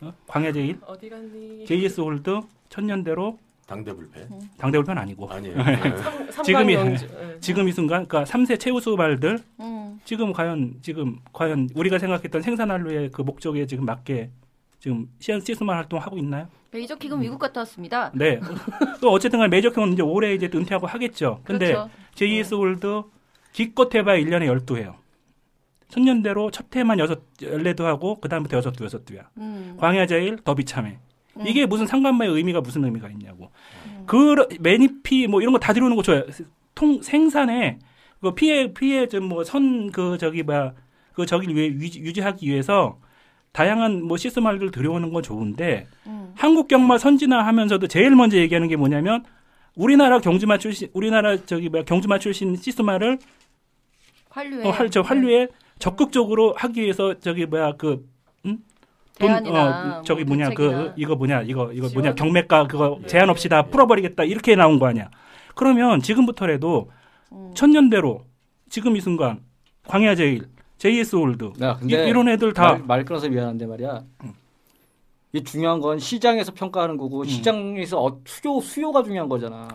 [0.00, 0.14] 어?
[0.26, 1.66] 광야제일, 어디 갔니?
[1.66, 4.26] JS 홀드, 천년대로 당대 불패
[4.58, 5.56] 당대울편 아니고 아니에요.
[6.30, 7.08] 삼- 지금이- 삼관영주.
[7.34, 7.40] 예.
[7.40, 10.00] 지금 이 순간 그러니까 3세 최우수 말들 음.
[10.04, 14.30] 지금 과연 지금 과연 우리가 생각했던 생산 환류의 그 목적에 지금 맞게
[14.78, 16.46] 지금 씨암 씨수말 활동하고 있나요?
[16.70, 18.12] 메이저킹은 미국 갔다 왔습니다.
[18.14, 18.38] 네.
[19.00, 21.40] 또 어쨌든 간에 메이저킹은 이제 올해 이제 은퇴하고 하겠죠.
[21.44, 21.90] 근데 그렇죠.
[22.14, 23.02] JS 홀드
[23.52, 24.94] 기껏 해봐야 1년에 12회요.
[25.88, 29.28] 천년대로 첫 해만 여섯 열네도 하고 그다음부터 여섯 두 여섯 두야.
[29.38, 29.76] 음.
[29.80, 30.98] 광야제일 더비 참회.
[31.40, 31.46] 음.
[31.46, 33.50] 이게 무슨 상관마의 의미가 무슨 의미가 있냐고.
[34.06, 36.24] 그 매니피 뭐 이런 거 다 들어오는 거 좋아요.
[36.74, 37.78] 통 생산에
[38.20, 40.72] 그 피해 피해 좀 뭐 선 그 저기 뭐야
[41.12, 42.98] 그 저기를 위해 유지, 유지하기 위해서
[43.52, 46.32] 다양한 뭐 시스템을 들여오는 건 좋은데 음.
[46.36, 49.24] 한국 경마 선진화하면서도 제일 먼저 얘기하는 게 뭐냐면
[49.74, 53.18] 우리나라 경주마 출신 우리나라 저기 뭐야 경주마 출신 시스마를
[54.30, 58.10] 환류에 어, 할, 저 환류에 적극적으로 하기 위해서 저기 뭐야 그 음?
[59.18, 60.54] 돈, 어, 저기 뭐 뭐냐.
[60.54, 61.88] 그 이거 뭐냐 이거 이거?
[61.92, 65.10] 뭐냐 경매가 그거 제한 없이 다 풀어버리겠다 이렇게 나온 거 아니야.
[65.54, 66.90] 그러면 지금부터라도
[67.32, 67.50] 음.
[67.54, 68.24] 천년대로
[68.68, 69.40] 지금 이 순간
[69.88, 70.42] 광야제일,
[70.78, 74.02] JS 홀드 야, 이, 이런 애들 다 말, 말 끊어서 미안한데 말이야.
[75.32, 79.68] 이 중요한 건 시장에서 평가하는 거고 시장에서 어, 수요 수요가 중요한 거잖아.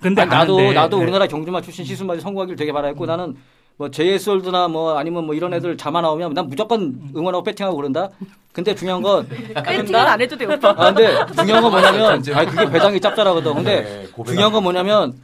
[0.00, 1.02] 근데 아니, 나도 아는데, 나도 네.
[1.04, 3.36] 우리나라 경주마 출신 시스마지 성공하기를 되게 바라했고 나는
[3.80, 8.10] 뭐 JS월드나 뭐 아니면 뭐 이런 애들 자마 나오면 난 무조건 응원하고 배팅하고 그런다.
[8.52, 9.26] 근데 중요한 건
[9.56, 10.68] 배팅은 안 해도 돼 오빠.
[10.76, 13.54] 아, 근데 중요한 건 뭐냐면 아니 그게 배당이 짭짤하거든.
[13.54, 14.24] 근데 네.
[14.26, 15.14] 중요한 건 뭐냐면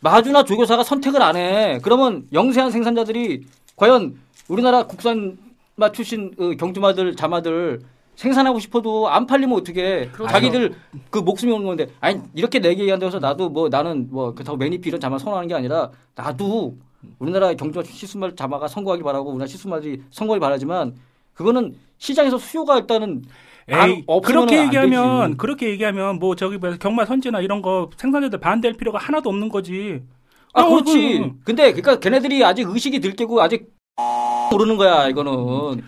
[0.00, 1.80] 마주나 조교사가 선택을 안 해.
[1.82, 4.14] 그러면 영세한 생산자들이 과연
[4.46, 5.36] 우리나라 국산
[5.74, 7.80] 마 출신 어, 경주마들 자마들
[8.14, 10.30] 생산하고 싶어도 안 팔리면 어떻게 그렇죠.
[10.30, 10.72] 자기들
[11.10, 14.88] 그 목숨이 오는 건데 아니 이렇게 내게 얘기한다고 해서 나도 뭐 나는 뭐 그렇다고 매니피
[14.88, 16.76] 이런 자마 선호하는 게 아니라 나도
[17.18, 20.94] 우리나라 경주마 시스말 자마가 성공하기 바라고 우리나라 시스마들이 성공하기 바라지만
[21.34, 23.22] 그거는 시장에서 수요가 일단은
[23.70, 25.36] 안- 에이, 그렇게 안 얘기하면.
[25.36, 30.02] 그렇게 얘기하면 뭐 저기 뭐 경마 선지나 이런 거 생산자들 반대할 필요가 하나도 없는 거지.
[30.52, 31.18] 아 어, 그렇지.
[31.18, 33.72] 그, 근데 그러니까 걔네들이 아직 의식이 들깨고 아직
[34.52, 35.82] 모르는 거야 이거는.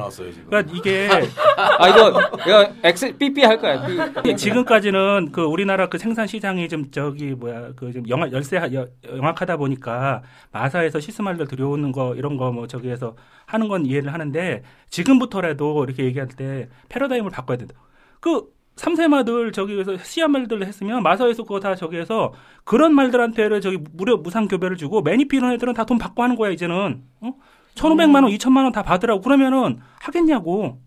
[0.00, 0.46] 나왔어요 지금.
[0.48, 1.08] 그러니까 이게
[1.56, 3.86] 아 이거 이거 엑스 삐삐 할 거야.
[4.22, 4.36] 삐.
[4.36, 9.56] 지금까지는 그 우리나라 그 생산 시장이 좀 저기 뭐야 그 좀 영하 열세 여- 영악하다
[9.56, 10.22] 보니까
[10.52, 13.14] 마사에서 시스말들 들여오는 거 이런 거 뭐 저기에서
[13.46, 17.74] 하는 건 이해를 하는데 지금부터라도 이렇게 얘기할 때 패러다임을 바꿔야 된다.
[18.20, 18.44] 그
[18.76, 22.32] 삼세마들 저기에서 씨앗 말들을 했으면 마사에서 그거 다 저기에서
[22.64, 26.50] 그런 말들한테를 저기 무료 무상 교배를 주고 매니피 이런 애들은 다 돈 받고 하는 거야
[26.50, 27.32] 이제는 어?
[27.80, 30.78] 1,500만 원, 2천만 원 다 받으라고 그러면은 하겠냐고.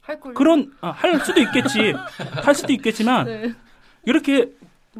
[0.00, 0.34] 할 걸.
[0.34, 1.94] 그런 아, 할 수도 있겠지.
[2.44, 3.52] 할 수도 있겠지만 네.
[4.04, 4.50] 이렇게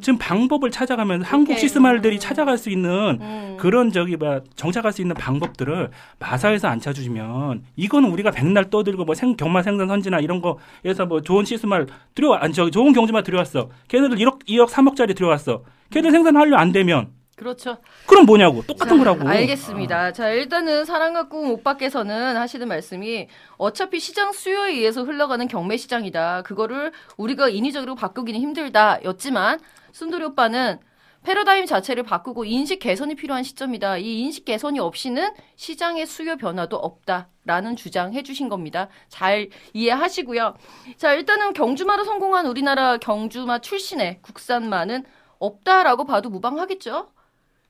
[0.01, 2.19] 지금 방법을 찾아가면서 한국 시스말들이 음.
[2.21, 3.57] 찾아갈 수 있는 음.
[3.61, 9.15] 그런 저기 뭐 정착할 수 있는 방법들을 마사에서 안 찾아주면 이거는 우리가 백날 떠들고 뭐
[9.15, 13.69] 생, 경마 생산 선지나 이런 거에서 뭐 좋은 시스말 들여와 아니 저기 좋은 경주마 들여왔어.
[13.89, 15.63] 걔네들 1억 2억 3억짜리 들여왔어.
[15.91, 17.09] 걔들 생산하려 안 되면
[17.43, 17.79] 그렇죠.
[18.07, 19.29] 그럼 뭐냐고 똑같은 거라고.
[19.29, 20.13] 알겠습니다.
[20.13, 26.43] 자, 일단은 사랑과 꿈 오빠께서는 하시는 말씀이 어차피 시장 수요에 의해서 흘러가는 경매 시장이다.
[26.43, 29.59] 그거를 우리가 인위적으로 바꾸기는 힘들다였지만
[29.91, 30.79] 순돌이 오빠는
[31.25, 33.97] 패러다임 자체를 바꾸고 인식 개선이 필요한 시점이다.
[33.99, 38.89] 이 인식 개선이 없이는 시장의 수요 변화도 없다라는 주장해 주신 겁니다.
[39.09, 40.55] 잘 이해하시고요.
[40.97, 45.05] 자, 일단은 경주마로 성공한 우리나라 경주마 출신의 국산마는
[45.39, 47.09] 없다라고 봐도 무방하겠죠?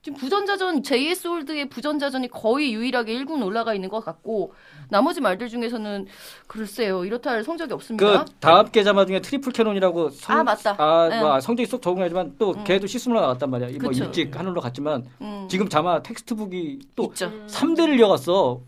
[0.03, 4.53] 지금 부전자전 JS 홀드의 부전자전이 거의 유일하게 1군 올라가 있는 것 같고
[4.89, 6.07] 나머지 말들 중에서는
[6.45, 8.25] 글쎄요 이렇다 할 성적이 없습니다.
[8.25, 10.75] 그 다음 계자마 중에 트리플 캐논이라고 성, 아, 맞다.
[10.77, 11.21] 아, 네.
[11.21, 12.65] 뭐 성적이 쏙 적응하지만 또 음.
[12.65, 13.69] 걔도 시스물로 나갔단 말이야.
[13.79, 14.03] 뭐 그쵸.
[14.03, 17.31] 일찍 하늘로 갔지만 음, 지금 자마 텍스트북이 또 있죠.
[17.47, 18.59] 3대를 이어갔어.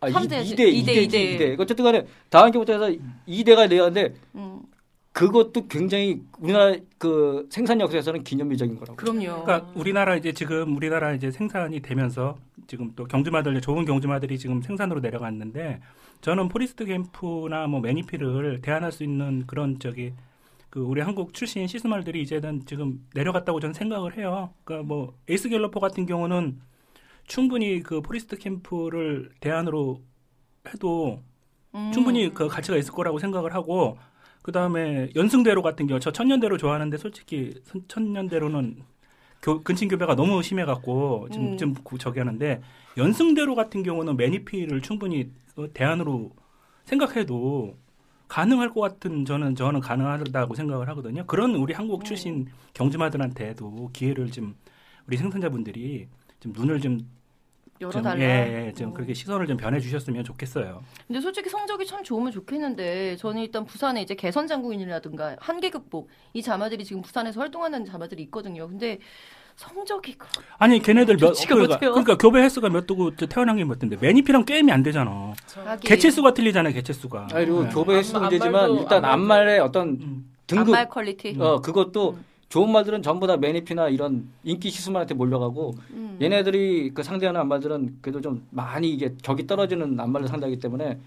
[0.00, 0.56] 아, 삼 대지.
[0.56, 1.56] 2대, 이 2대, 대, 2대, 이 대.
[1.56, 1.60] 2대.
[1.60, 4.47] 어쨌든 간에 다음 기부터 해서 2대가 내었는데 음,
[5.18, 8.94] 그것도 굉장히 우리나라 그 생산 역사에서는 기념비적인 거라고.
[8.94, 9.42] 그럼요.
[9.42, 12.38] 그러니까 우리나라 이제 지금 우리나라 이제 생산이 되면서
[12.68, 15.80] 지금 또 경주마들 좋은 경주마들이 지금 생산으로 내려갔는데
[16.20, 20.12] 저는 포리스트 캠프나 뭐 매니피를 대안할 수 있는 그런 저기
[20.70, 24.54] 그 우리 한국 출신 씨수말들이 이제는 지금 내려갔다고 저는 생각을 해요.
[24.62, 26.60] 그러니까 뭐 에이스 갤러퍼 같은 경우는
[27.26, 30.00] 충분히 그 포리스트 캠프를 대안으로
[30.72, 31.20] 해도
[31.74, 33.98] 음, 충분히 그 가치가 있을 거라고 생각을 하고
[34.48, 38.78] 그 다음에 연승대로 같은 경우 저 천년대로 좋아하는데 솔직히 선- 천년대로는
[39.42, 41.58] 교, 근친 교배가 너무 심해갖고 지금 음.
[41.58, 42.62] 좀 구- 저기 하는데
[42.96, 46.32] 연승대로 같은 경우는 매니피를 충분히 어, 대안으로
[46.86, 47.76] 생각해도
[48.28, 51.26] 가능할 것 같은 저는 저는 가능하다고 생각을 하거든요.
[51.26, 54.54] 그런 우리 한국 출신 경주마들한테도 기회를 좀
[55.06, 56.08] 우리 생산자분들이
[56.40, 57.06] 좀 눈을 좀 좀,
[57.80, 58.18] 열어달라.
[58.20, 58.92] 예, 예, 좀 어.
[58.92, 60.82] 그렇게 시선을 좀 변해 주셨으면 좋겠어요.
[61.06, 66.42] 근데 솔직히 성적이 참 좋으면 좋겠는데 저는 일단 부산에 이제 개선 장군이라든가 한계 극복 이
[66.42, 68.68] 자마들이 지금 부산에서 활동하는 자마들이 있거든요.
[68.68, 68.98] 근데
[69.56, 71.78] 성적이 그 아니 걔네들 몇 그러니까.
[71.78, 75.32] 그러니까 교배 횟수가 몇 도고 저 태어난 게몇 도인데 매니피랑 게임이 안 되잖아.
[75.54, 76.72] 하긴 개체 수가 틀리잖아요.
[76.72, 77.22] 개체 수가.
[77.32, 77.70] 아니, 그리고 네.
[77.70, 80.30] 교배 횟수 암- 문제지만 일단 암말의 어떤 음.
[80.46, 81.36] 등급 암말 quality.
[81.40, 82.24] 어 그것도 음.
[82.48, 86.18] 좋은 말들은 전부 다 매니피나 이런 인기 시스만한테 몰려가고 음.
[86.20, 90.98] 얘네들이 그 상대하는 안말들은 그래도 좀 많이 이게 격이 떨어지는 안말을 상대하기 때문에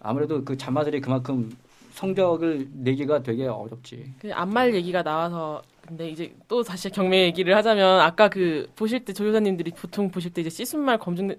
[0.00, 1.50] 아무래도 그 자마들이 그만큼
[1.92, 4.12] 성적을 내기가 되게 어렵지.
[4.20, 9.14] 그 안말 얘기가 나와서 근데 이제 또 다시 경매 얘기를 하자면 아까 그 보실 때
[9.14, 11.34] 조교사님들이 보통 보실 때 이제 시순말 검증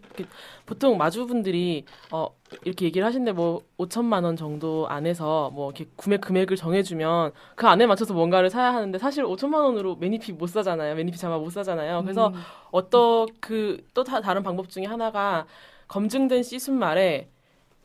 [0.65, 2.29] 보통 마주분들이 어
[2.65, 7.85] 이렇게 얘기를 하시는데 뭐 5천만 원 정도 안에서 뭐 이렇게 구매 금액을 정해주면 그 안에
[7.85, 12.29] 맞춰서 뭔가를 사야 하는데 사실 5천만 원으로 매니피 못 사잖아요 매니피 자마 못 사잖아요 그래서
[12.29, 12.33] 음.
[12.71, 15.45] 어떤 그 또 다른 방법 중에 하나가
[15.87, 17.29] 검증된 씨순말에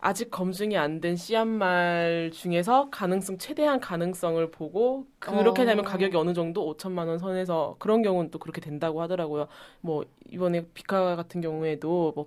[0.06, 5.64] 아직 검증이 안 된 씨앗말 중에서 가능성 최대한 가능성을 보고 그렇게 어.
[5.64, 9.48] 되면 가격이 어느 정도 5천만 원 선에서 그런 경우는 또 그렇게 된다고 하더라고요.
[9.80, 12.26] 뭐 이번에 비카 같은 경우에도 뭐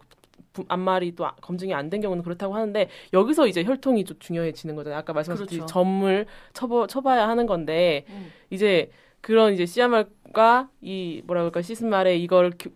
[0.53, 4.75] 부- 앞말이 또 아- 검증이 안 된 경우는 그렇다고 하는데 여기서 이제 혈통이 좀 중요해지는
[4.75, 4.97] 거잖아요.
[4.99, 5.71] 아까 말씀하셨듯이 그렇죠.
[5.71, 8.31] 점을 쳐봐, 쳐봐야 하는 건데 음.
[8.49, 8.89] 이제
[9.21, 12.71] 그런 이제 씨앗말과 이 뭐라 그럴까 시스말의 이걸 교-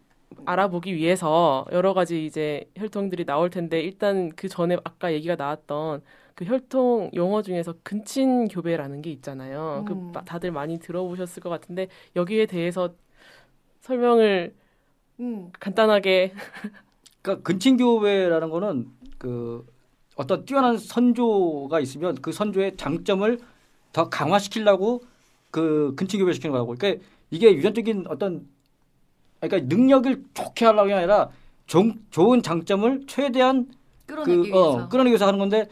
[0.46, 6.02] 알아보기 위해서 여러 가지 이제 혈통들이 나올 텐데 일단 그 전에 아까 얘기가 나왔던
[6.36, 9.84] 그 혈통 용어 중에서 근친 교배라는 게 있잖아요.
[9.88, 10.12] 그 음.
[10.14, 12.94] 마- 다들 많이 들어보셨을 것 같은데 여기에 대해서
[13.82, 14.54] 설명을
[15.20, 15.52] 음.
[15.60, 16.34] 간단하게
[17.22, 18.88] 그러니까 근친 교배라는 거는
[19.18, 19.66] 그
[20.16, 23.39] 어떤 뛰어난 선조가 있으면 그 선조의 장점을
[23.94, 25.04] 더 강화시키려고
[25.52, 26.76] 그 근친교배 시키는 거라고.
[26.76, 28.48] 그러니까 이게 유전적인 어떤
[29.42, 31.30] 그러니까 능력을 좋게 하려고 게 아니라
[31.68, 33.68] 종, 좋은 장점을 최대한
[34.06, 34.89] 끌어내기 그, 어, 위해서.
[34.89, 35.68] 끌어내기 위해서 하는 건데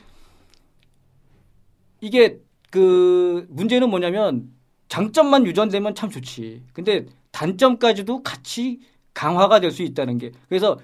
[2.02, 2.40] 이게
[2.72, 4.52] 그 문제는 뭐냐면
[4.88, 6.64] 장점만 유전되면 참 좋지.
[6.74, 8.80] 근데 단점까지도 같이
[9.14, 10.80] 강화가 될 수 있다는 게 그래서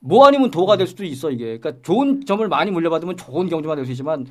[0.00, 1.58] 뭐 아니면 도가 될 수도 있어 이게.
[1.58, 4.26] 그러니까 좋은 점을 많이 물려받으면 좋은 경주가 될수 있지만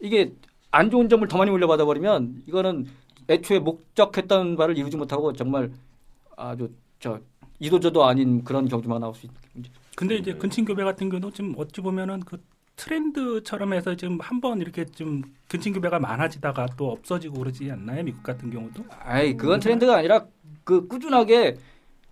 [0.00, 0.32] 이게
[0.70, 2.86] 안 좋은 점을 더 많이 물려받아 버리면 이거는
[3.28, 5.72] 애초에 목적했던 바를 이루지 못하고 정말
[6.36, 6.70] 아주
[7.00, 7.20] 저
[7.58, 9.70] 이도저도 아닌 그런 경주만 나올 수 있는 문제.
[9.96, 12.42] 근데 이제 근친 교배 같은 경우도 좀 어찌 보면은 그
[12.76, 18.04] 트렌드처럼 해서 지금 한번 이렇게 좀 근친 교배가 많아지다가 또 없어지고 그러지 않나요?
[18.04, 18.84] 미국 같은 경우도?
[19.00, 20.26] 아이 그건 트렌드가 아니라
[20.62, 21.58] 그 꾸준하게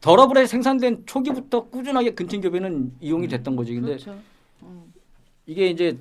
[0.00, 3.74] 더러블에 생산된 초기부터 꾸준하게 근친 교배는 이용이 됐던 거지.
[3.74, 4.18] 근데 그렇죠.
[4.62, 4.92] 음.
[5.46, 5.96] 이게 이제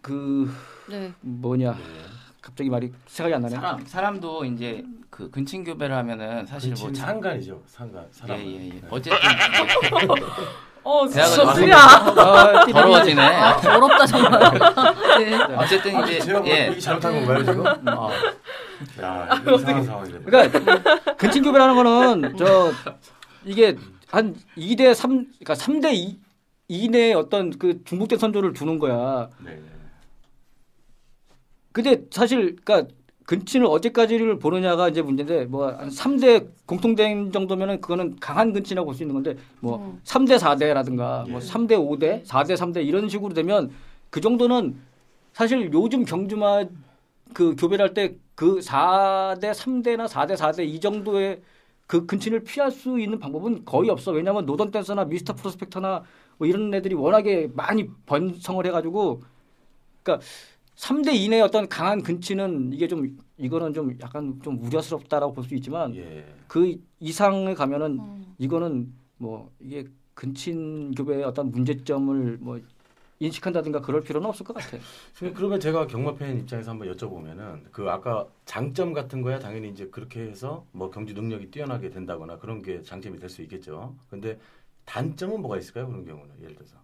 [0.00, 0.50] 그
[0.88, 1.12] 네.
[1.20, 1.76] 뭐냐
[2.40, 3.56] 갑자기 말이 생각이 안 나네.
[3.56, 4.84] 사람 사람도 이제
[5.16, 7.62] 그 근친 교배를 하면은 사실 뭐뭐 자- 상관이죠.
[7.66, 8.06] 상관.
[8.10, 8.38] 사람.
[8.38, 8.68] 예, 예, 예.
[8.68, 8.82] 네.
[8.90, 10.24] 어쨌든 이제
[10.84, 13.22] 어 진짜 수야 아, 더러워지네.
[13.22, 14.40] 아, 더럽다 정말.
[15.18, 15.34] 네.
[15.56, 16.78] 어쨌든 이제 제가 뭐 예.
[16.78, 17.66] 잘못한 건가요 지금?
[17.66, 18.10] 아.
[19.02, 20.18] 야 이거 이상한 상황이네.
[20.20, 22.70] 그러니까 근친 교배라는 거는 저
[23.46, 23.74] 이게
[24.10, 26.18] 한 2대 3 그러니까 3대 2
[26.68, 29.30] 이내에 어떤 그 중복된 선조를 두는 거야.
[29.38, 29.52] 네.
[29.52, 29.62] 네.
[31.72, 32.94] 근데 사실 그러니까
[33.26, 39.14] 근친을 어디까지를 보느냐가 이제 문제인데 뭐한 3대 공통된 정도면은 그거는 강한 근친이라고 볼 수 있는
[39.14, 40.00] 건데 뭐 음.
[40.04, 41.44] 3대 4대라든가 뭐 예.
[41.44, 43.70] 3대 5대, 4대 3대 이런 식으로 되면
[44.10, 44.76] 그 정도는
[45.32, 46.64] 사실 요즘 경주마
[47.34, 51.40] 그 교배를 할 때 그 4대 3대나 4대 4대 이 정도의
[51.86, 54.12] 그 근친을 피할 수 있는 방법은 거의 없어.
[54.12, 56.04] 왜냐하면 노던 댄서나 미스터 프로스펙터나
[56.36, 59.22] 뭐 이런 애들이 워낙에 많이 번성을 해가지고
[60.02, 60.26] 그러니까
[60.76, 65.94] 3대 이내의 어떤 강한 근친은 이게 좀 이거는 좀 약간 좀 우려스럽다라고 볼 수 있지만
[65.96, 66.24] 예.
[66.48, 68.34] 그 이상을 가면은 음.
[68.38, 72.60] 이거는 뭐 이게 근친 교배의 어떤 문제점을 뭐
[73.18, 74.80] 인식한다든가 그럴 필요는 없을 것 같아요.
[75.18, 80.20] 그- 그러면 제가 경마팬 입장에서 한번 여쭤보면은 그 아까 장점 같은 거야 당연히 이제 그렇게
[80.20, 83.94] 해서 뭐 경주 능력이 뛰어나게 된다거나 그런 게 장점이 될 수 있겠죠.
[84.10, 84.38] 근데
[84.84, 85.86] 단점은 뭐가 있을까요?
[85.88, 86.76] 그런 경우는 예를 들어서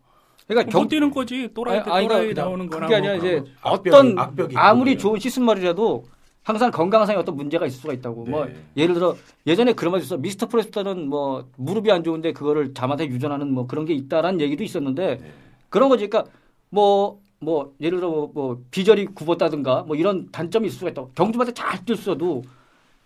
[0.55, 1.49] 그러니까 못 뛰는 거지.
[1.55, 4.99] 또라이 아니, 아니, 또라이 그러니까 나오는 거나 그게 아니라 뭐 이제 어떤 악벽이 아무리.
[4.99, 6.05] 좋은 시스말이라도
[6.43, 8.25] 항상 건강상에 어떤 문제가 있을 수가 있다고.
[8.25, 8.55] 뭐 네.
[8.77, 10.17] 예를 들어 예전에 그런 말이 있어.
[10.17, 15.19] 미스터 프레스터는 뭐 무릎이 안 좋은데 그거를 잠한테 유전하는 뭐 그런 게 있다라는 얘기도 있었는데
[15.19, 15.33] 네.
[15.69, 16.09] 그런 거지.
[16.09, 16.31] 그러니까
[16.71, 21.11] 뭐, 뭐, 예를 들어 뭐, 뭐 비절이 굽었다든가 뭐 이런 단점이 있을 수가 있다고.
[21.15, 22.43] 경주마다 잘 뛸어도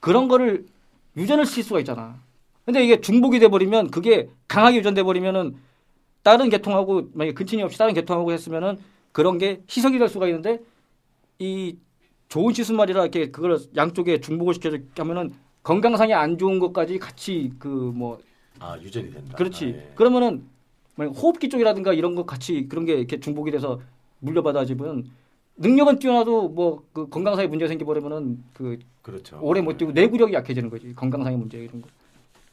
[0.01, 0.67] 그런 거를
[1.17, 2.17] 유전을 칠 수가 있잖아.
[2.65, 5.57] 근데 이게 중복이 돼 버리면 그게 강하게 유전돼 버리면은
[6.27, 8.79] 다른 계통하고 만약에 근친이 없이 다른 계통하고 했으면은
[9.13, 10.59] 그런 게 희석이 될 수가 있는데
[11.39, 11.77] 이
[12.29, 18.19] 좋은 시스말이라 이렇게 그걸 양쪽에 중복을 시켜서 하면은 건강상에 안 좋은 것까지 같이 그뭐
[18.59, 19.37] 아 유전이 된다.
[19.37, 19.65] 그렇지.
[19.67, 19.93] 아, 예.
[19.95, 20.43] 그러면은
[20.97, 23.81] 만약 호흡기 쪽이라든가 이런 거 같이 그런 게 이렇게 중복이 돼서
[24.19, 25.09] 물려받아지면
[25.59, 29.39] 능력은 뛰어나도 뭐 그 건강상의 문제 생겨버리면은 그 그렇죠.
[29.41, 30.93] 오래 못 뛰고 내구력이 약해지는 거지.
[30.93, 31.89] 건강상의 문제 이런 거.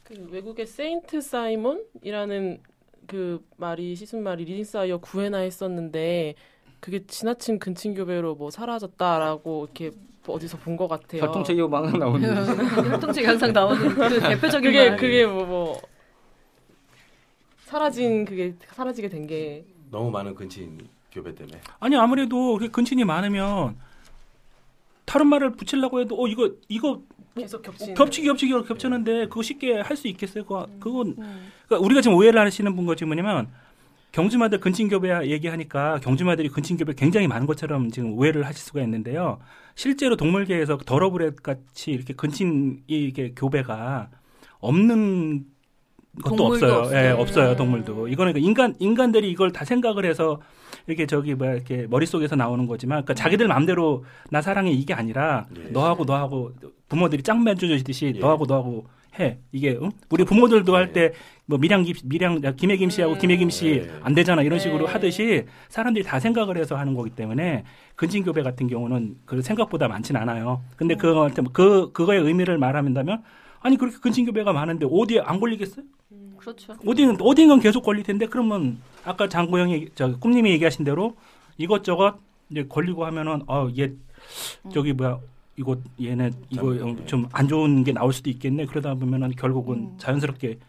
[0.03, 2.59] 그 외국의 세인트 사이몬이라는
[3.07, 6.35] 그 말이 씨수말이 leading sire 9회나 했었는데
[6.79, 9.91] 그게 지나친 근친 교배로 뭐 사라졌다라고 이렇게
[10.27, 11.21] 어디서 본 것 같아요.
[11.23, 12.23] 혈통체계 망 나오는.
[12.91, 14.97] 혈통책에 항상 나오는 그 대표적인 그게 말.
[14.97, 15.81] 그게 뭐 뭐
[17.65, 20.77] 사라진 그게 사라지게 된 게 너무 많은 근친
[21.11, 21.59] 교배 때문에.
[21.79, 23.77] 아니 아무래도 근친이 많으면
[25.05, 27.01] 다른 말을 붙이려고 해도 어 이거 이거
[27.35, 30.43] 계속 겹치는 겹치기 겹치기 겹쳤는데 그거 쉽게 할 수 있겠어요?
[30.43, 31.51] 그거 그건 음.
[31.67, 33.47] 그러니까 우리가 지금 오해를 하시는 분 것이 뭐냐면
[34.11, 39.39] 경주마들 근친교배 얘기하니까 경주마들이 근친교배 굉장히 많은 것처럼 지금 오해를 하실 수가 있는데요.
[39.75, 44.09] 실제로 동물계에서 더러브렛 같이 이렇게 근친 이게 교배가
[44.59, 45.45] 없는
[46.23, 46.73] 것도 없어요.
[46.73, 46.95] 없어요.
[46.97, 47.51] 예, 없어요.
[47.51, 47.55] 음.
[47.55, 48.07] 동물도.
[48.07, 50.39] 이거는 그러니까 인간 인간들이 이걸 다 생각을 해서
[50.87, 55.69] 이렇게 저기 뭐야 이렇게 머릿속에서 나오는 거지만 그러니까 자기들 마음대로 나 사랑해 이게 아니라 예.
[55.69, 56.51] 너하고 너하고
[56.89, 58.19] 부모들이 짱 맺어주듯이 예.
[58.19, 58.85] 너하고 너하고
[59.19, 59.37] 해.
[59.51, 59.91] 이게 응?
[60.09, 60.75] 우리 부모들도 예.
[60.75, 61.13] 할때
[61.45, 63.19] 뭐 미량 김 미량 김혜김 씨하고 음.
[63.19, 63.91] 김혜김 씨 예.
[64.01, 64.91] 안 되잖아 이런 식으로 네.
[64.91, 67.63] 하듯이 사람들이 다 생각을 해서 하는 거기 때문에
[67.95, 70.63] 근친 교배 같은 경우는 그 생각보다 많진 않아요.
[70.75, 73.23] 근데 그거 그 그거의 의미를 말하면다면
[73.61, 75.85] 아니 그렇게 근친 교배가 많은데 어디에 안 걸리겠어요?
[76.43, 76.75] 그렇죠.
[76.85, 81.15] 어디는 어딘간 계속 걸릴 텐데 그러면 아까 장고 형이 저 꿈님이 얘기하신 대로
[81.57, 82.15] 이것저것
[82.49, 83.93] 이제 걸리고 하면은 어얘
[84.73, 85.19] 저기 뭐야
[85.55, 89.97] 이거 얘네 이거 참, 좀안 좋은 게 나올 수도 있겠네 그러다 보면은 결국은 음.
[89.97, 90.59] 자연스럽게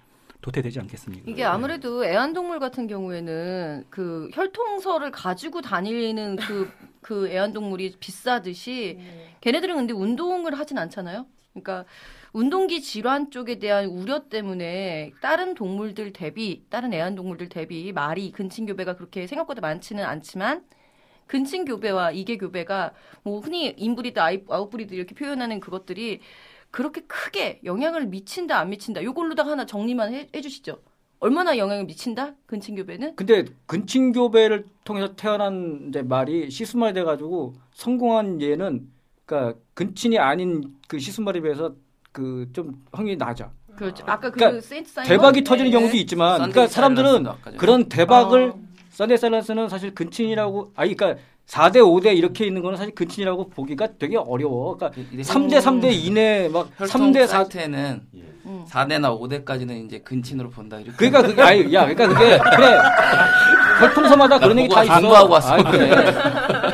[0.45, 1.25] 도태되지 않겠습니까?
[1.27, 6.71] 이게 아무래도 애완동물 같은 경우에는 그 혈통서를 가지고 다니는 그,
[7.01, 9.01] 그 애완동물이 비싸듯이
[9.41, 11.25] 걔네들은 근데 운동을 하진 않잖아요.
[11.55, 11.87] 그러니까
[12.35, 19.29] 운동기 질환 쪽에 대한 우려 때문에 다른 동물들 대비, 다른 애완동물들 대비 말이 근친교배가 그렇게
[19.29, 20.65] 생각보다 많지는 않지만
[21.29, 26.21] 근친교배와 이계교배가 뭐 흔히 inbreed, outbreed 이렇게 표현하는 그것들이
[26.73, 30.83] 그렇게 크게 영향을 미친다 안 미친다 이걸로다가 하나 정리만 해, 해주시죠.
[31.21, 33.15] 얼마나 영향을 미친다 근친교배는?
[33.15, 38.91] 근데 근친교배를 통해서 태어난 이제 말이 씨수말이 돼가지고 성공한 예는
[39.25, 41.77] 그러니까 근친이 아닌 그 씨수말에 비해서
[42.15, 43.51] 그 좀 확률이 낮아.
[43.77, 44.05] 그렇죠.
[44.07, 45.77] 아까 그 그러니까 세인트 사이먼 대박이 터지는 네.
[45.77, 47.57] 경우도 있지만, 그러니까 사람들은 전에.
[47.59, 48.59] 그런 대박을 어.
[48.91, 54.17] 썬데이 사일런스는 사실 근친이라고 아니 그러니까 4대 5대 이렇게 있는 거는 사실 근친이라고 보기가 되게
[54.17, 54.77] 어려워.
[54.77, 58.21] 그러니까 이게 3대 3대 이내 막 혈통 3대 4 사이트에는 예.
[58.47, 58.65] 음.
[58.69, 60.97] 4대나 5대까지는 이제 근친으로 본다 이렇게.
[60.97, 62.79] 그러니까 그게 아니 야 그러니까 그게 그래
[63.81, 65.01] 혈통서마다 그런 얘기 다 있어.
[65.01, 65.55] 공부하고 왔어.
[65.55, 65.91] 아이, 그래.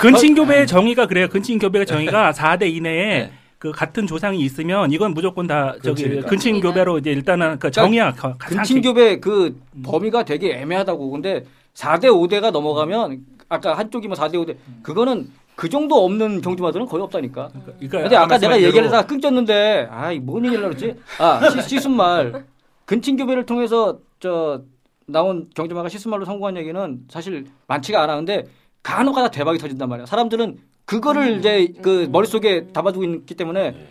[0.01, 1.29] 근친교배의 정의가 그래요.
[1.29, 3.33] 근친교배의 정의가 4대 이내에 네.
[3.61, 6.29] 그 같은 조상이 있으면 이건 무조건 다 저기 근친이다.
[6.29, 8.13] 근친교배로 이제 일단은 그 정의야.
[8.15, 11.11] 가- 가장 근친 교배 그 범위가 되게 애매하다고.
[11.11, 11.45] 근데
[11.75, 17.51] 4대 5대가 넘어가면 아까 한쪽이 뭐 4대 5대 그거는 그 정도 없는 경주마들은 거의 없다니까.
[17.53, 20.95] 그러니까 근데 아까 내가 얘기하다가 대로 끊겼는데 아이 뭔 얘기를 그랬지?
[21.19, 22.47] 아 시, 시순말
[22.87, 24.63] 근친 교배를 통해서 저
[25.05, 28.17] 나온 경주마가 씨수말로 성공한 얘기는 사실 많지가 않아.
[28.17, 28.47] 근데
[28.83, 30.07] 간혹가다 대박이 터진단 말이야.
[30.07, 33.89] 사람들은 그거를 이제 그 머릿속에 담아두고 있기 때문에 예.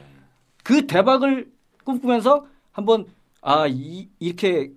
[0.64, 1.50] 그 대박을
[1.84, 3.06] 꿈꾸면서 한번
[3.42, 4.72] 아 이, 이렇게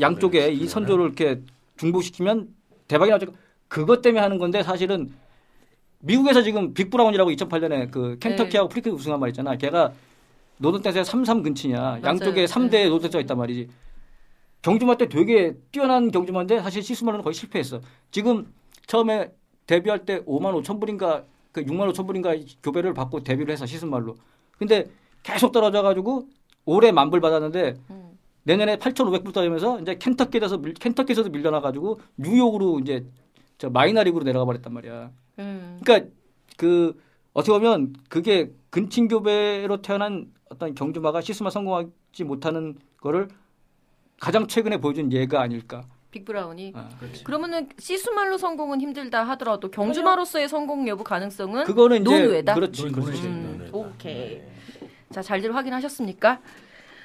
[0.00, 1.42] 양쪽에 이 선조를 이렇게
[1.76, 2.48] 중복시키면
[2.88, 3.26] 대박이 나죠.
[3.68, 5.12] 그것 때문에 하는 건데 사실은
[6.00, 9.56] 미국에서 지금 빅브라운이라고 2008년에 그 켄터키하고 프리크 우승한 말 있잖아.
[9.56, 9.92] 걔가
[10.58, 12.00] 노던 댄스의 33 근친이야.
[12.04, 12.46] 양쪽에 맞아요.
[12.46, 13.68] 3대 노던 댄스가 있단 말이지.
[14.62, 17.80] 경주마 때 되게 뛰어난 경주마인데 사실 시스마는 거의 실패했어.
[18.10, 18.52] 지금
[18.86, 19.30] 처음에
[19.66, 21.24] 데뷔할 때 5만 5천 불인가
[21.56, 24.14] 그 6만 5천 불인가 교배를 받고 데뷔를 해서 시스말로.
[24.58, 24.84] 근데
[25.22, 26.28] 계속 떨어져가지고
[26.66, 28.18] 올해 만불 받았는데 음.
[28.42, 33.06] 내년에 8,500불 떨면서 이제 켄터키에서 밀- 켄터키에서도 밀려나가지고 뉴욕으로 이제
[33.56, 35.10] 저 마이너리그로 내려가 버렸단 말이야.
[35.38, 35.80] 음.
[35.82, 36.10] 그러니까
[36.58, 37.00] 그
[37.32, 43.28] 어떻게 보면 그게 근친교배로 태어난 어떤 경주마가 시스마 성공하지 못하는 거를
[44.20, 45.86] 가장 최근에 보여준 예가 아닐까.
[46.20, 46.72] 빅브라운이.
[46.74, 46.88] 아.
[47.24, 52.54] 그러면은 씨수말로 성공은 힘들다 하더라도 경주마로서의 성공 여부 가능성은 그거는 이제 논외다?
[52.54, 53.22] 그렇지, 논- 그렇지.
[53.26, 53.76] 음, 논외다.
[53.76, 54.38] 오케이.
[54.38, 54.48] 네.
[55.10, 56.40] 자, 잘들 확인하셨습니까?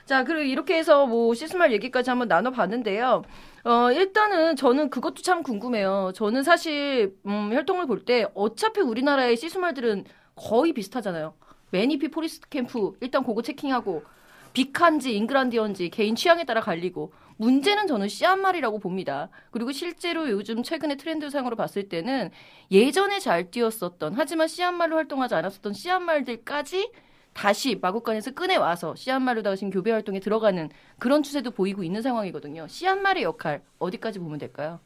[0.05, 3.23] 자, 그리고 이렇게 해서 뭐 씨수말 얘기까지 한번 나눠봤는데요.
[3.63, 6.11] 어, 일단은 저는 그것도 참 궁금해요.
[6.15, 11.33] 저는 사실, 음, 혈통을 볼 때 어차피 우리나라의 씨수말들은 거의 비슷하잖아요.
[11.69, 14.03] 매니피 포리스트 캠프, 일단 그거 checking하고,
[14.53, 19.29] 빅한지, 잉그란디언지, 개인 취향에 따라 갈리고, 문제는 저는 씨앗말이라고 봅니다.
[19.49, 22.29] 그리고 실제로 요즘 최근의 트렌드상으로 봤을 때는
[22.69, 26.91] 예전에 잘 뛰었었던, 하지만 씨앗말로 활동하지 않았었던 씨앗말들까지
[27.33, 30.69] 다시 마국간에서 꺼내 와서 씨앗마루다가 지금 교배 활동에 들어가는
[30.99, 32.67] 그런 추세도 보이고 있는 상황이거든요.
[32.67, 34.79] 씨앗마루의 역할 어디까지 보면 될까요?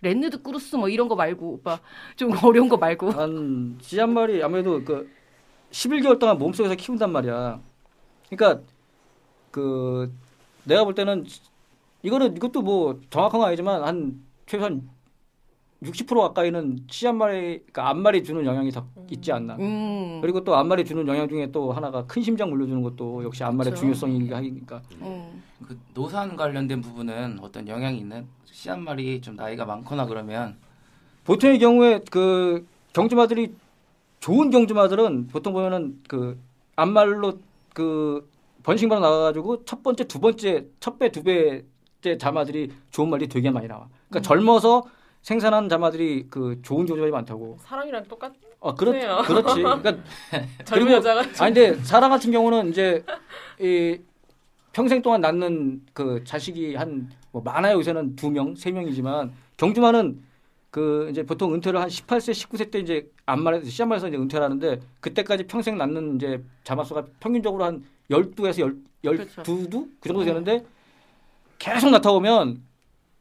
[0.00, 1.78] 렌느드 꾸루스 뭐 이런 거 말고 오빠
[2.16, 3.78] 좀 어려운 거 말고 한
[4.08, 5.08] 마리 아무래도 그
[5.70, 7.60] 11개월 동안 몸속에서 키운단 말이야.
[8.28, 8.62] 그러니까
[9.52, 10.12] 그
[10.64, 11.24] 내가 볼 때는
[12.02, 14.88] 이거는 이것도 뭐 정확한 건 아니지만 한 최소한
[15.82, 19.56] 60% 가까이는 마리 그러니까 앞마리 주는 영향이 더 있지 않나.
[19.56, 23.72] 음, 그리고 또 앞마리 주는 영향 중에 또 하나가 큰 심장 물려주는 것도 역시 앞마리의
[23.72, 23.80] 그렇죠.
[23.80, 24.82] 중요성이니까 하니까.
[25.02, 25.42] 음.
[25.66, 30.56] 그 노산 관련된 부분은 어떤 영향이 있는 씨앗 말이 좀 나이가 많거나 그러면
[31.24, 33.54] 보통의 경우에 그 경주마들이
[34.20, 36.38] 좋은 경주마들은 보통 보면은 그
[36.76, 37.38] 앞말로
[37.74, 38.28] 그
[38.64, 43.68] 번식마로 나가가지고 첫 번째, 두 번째, 첫 배, 두 배째 자마들이 좋은 말이 되게 많이
[43.68, 43.88] 나와.
[44.08, 44.82] 그러니까 젊어서
[45.22, 47.58] 생산한 자마들이 그 좋은 경주마들이 많다고.
[47.60, 48.32] 사람이랑 똑같.
[48.60, 49.22] 어, 그렇, 그래요.
[49.24, 49.62] 그렇지.
[49.62, 49.96] 그러니까
[50.64, 53.04] 젊은 여자가 아니 근데 사람 같은 경우는 이제
[53.60, 53.98] 이
[54.72, 60.22] 평생 동안 낳는 그 자식이 한 뭐 많아요 요새는 두 명, 세 명이지만 경주마는
[60.74, 65.44] 그 이제 보통 은퇴를 한 18세, 19세 때 이제 안말에서 시합말에서 이제 은퇴를 하는데 그때까지
[65.44, 69.42] 평생 낳는 이제 자마수가 평균적으로 한 12에서 10, 그렇죠.
[69.44, 70.64] 12두 그 정도 되는데
[71.60, 72.60] 계속 낳다 보면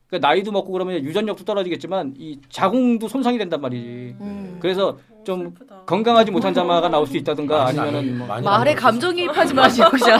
[0.07, 4.15] 그러니까 나이도 먹고 그러면 유전력도 떨어지겠지만 이 자궁도 손상이 된단 말이지.
[4.19, 4.57] 음.
[4.59, 5.83] 그래서 좀 슬프다.
[5.85, 10.19] 건강하지 못한 자마가 나올 수 있다든가 아니면은 뭐 많이 말에 감정이입하지 마시고 그냥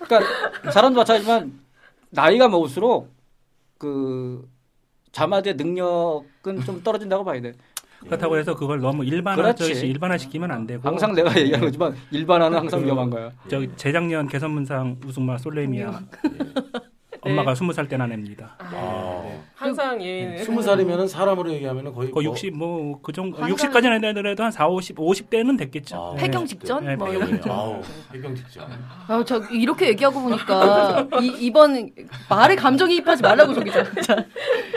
[0.00, 1.58] 그러니까 사람도 마찬가지지만
[2.10, 3.08] 나이가 먹을수록
[3.78, 4.46] 그
[5.12, 7.52] 자마의 능력은 좀 떨어진다고 봐야 돼.
[8.00, 9.54] 그렇다고 해서 그걸 너무 일반화.
[9.60, 13.30] 일반화시키면 안 되고 항상 내가 얘기하는 거지만 일반화는 항상 위험한 거야.
[13.48, 16.00] 저 재작년 개선문상 우승마 솔레미아
[17.24, 18.56] 엄마가 스무 살 때나 냅니다.
[18.58, 19.22] 아,
[19.54, 24.04] 항상 얘는 스무 살이면은 사람으로 얘기하면은 거의 그 뭐- 60 뭐 그 정도 한 60까지는
[24.04, 25.96] 아니더라도 한 4, 50, 50대는 됐겠죠.
[25.96, 26.22] 아, 네.
[26.22, 27.52] 폐경 직전 네, 뭐 폐경 이런 직전.
[27.52, 27.80] 아우,
[28.12, 28.66] 폐경 직전.
[29.08, 31.90] 아, 저 이렇게 얘기하고 보니까 이, 이번
[32.28, 34.16] 말에 감정이입하지 말라고 저기 진짜.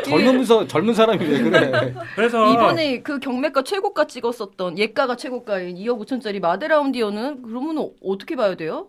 [0.06, 1.94] 젊으면서 젊은 사람이 왜 그래?
[2.16, 8.56] 그래서 이번에 그 경매가 최고가 찍었었던 예가가 최고가인 2억 5천짜리 마데라운디어는 그러면 어- 어떻게 봐야
[8.56, 8.88] 돼요?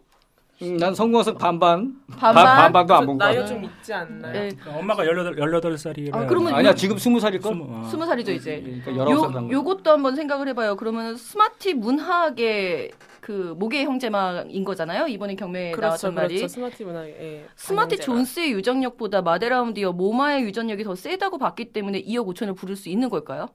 [0.62, 2.44] 음, 난 성공해서 반반, 반반?
[2.44, 3.28] 반, 반도 안 본 거야.
[3.28, 4.32] 나이가 좀 있지 않나요?
[4.32, 6.14] 네, 엄마가 18 18살이래.
[6.14, 7.52] 아, 그러면 아니야 지금 스무 살일 걸.
[7.61, 7.86] 어.
[7.90, 8.62] 스무 살이죠 이제.
[8.62, 9.52] 그러니까 열아홉 살 요, 난 거.
[9.52, 10.76] 요것도 한번 생각을 해봐요.
[10.76, 12.90] 그러면 스마티 문학의
[13.20, 15.09] 그 모계 형제마인 거잖아요.
[15.09, 16.36] 이번에 경매에 그렇죠, 나왔던 말이.
[16.36, 16.48] 그렇죠.
[16.54, 17.09] 스마티 문학에.
[17.20, 17.98] 예, 스마티.
[17.98, 23.48] 존스의 유전력보다 마데라운디어 모마의 유전력이 더 세다고 봤기 때문에 2억 5천을 부를 수 있는 걸까요?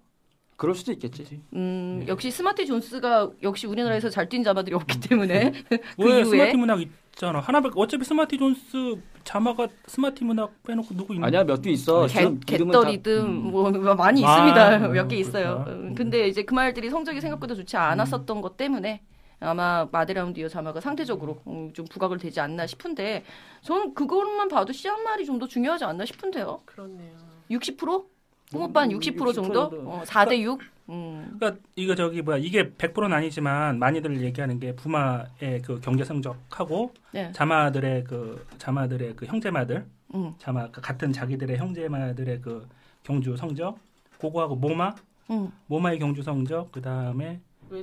[0.62, 1.42] 그럴 수도 있겠지.
[1.54, 5.52] 음, 역시 스마티 존스가 역시 우리나라에서 잘 뛴 자마들이 없기 때문에
[5.98, 7.40] 그 왜 이후에 스마티 문학 있잖아.
[7.40, 11.26] 하나밖에 어차피 스마티 존스 자마가 스마티 문학 빼놓고 누구 있는?
[11.28, 12.06] 아니야 몇두 있어.
[12.06, 13.52] 개, 개떨이든 음.
[13.52, 14.88] 뭐 많이 아, 있습니다.
[14.88, 15.66] 음, 몇개 있어요.
[15.68, 19.02] 음, 근데 이제 그 말들이 성적이 생각보다 좋지 않았었던 것 때문에
[19.40, 23.24] 아마 마데라운디어 자마가 상대적으로 음, 좀 부각을 되지 않나 싶은데
[23.64, 26.62] 저는 그것만 봐도 씨앗 말이 좀 더 중요하지 않나 싶은데요.
[26.66, 27.18] 그렇네요.
[27.50, 28.06] 60%?
[28.56, 29.62] 음, 60% 60% 정도?
[29.86, 30.60] 어, 4대 6?
[30.90, 31.38] 음.
[31.38, 37.32] 그러니까 이거 저기 뭐야 이게 100%는 아니지만 많이들 얘기하는 게 부마의 그 경제 성적하고 네.
[37.32, 40.34] 자마들의 그 자마들의 그 형제마들 음.
[40.38, 42.68] 자마 그 같은 자기들의 형제마들의 그
[43.04, 43.78] 경주 성적
[44.20, 44.94] 그거하고 모마
[45.30, 45.50] 음.
[45.68, 47.40] 모마의 경주 성적 그 다음에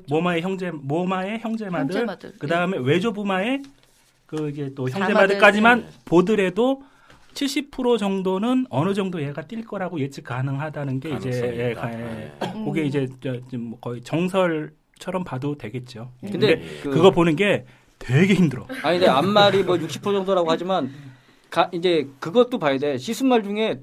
[0.09, 2.33] 모마의 형제 모마의 형제마들 형제마들.
[2.39, 3.63] 그 다음에 외조 부마의
[4.27, 4.89] 그 이게 또.
[4.91, 5.89] 형제마들까지만 네.
[6.05, 6.83] 보더라도
[7.35, 12.33] 70% 정도는 어느 정도 얘가 뛸 거라고 예측 가능하다는 게 이제 예, 예.
[12.55, 12.65] 음.
[12.65, 16.11] 그게 이제 저, 좀뭐 거의 정설처럼 봐도 되겠죠.
[16.21, 17.65] 근데 그, 그거 보는 게
[17.99, 18.67] 되게 힘들어.
[18.83, 20.93] 아니 근데 앞말이 뭐 60% 정도라고 하지만
[21.51, 22.99] 가, 이제 그것도 봐야 돼.
[22.99, 23.81] 시순말 중에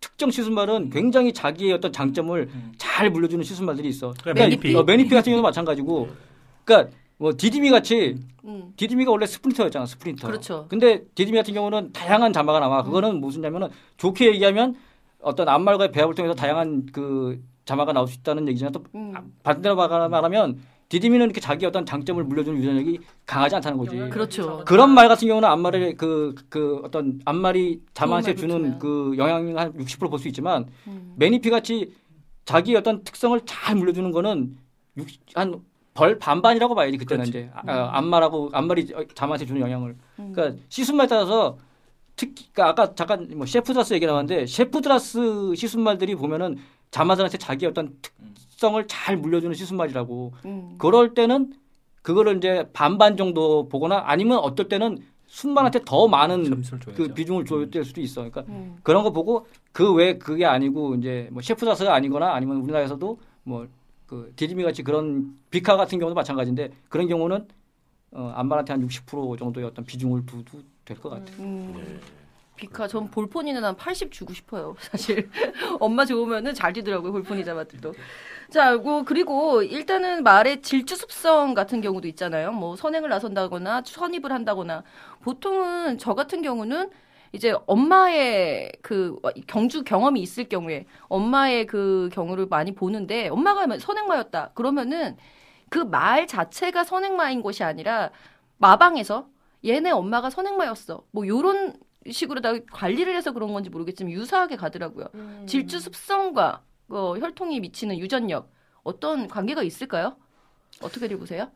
[0.00, 2.72] 특정 시순말은 굉장히 자기의 어떤 장점을 음.
[2.76, 4.14] 잘 물려주는 시순말들이 있어.
[4.20, 4.74] 그러니까 매니피?
[4.76, 6.08] 어, 매니피 같은 경우도 마찬가지고.
[6.64, 8.72] 그러니까 뭐 디디미 같이 음.
[8.76, 10.26] 디디미가 원래 스프린터였잖아, 스프린터.
[10.26, 10.66] 그렇죠.
[10.68, 12.82] 근데 디디미 같은 경우는 다양한 자마가 나와.
[12.82, 14.76] 그거는 무슨냐면은 좋게 얘기하면
[15.20, 19.12] 어떤 앞말과의 배합을 통해서 다양한 그 자마가 나올 수 있다는 얘기지만 또 음.
[19.42, 23.98] 반대로 말하면 디디미는 이렇게 자기 어떤 장점을 물려주는 유전력이 강하지 않다는 거지.
[24.08, 24.62] 그렇죠.
[24.64, 27.40] 그런 말 같은 경우는 앞말의 그, 그 어떤 좋은
[28.08, 31.14] 말 주는 그 영향이 한 60%볼 수 있지만 음.
[31.16, 31.92] 매니피 같이
[32.46, 34.56] 자기 어떤 특성을 잘 물려주는 거는
[35.34, 35.60] 한
[35.98, 37.30] 벌 반반이라고 봐야지 그때는 그렇지.
[37.30, 40.32] 이제 아, 앞말하고 앞말이 자마한테 주는 영향을 음.
[40.32, 41.58] 그러니까 시순말 따라서
[42.14, 46.56] 특히 그러니까 아까 잠깐 뭐 셰프드라스 얘기 나왔는데 셰프드라스 시순말들이 보면은
[46.92, 47.96] 자마들한테 자기 어떤
[48.50, 50.74] 특성을 잘 물려주는 시순말이라고 음.
[50.78, 51.52] 그럴 때는
[52.02, 56.62] 그거를 이제 반반 정도 보거나 아니면 어떨 때는 순만한테 더 많은.
[56.94, 58.22] 그 비중을 줘야 될 수도 있어.
[58.22, 58.76] 그러니까 음.
[58.82, 63.66] 그런 거 보고 그 외 그게 아니고 이제 뭐 셰프다스가 아니거나 아니면 우리나라에서도 뭐
[64.08, 67.46] 그 디디미 같이 그런 비카 같은 경우도 마찬가지인데 그런 경우는
[68.12, 71.36] 어, 안반한테 한 60% 정도의 어떤 비중을 두도 될 것 같아요.
[71.40, 71.74] 음.
[71.76, 72.00] 네.
[72.56, 74.74] 비카 전 볼포니는 한 80 주고 싶어요.
[74.80, 75.30] 사실
[75.78, 77.94] 엄마 좋으면은 잘 뛰더라고요 볼포니 자마들도.
[78.50, 82.50] 자, 뭐 그리고 일단은 말의 질주 습성 같은 경우도 있잖아요.
[82.50, 84.82] 뭐 선행을 나선다거나 선입을 한다거나
[85.22, 86.90] 보통은 저 같은 경우는
[87.32, 89.16] 이제 엄마의 그
[89.46, 95.16] 경주 경험이 있을 경우에 엄마의 그 경우를 많이 보는데 엄마가 선행마였다 그러면은
[95.70, 98.10] 그 말 자체가 선행마인 것이 아니라
[98.56, 99.28] 마방에서
[99.64, 101.74] 얘네 엄마가 선행마였어 뭐 요런
[102.10, 105.08] 식으로 다 관리를 해서 그런 건지 모르겠지만 유사하게 가더라고요.
[105.14, 105.44] 음.
[105.46, 108.50] 질주 습성과 어, 혈통이 미치는 유전력
[108.82, 110.16] 어떤 관계가 있을까요?
[110.80, 111.50] 어떻게들 보세요?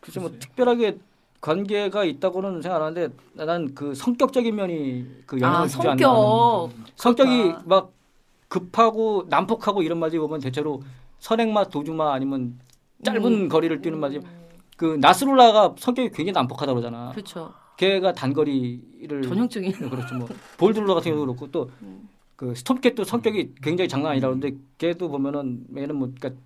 [0.00, 0.98] 글쎄 뭐 특별하게
[1.44, 6.02] 관계가 있다고는 생각 안 하는데 난 그 성격적인 면이 그 영향을 아 주지 않나.
[6.02, 7.62] 성격 성격이 그렇다.
[7.66, 7.92] 막
[8.48, 10.82] 급하고 난폭하고 이런 말이 보면 대체로
[11.18, 12.58] 선행마 도주마 아니면
[13.02, 13.48] 짧은 음.
[13.50, 14.20] 거리를 뛰는 말이
[14.78, 17.10] 그 나스룰라가 성격이 굉장히 난폭하다 그러잖아.
[17.10, 17.52] 그렇죠.
[17.76, 20.14] 걔가 단거리를 전형적인 그렇죠.
[20.14, 22.08] 뭐 볼드룰러 같은 경우도 그렇고 또 음.
[22.36, 26.40] 그 스톰캣도 성격이 굉장히 장난 아니라 그러는데 걔도 보면은 얘는 뭐 그러니까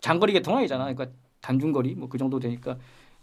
[0.00, 0.84] 장거리 계통 아니잖아.
[0.84, 2.78] 그러니까 단중거리 뭐 그 정도 되니까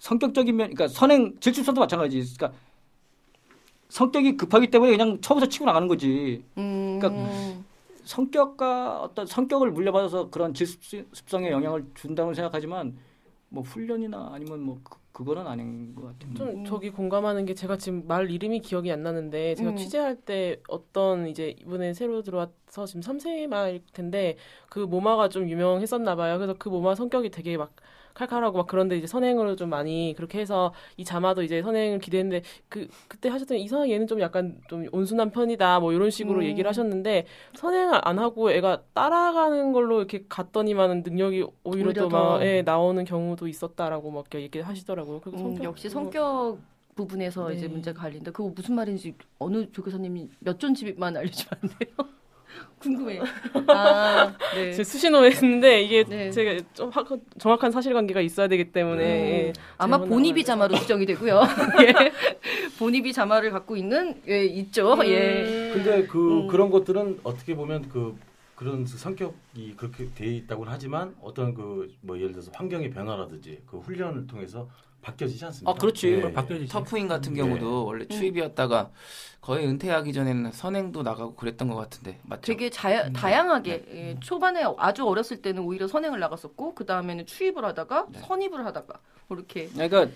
[0.05, 2.21] 성격적인 면 그러니까 선행 질주선도 마찬가지.
[2.37, 2.59] 그러니까
[3.89, 6.43] 성격이 급하기 때문에 그냥 처음부터 치고 나가는 거지.
[6.59, 7.27] 음, 그러니까
[8.03, 12.95] 성격과 어떤 성격을 물려받아서 그런 질습성에 영향을 준다고 생각하지만
[13.49, 16.35] 뭐 훈련이나 아니면 뭐 그, 그거는 아닌 것 같아요.
[16.35, 16.65] 좀 음.
[16.65, 19.75] 저기 공감하는 게 제가 지금 말 이름이 기억이 안 나는데 제가 음.
[19.75, 24.37] 취재할 때 어떤 이제 이번에 새로 들어와서 지금 3세 마일 텐데
[24.69, 26.37] 그 모마가 좀 유명했었나 봐요.
[26.37, 27.73] 그래서 그 모마 성격이 되게 막
[28.16, 32.88] 칼칼하고 막 그런데 이제 선행으로 좀 많이 그렇게 해서 이 자마도 이제 선행을 기대했는데 그
[33.07, 36.45] 그때 하셨던 이상하게 얘는 좀 약간 좀 온순한 편이다 뭐 이런 식으로 음.
[36.45, 42.16] 얘기를 하셨는데 선행을 안 하고 애가 따라가는 걸로 이렇게 갔더니만은 능력이 오히려, 오히려 또 더.
[42.16, 45.20] 막 예, 나오는 경우도 있었다라고 막 이렇게 얘기하시더라고요.
[45.20, 46.57] 그리고 음, 성격 역시 성격
[46.95, 47.55] 부분에서 네.
[47.55, 48.32] 이제 문제가 갈린다.
[48.32, 52.09] 그거 무슨 말인지 어느 조교사님이 몇 존집만 알려주면 안 돼요?
[52.79, 53.19] 궁금해.
[53.67, 54.71] 아, 네.
[54.73, 56.29] 제 수신호 했는데 이게 네.
[56.29, 57.03] 제가 좀 하-
[57.39, 60.43] 정확한 사실관계가 있어야 되기 때문에 음, 예, 아마 본입이.
[60.43, 61.41] 자마로 수정이 되고요.
[61.81, 62.11] 예.
[62.77, 64.97] 본입이 자마를 갖고 있는 예, 있죠.
[65.05, 65.71] 예.
[65.73, 66.47] 근데 그 음.
[66.47, 68.15] 그런 것들은 어떻게 보면 그
[68.55, 74.27] 그런 성격이 그렇게 돼 있다고는 하지만 어떤 그 뭐 예를 들어서 환경의 변화라든지 그 훈련을
[74.27, 74.69] 통해서
[75.05, 75.71] 바뀌어지지 않습니까?
[75.71, 76.07] 아, 그렇지.
[76.09, 76.33] 예.
[76.33, 76.71] 바뀌어지지.
[76.71, 77.41] 터프인 같은 네.
[77.41, 78.89] 경우도 원래 추입이었다가
[79.41, 82.41] 거의 은퇴하기 전에는 선행도 나가고 그랬던 것 같은데 맞죠?
[82.41, 88.07] 되게 자, 다양하게 예, 초반에 아주 어렸을 때는 오히려 선행을 나갔었고 그 다음에는 추입을 하다가
[88.09, 88.19] 네.
[88.19, 90.07] 선입을 하다가 뭐 이렇게 그러니까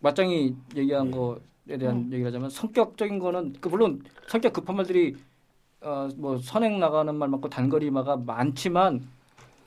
[0.00, 2.04] 맞짱이 얘기한 거에 대한 음.
[2.06, 5.16] 얘기를 하자면 성격적인 거는 그 물론 성격 급한 말들이
[5.82, 9.06] 어 뭐 선행 나가는 말 많고 단거리 마가 많지만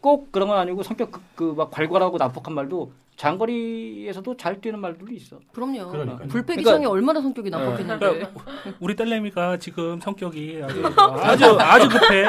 [0.02, 5.40] 꼭 그런 건 아니고 성격 그 막 괄괄하고 난폭한 말도 장거리에서도 잘 뛰는 말들도 있어.
[5.52, 5.90] 그럼요.
[5.90, 6.28] 그러니까요.
[6.28, 8.00] 불패 기성이 그러니까- 얼마나 성격이 나빴겠는데.
[8.06, 8.30] 그러니까
[8.80, 10.84] 우리 딸내미가 지금 성격이 아주
[11.24, 12.26] 아주, 아주 급해.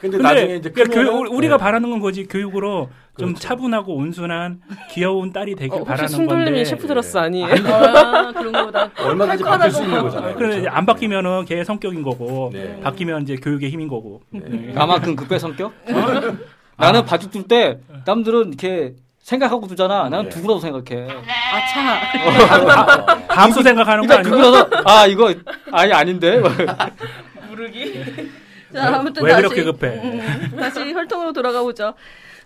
[0.00, 1.60] 근데, 근데 나중에 이제 그러니까 교육, 우리가 네.
[1.62, 3.40] 바라는 건 거지 교육으로 좀 그렇죠.
[3.40, 7.46] 차분하고 온순한 귀여운 딸이 되길 어, 혹시 바라는 순돌림이 건데 셰프 들었어 아니에요?
[7.46, 10.34] 아, 그런 거보다 얼마든지 바뀔 수 있는 거잖아요.
[10.36, 10.92] 그런데 이제 안 그렇죠?
[10.94, 12.78] 바뀌면은 걔의 성격인 거고 네.
[12.80, 14.40] 바뀌면 이제 교육의 힘인 거고 네.
[14.46, 14.72] 네.
[14.74, 15.72] 나만큼 급해 성격?
[16.76, 18.94] 나는 바둑 둘 때 남들은 이렇게
[19.28, 20.08] 생각하고 두잖아.
[20.08, 20.28] 나는 네.
[20.30, 21.06] 두고라도 생각해.
[21.52, 22.00] 아차.
[23.28, 24.22] 다음도 생각하는 거 아니야?
[24.22, 25.34] 두고라서 아 이거
[25.70, 26.40] 아니 아닌데.
[27.50, 28.02] 무르기.
[28.72, 29.88] 자, 아무튼 왜 다시 그렇게 급해?
[29.88, 31.94] 음, 다시 혈통으로 돌아가 보죠.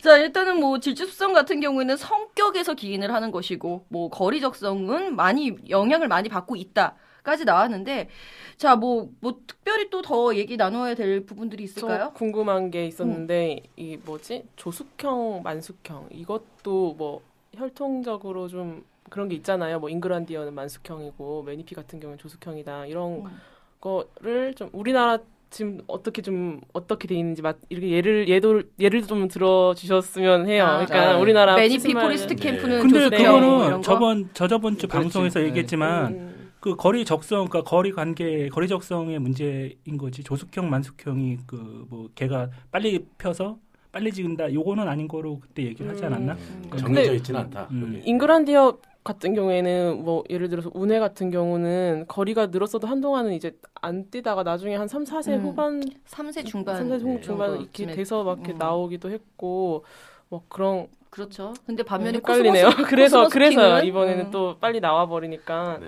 [0.01, 6.29] 자, 일단은 뭐 질주습성 같은 경우에는 성격에서 기인을 하는 것이고, 뭐 거리적성은 많이 영향을 많이
[6.29, 8.09] 받고 있다 까지 나왔는데,
[8.57, 12.11] 자, 뭐뭐 특별히 또 더 얘기 나눠야 될 부분들이 저 있을까요?
[12.15, 17.23] 궁금한 게 있었는데 이 뭐지 조숙형 만숙형 이것도 뭐
[17.55, 19.79] 혈통적으로 좀 그런 게 있잖아요.
[19.79, 23.41] 뭐 잉그란디어는 만숙형이고 매니피 같은 경우는 조숙형이다 이런 음.
[23.81, 25.19] 거를 좀 우리나라
[25.51, 30.65] 지금 어떻게 좀 어떻게 돼 있는지 맛 이렇게 예를 예도 예를 좀 들어 주셨으면 해요.
[30.65, 31.21] 아, 그러니까 네.
[31.21, 32.43] 우리나라 매니피 포리스트 네.
[32.51, 33.81] 캠프는 근데 조숙형 뭐 이런 그거는 거?
[33.83, 35.05] 저번 저저번 주 그렇지.
[35.05, 35.47] 방송에서 네.
[35.47, 40.23] 얘기했지만 음, 그 거리 적성, 그러니까 거리 관계, 거리 적성의 문제인 거지.
[40.23, 43.59] 조숙형, 만숙형이 그뭐 걔가 빨리 펴서
[43.91, 44.51] 빨리 지른다.
[44.51, 46.35] 요거는 아닌 거로 그때 얘기를 하지 않았나?
[46.35, 47.67] 음, 근데- 정해져 있지는 않다.
[47.73, 48.01] 음.
[48.05, 54.45] 잉그란디어 같은 경우에는 뭐 예를 들어서 운해 같은 경우는 거리가 늘었어도 한동안은 이제 안 뛰다가
[54.45, 55.41] 나중에 한 3, 4세 음.
[55.43, 57.21] 후반 3세 중반 3세 중, 네.
[57.23, 57.87] 중반 이렇게.
[57.87, 58.59] 돼서 막 이렇게 음.
[58.59, 59.85] 나오기도 했고
[60.29, 61.53] 뭐 그런 그렇죠.
[61.67, 62.67] 근데 반면에 헷갈리네요.
[62.67, 65.87] 코스모스, 그래서 코스모스 그래서 킹은, 이번에는 음, 또 빨리 나와 버리니까 네.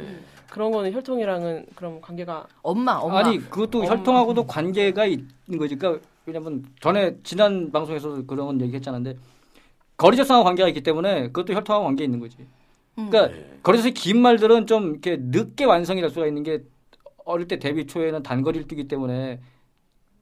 [0.55, 3.19] 그런 거는 혈통이랑은 그럼 관계가 엄마, 엄마.
[3.19, 3.91] 아니 그것도 엄마.
[3.91, 5.75] 혈통하고도 관계가 있는 거지.
[5.75, 9.15] 그러니까 왜냐면 전에 지난 방송에서도 그런 얘기했잖아요.
[9.97, 12.37] 거리접상과 관계가 있기 때문에 그것도 혈통하고 관계 있는 거지.
[12.99, 13.11] 음.
[13.11, 13.59] 그러니까 네.
[13.65, 16.63] 거리에서 긴 말들은 좀 이렇게 늦게 완성이 될 수가 있는 게
[17.25, 19.41] 어릴 때 데뷔 초에는 단거리를 뛰기 때문에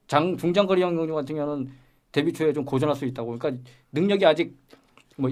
[0.07, 1.71] 장 중장거리 경주 같은 경우는
[2.11, 3.37] 데뷔 초에 좀 고전할 수 있다고.
[3.37, 3.61] 그러니까
[3.91, 4.57] 능력이 아직
[5.15, 5.29] 뭐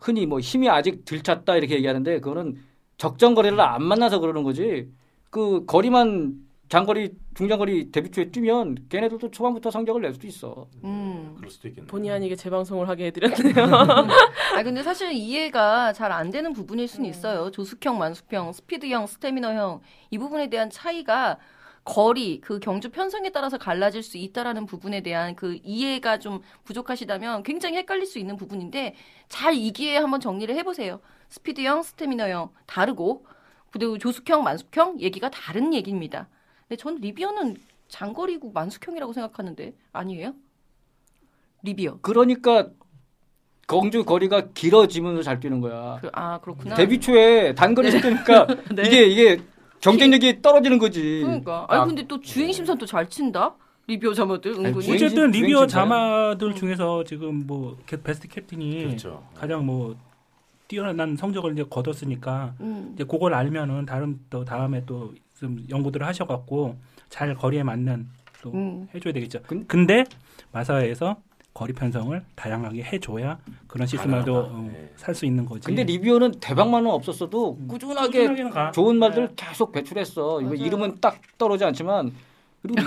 [0.00, 2.66] 흔히 뭐 힘이 아직 들 찼다 이렇게 얘기하는데 그거는
[2.98, 4.88] 적정 거리를 안 만나서 그러는 거지.
[5.30, 6.34] 그 거리만
[6.68, 10.66] 장거리 중장거리 데뷔 초에 뛰면 걔네들도 초반부터 성적을 낼 수도 있어.
[10.84, 11.32] 음.
[11.38, 11.86] 그럴 수도 있겠네.
[11.86, 13.54] 본의 아니게 재방송을 하게 해드렸네요.
[14.54, 17.50] 아 근데 사실 이해가 잘 안 되는 부분일 수는 있어요.
[17.50, 19.80] 조숙형, 만숙형, 스피드형, 스태미너형
[20.10, 21.38] 이 부분에 대한 차이가
[21.88, 27.78] 거리 그 경주 편성에 따라서 갈라질 수 있다라는 부분에 대한 그 이해가 좀 부족하시다면 굉장히
[27.78, 28.94] 헷갈릴 수 있는 부분인데
[29.28, 31.00] 잘 이 기회에 한번 정리를 해보세요.
[31.30, 33.24] 스피드형, 스태미너형 다르고
[33.70, 36.28] 그리고 조숙형, 만숙형 얘기가 다른 얘기입니다.
[36.68, 37.56] 근데 전 리비어는
[37.88, 40.34] 장거리고 만숙형이라고 생각하는데 아니에요?
[41.62, 42.00] 리비어.
[42.02, 42.68] 그러니까
[43.66, 45.98] 경주 거리가 길어지면서 잘 뛰는 거야.
[46.02, 46.74] 그, 아 그렇구나.
[46.74, 48.82] 데뷔 초에 단거리 뛰니까 네.
[48.86, 49.40] 이게 이게
[49.80, 51.20] 경쟁력이 떨어지는 거지.
[51.24, 51.66] 그러니까.
[51.68, 53.54] 아니 아, 근데 또 주행 심사도 잘 친다.
[53.86, 54.80] 리비어 자마들 은근히.
[54.84, 55.66] 주행- 어쨌든 진짜요?
[55.66, 59.22] 자마들 중에서 지금 뭐 캡- 베스트 캡틴이 그렇죠.
[59.34, 59.96] 가장 뭐
[60.66, 62.90] 뛰어난 성적을 이제 거뒀으니까 음.
[62.94, 66.76] 이제 그걸 알면은 다른 또 다음에 또 좀 연구들을 하셔갖고
[67.10, 68.08] 잘 거리에 맞는
[68.42, 68.88] 또 음.
[68.92, 69.40] 해줘야 되겠죠.
[69.46, 70.02] 근- 근데
[70.50, 71.16] 마사회에서
[71.58, 73.36] 거리 편성을 다양하게 해줘야
[73.66, 74.72] 그런 시스템도 가능하다.
[74.78, 74.92] 네.
[74.94, 75.66] 살수 있는 거지.
[75.66, 78.70] 근데 리뷰어는 대박만은 없었어도 꾸준하게 꾸준하게는 가.
[78.70, 79.00] 좋은 네.
[79.00, 80.40] 말들을 계속 배출했어.
[80.40, 80.54] 이거.
[80.54, 82.12] 이름은 딱 떨어지 않지만
[82.62, 82.80] 그리고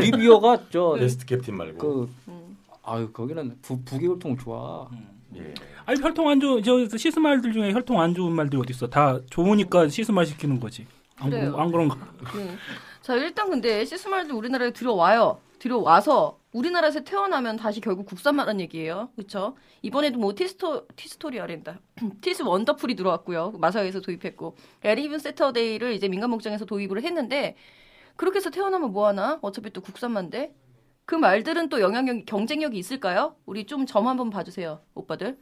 [0.00, 1.78] 리, 리비어가 저 베스트 캡틴 말고.
[1.78, 2.58] 그 음.
[2.82, 4.88] 아유 거기는 부, 부계혈통 좋아.
[5.36, 5.54] 예.
[5.86, 8.88] 아니 혈통 안 좋은 저 씨수말들 중에 혈통 안 좋은 말들이 어디 있어?
[8.88, 10.88] 다 좋으니까 씨수말 시키는 거지.
[11.18, 11.52] 안, 그래요.
[11.52, 11.94] 그- 안 그런가?
[12.34, 12.56] 음.
[13.00, 15.38] 자 일단 근데 씨수말도 우리나라에 들어와요.
[15.60, 19.10] 들어와서 우리나라에서 태어나면 다시 결국 국산마란 얘기예요.
[19.16, 19.56] 그렇죠?
[19.82, 21.78] 이번에도 뭐 티스토 티스토리 아랜다.
[22.20, 23.52] 티즈 원더풀이 들어왔고요.
[23.58, 27.56] 마사회에서 도입했고 에리븐 세터데이를 이제 민간 목장에서 도입을 했는데
[28.16, 29.38] 그렇게 해서 태어나면 뭐 하나?
[29.42, 30.52] 어차피 또 국산만데.
[31.06, 33.34] 그 말들은 또 영향력 경쟁력이 있을까요?
[33.46, 35.38] 우리 좀 점 한번 봐 주세요, 오빠들.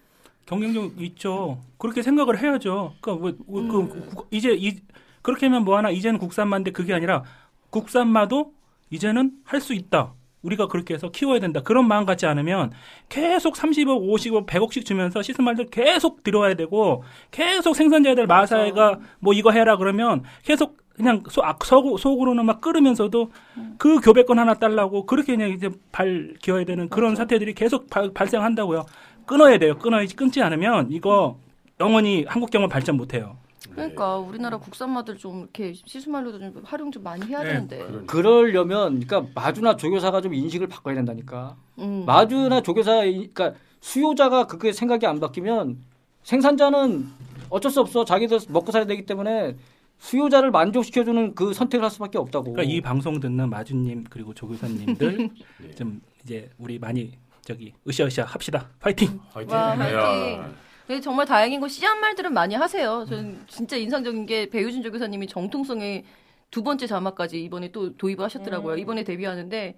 [0.47, 1.61] 경쟁력 있죠.
[1.79, 2.95] 그렇게 생각을 해야죠.
[3.01, 3.89] 그러니까 뭐, 뭐 음.
[3.89, 4.79] 그, 국- 이제 이
[5.23, 7.25] 그렇게 하면 뭐 하나 이제는 국산마인데 그게 아니라
[7.71, 8.55] 국산마도
[8.91, 10.15] 이제는 할 수 있다.
[10.47, 11.61] 우리가 그렇게 해서 키워야 된다.
[11.63, 12.73] 그런 마음 갖지 않으면
[13.09, 19.77] 계속 30억, 50억, 100억씩 주면서 시스말들 계속 들어와야 되고 계속 생산자들 마사회가 뭐 이거 해라
[19.77, 23.31] 그러면 계속 그냥 소, 아, 속, 속으로는 막 끓으면서도
[23.77, 28.87] 그 교배권 하나 달라고 그렇게 그냥 이제 발 기어야 되는 그런 사태들이 계속 발, 발생한다고요.
[29.27, 29.77] 끊어야 돼요.
[29.77, 31.39] 끊어야지 끊지 않으면 이거
[31.81, 33.37] 영원히 한국 경은 발전 못 해요.
[33.77, 37.79] 그러니까 우리나라 국산마들 좀 이렇게 시스말로도 좀 활용 좀 많이 해야 네, 되는데.
[37.79, 41.57] 그런- 그러려면 그러니까 마주나 조교사가 좀 인식을 바꿔야 된다니까.
[41.79, 42.05] 음.
[42.07, 45.79] 마주나 조교사 그러니까 수요자가 그게 생각이 안 바뀌면
[46.23, 47.07] 생산자는
[47.51, 49.57] 어쩔 수 없어 자기들 먹고 살아야 되기 때문에
[49.99, 52.53] 수요자를 만족시켜주는 그 선택을 할 수밖에 없다고.
[52.53, 55.31] 그러니까 이 방송 듣는 마주님 그리고 조교사님들
[55.69, 55.75] 예.
[55.77, 57.13] 좀 이제 우리 많이
[57.43, 58.69] 저기 으쌰으쌰 합시다.
[58.81, 59.21] 파이팅.
[59.33, 59.55] 화이팅.
[59.55, 60.55] 와, 화이팅.
[60.91, 60.95] 야.
[60.95, 63.05] 네, 정말 다행인 건 씨앗 말들은 많이 하세요.
[63.09, 66.05] 저는 진짜 인상적인 게 배우진 조교사님이 정통성의
[66.51, 68.77] 두 번째 자막까지 이번에 또 도입을 하셨더라고요.
[68.77, 69.77] 이번에 데뷔하는데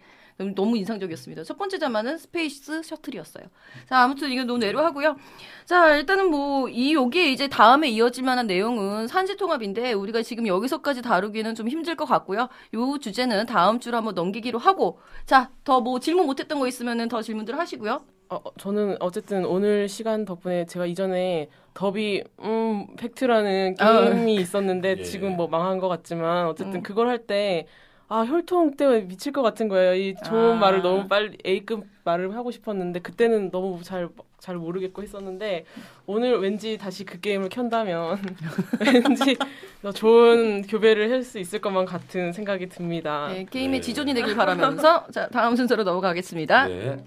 [0.54, 1.42] 너무- 인상적이었습니다.
[1.42, 3.44] 첫 번째 자마는 스페이스 셔틀이었어요.
[3.88, 5.16] 자, 아무튼 이건 논외로 하고요.
[5.64, 11.56] 자, 일단은 뭐, 이, 여기에 이제 다음에 이어질 만한 내용은 산지통합인데, 우리가 지금 여기서까지 다루기는
[11.56, 12.48] 좀 힘들 것 같고요.
[12.74, 17.20] 요 주제는 다음 주로 한번 넘기기로 하고, 자, 더 뭐 질문 못했던 거 있으면은 더
[17.20, 18.04] 질문들 하시고요.
[18.30, 24.10] 어, 어, 저는 어쨌든 오늘 시간 덕분에 제가 이전에 더비 임팩트라는 아.
[24.10, 25.02] 게임이 있었는데 예.
[25.02, 26.82] 지금 뭐 망한 것 같지만 어쨌든 음.
[26.82, 27.66] 그걸 할 때
[28.10, 29.94] 아 혈통 때문에 미칠 것 같은 거예요.
[29.94, 30.58] 이 좋은 아.
[30.58, 34.08] 말을 너무 빨리 A급 말을 하고 싶었는데 그때는 너무 잘
[34.38, 35.64] 잘 모르겠고 했었는데
[36.06, 38.18] 오늘 왠지 다시 그 게임을 켠다면
[38.80, 39.36] 왠지
[39.82, 43.28] 더 좋은 교배를 할 수 있을 것만 같은 생각이 듭니다.
[43.32, 43.84] 네, 게임의 네.
[43.84, 46.68] 지존이 되길 바라면서, 자, 다음 순서로 넘어가겠습니다.
[46.68, 47.04] 네.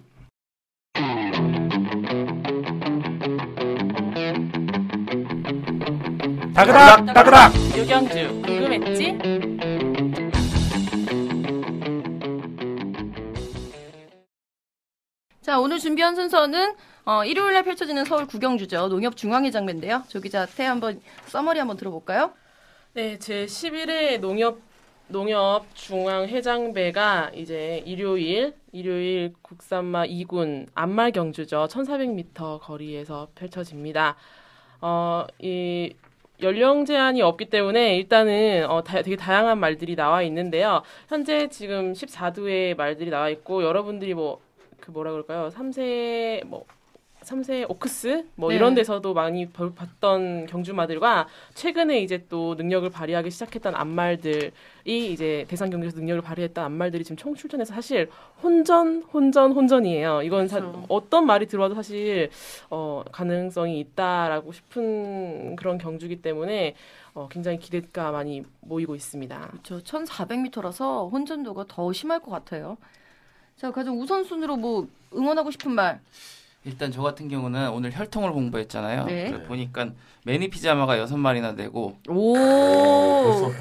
[6.62, 7.54] 다그닥 다그닥.
[7.76, 9.18] 유경주 궁금했지?
[15.42, 18.90] 자, 오늘 준비한 순서는 어, 일요일날 펼쳐지는 서울 구경주죠.
[18.90, 20.04] 농협 중앙회장배인데요.
[20.08, 22.32] 조 기자 태 한번 서머리 한번 들어볼까요?
[22.94, 24.60] 네, 제 11회 농협
[25.08, 31.68] 농협 중앙 회장배가 이제 일요일 일요일 국산마 2군 안말 경주죠.
[31.72, 34.16] 1,400m 거리에서 펼쳐집니다.
[34.80, 35.96] 어, 이
[36.42, 40.82] 연령 제한이 없기 때문에 일단은 어, 다- 되게 다양한 말들이 나와 있는데요.
[41.10, 44.40] 현재 지금 14두의 말들이 나와 있고 여러분들이 뭐
[44.82, 45.50] 그 뭐라 그럴까요?
[45.50, 46.66] 3세 뭐
[47.24, 48.56] 3세 오크스 뭐 네.
[48.56, 54.52] 이런 데서도 많이 볼- 봤던 경주마들과 최근에 이제 또 능력을 발휘하기 시작했던 암말들이
[54.86, 58.10] 이제 대상 경기에서 능력을 발휘했던 암말들이 지금 총 출전해서 사실
[58.42, 60.24] 혼전 혼전 혼전이에요.
[60.24, 60.84] 이건 사- 그렇죠.
[60.90, 62.30] 어떤 말이 들어와도 사실
[62.70, 66.76] 어, 가능성이 있다라고 싶은 그런 경주기 때문에
[67.14, 69.48] 어, 굉장히 기대가 많이 모이고 있습니다.
[69.52, 69.80] 그렇죠.
[69.84, 72.78] 1,400m라서 혼전도가 더 심할 것 같아요.
[73.58, 76.00] 자, 가장 우선순위로 뭐 응원하고 싶은 말.
[76.64, 79.06] 일단 저 같은 경우는 오늘 혈통을 공부했잖아요.
[79.06, 79.32] 네.
[79.32, 79.90] 그래서 보니까
[80.26, 82.36] 매니피자마가 여섯 마리나 되고 오.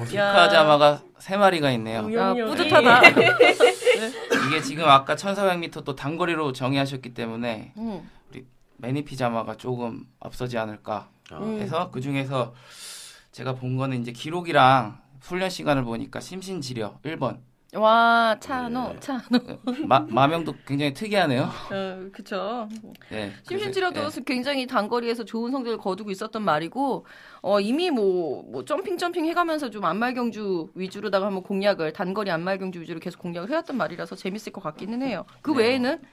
[0.07, 1.99] 피카자마가 세 마리가 있네요.
[2.13, 3.01] 야, 응용력이- 뿌듯하다.
[4.47, 8.09] 이게 지금 아까 1,400m 또 단거리로 정의하셨기 때문에 음.
[8.77, 11.59] 매니피자마가 조금 앞서지 않을까 아, 음.
[11.59, 12.53] 해서 그 중에서
[13.31, 17.37] 제가 본 거는 이제 기록이랑 훈련 시간을 보니까 심신지려 1번
[17.73, 18.99] 와, 차노, 네.
[18.99, 19.39] 차노.
[19.87, 21.43] 마, 마명도 굉장히 특이하네요.
[21.43, 22.67] 어, 그쵸.
[23.09, 27.05] 네, 심심치라도 그래서, 굉장히 단거리에서 좋은 성적을 거두고 있었던 말이고,
[27.41, 32.99] 어, 이미 뭐, 뭐, 점핑 점핑 해가면서 좀 안말경주 위주로다가 한번 공략을, 단거리 안말경주 위주로
[32.99, 35.25] 계속 공략을 해왔던 말이라서 재밌을 것 같기는 해요.
[35.41, 35.59] 그 네.
[35.59, 36.07] 외에는, 예.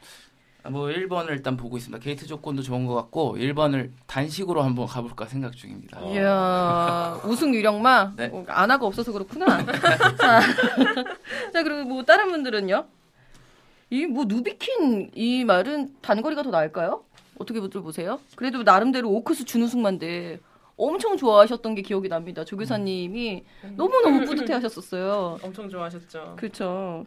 [0.64, 2.02] 뭐 1번을 일단 보고 있습니다.
[2.02, 5.98] 게이트 조건도 좋은 것 같고 1번을 단식으로 한번 가볼까 생각 중입니다.
[6.00, 6.12] 어.
[6.12, 8.12] 이야, 우승 유령마?
[8.16, 8.30] 네.
[8.32, 9.46] 어, 안하가 없어서 그렇구나.
[10.18, 10.40] 자,
[11.52, 12.86] 자, 그리고 뭐, 다른 분들은요?
[13.90, 17.04] 이, 뭐, 누비킨, 이 말은 단거리가 더 나을까요?
[17.38, 18.18] 어떻게 보세요?
[18.36, 20.40] 그래도 나름대로 오크스 준우승만데,
[20.76, 22.44] 엄청 좋아하셨던 게 기억이 납니다.
[22.44, 23.44] 조교사님이
[23.76, 25.38] 너무너무 뿌듯해 하셨었어요.
[25.42, 26.36] 엄청 좋아하셨죠.
[26.36, 27.04] 그렇죠.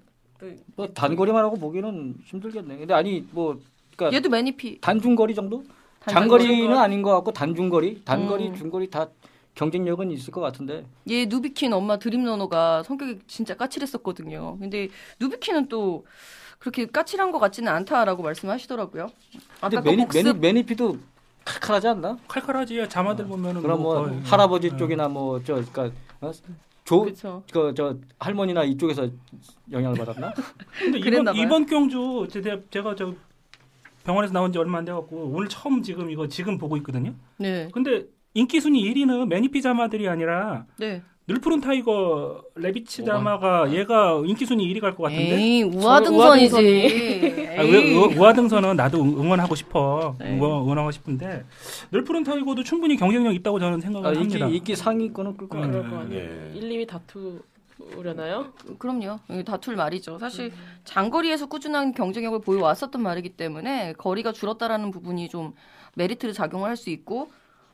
[0.75, 2.77] 뭐 단거리만 하고 보기는 힘들겠네.
[2.77, 3.59] 근데 아니 뭐
[3.95, 4.79] 그러니까 얘도 매니피.
[4.81, 5.63] 단중거리 정도?
[5.99, 6.43] 단거리.
[6.45, 8.55] 장거리는 아닌 것 같고 단중거리, 단거리, 음.
[8.55, 9.07] 중거리 다
[9.55, 10.85] 경쟁력은 있을 것 같은데.
[11.09, 14.57] 얘 누비킨 엄마 드림러너가 성격이 진짜 까칠했었거든요.
[14.59, 14.87] 근데
[15.19, 16.05] 누비킨은 또
[16.57, 19.09] 그렇게 까칠한 것 같지는 않다라고 말씀하시더라고요.
[19.61, 20.97] 근데 아까 매니, 복습 매니, 매니피도
[21.45, 22.17] 칼칼하지 않나?
[22.27, 22.87] 칼칼하지.
[22.89, 24.77] 자마들 보면은 그럼 뭐 거의- 할아버지 네.
[24.77, 26.31] 쪽이나 뭐 저 그러니까 어?
[26.91, 27.43] 조, 그렇죠.
[27.51, 29.07] 그, 저 할머니나 이쪽에서
[29.71, 30.33] 영향을 받았나?
[30.79, 31.35] 근데 이번.
[31.35, 33.13] 이번 경주 제가 제가 저
[34.03, 37.13] 병원에서 나온 지 얼마 안 돼 갖고 오늘 처음 지금 이거 지금 보고 있거든요.
[37.37, 41.01] 네, 근데 인기 순위 1위는 메니피 자마들이 아니라 네.
[41.31, 45.35] 늘푸른 타이거 레비치 자마가 얘가 인기 순위 1위 갈 것 같은데.
[45.37, 47.55] 에이 우아등선이지.
[47.57, 50.15] 아, 왜, 우- 우아등선은 나도 응- 응원하고 싶어.
[50.19, 50.33] 네.
[50.33, 51.45] 응원, 응원하고 싶은데
[51.91, 54.47] 늘푸른 타이거도 충분히 경쟁력 있다고 저는 생각을 아, 인기, 합니다.
[54.47, 55.65] 인기 상위권은 끌 거야.
[55.65, 55.89] 음.
[55.89, 56.21] 거 아니에요.
[56.21, 56.51] 예.
[56.53, 58.47] 1, 2위 다투려나요?
[58.77, 59.19] 그럼요.
[59.45, 60.17] 다툴 말이죠.
[60.17, 60.51] 사실
[60.83, 65.53] 장거리에서 꾸준한 경쟁력을 보여왔었던 말이기 때문에 거리가 줄었다라는 부분이 좀
[65.95, 67.29] 메리트를 작용을 할 수 있고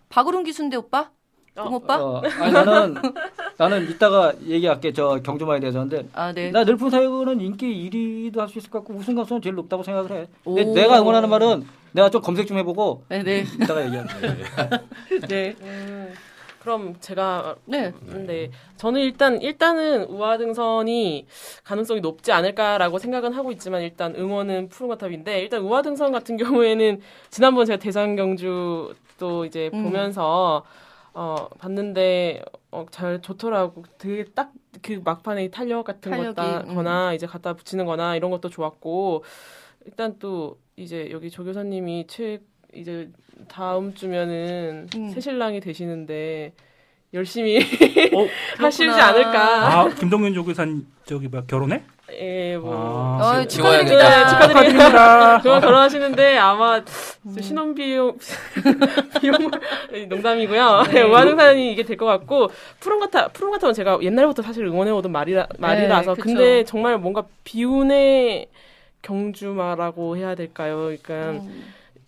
[0.09, 1.09] 박으론 기순대 오빠,
[1.55, 2.01] 동 오빠.
[2.03, 2.95] 어, 아니 나는
[3.57, 6.51] 나는 이따가 얘기할게 저 경주마에 대해서인데 아 네.
[6.51, 10.11] 나 늘품 사이거는 인기 1위도 할 수 있을 것 같고 우승 가능성은 제일 높다고 생각을
[10.11, 10.27] 해.
[10.43, 10.73] 근데 오.
[10.73, 14.13] 내가 응원하는 말은 내가 좀 검색 좀 해보고 네, 네, 이따가 얘기할게.
[15.27, 16.13] 네, 음,
[16.61, 17.91] 그럼 제가 네.
[18.07, 21.25] 근데 저는 일단 일단은 우아등선이
[21.63, 27.01] 가능성이 높지 않을까라고 생각은 하고 있지만 일단 응원은 푸른거탑인데 일단 우아등선 같은 경우에는
[27.31, 29.83] 지난번 제가 대상 경주 또 이제 음.
[29.83, 30.63] 보면서
[31.19, 34.51] 어 봤는데 어 잘 좋더라고 되게 딱
[34.81, 39.23] 그 막판에 탄력 같은 탄력이, 거나 이제 갖다 붙이는거나 이런 것도 좋았고
[39.85, 42.39] 일단 또 이제 여기 조 교사님이 최
[42.73, 43.09] 이제
[43.47, 45.09] 다음 주면은 음.
[45.09, 46.53] 새 신랑이 되시는데
[47.13, 48.89] 열심히 어, 하시지.
[48.89, 49.79] 않을까.
[49.81, 51.83] 아 김동윤 조교사님 저기 뭐 결혼해?
[52.13, 53.19] 예, 뭐.
[53.21, 53.47] 아, 어.
[53.47, 54.09] 축하드립니다.
[54.09, 54.69] 네, 축하드립니다.
[54.89, 55.41] 축하드립니다.
[55.41, 56.77] 그만 결혼하시는데 아마
[57.25, 57.41] 음.
[57.41, 58.17] 신혼 비용
[59.19, 59.51] 비용
[60.07, 60.83] 농담이고요.
[60.93, 61.01] 네.
[61.03, 62.49] 우아등산이 이게 될 것 같고
[62.79, 66.23] 푸른 같아 푸른 같아는 제가 옛날부터 사실 응원해오던 말이라 말이라서 그쵸.
[66.23, 68.47] 근데 정말 뭔가 비운의
[69.01, 70.77] 경주마라고 해야 될까요?
[70.85, 71.65] 그러니까 음,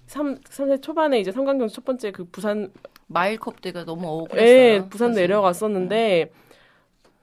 [0.07, 2.71] 삼 3세 초반에 이제 삼관경주 첫 번째 그 부산
[3.07, 4.47] 마일컵 때가 너무 억울했어요.
[4.47, 5.23] 예, 부산 사실.
[5.23, 6.31] 내려갔었는데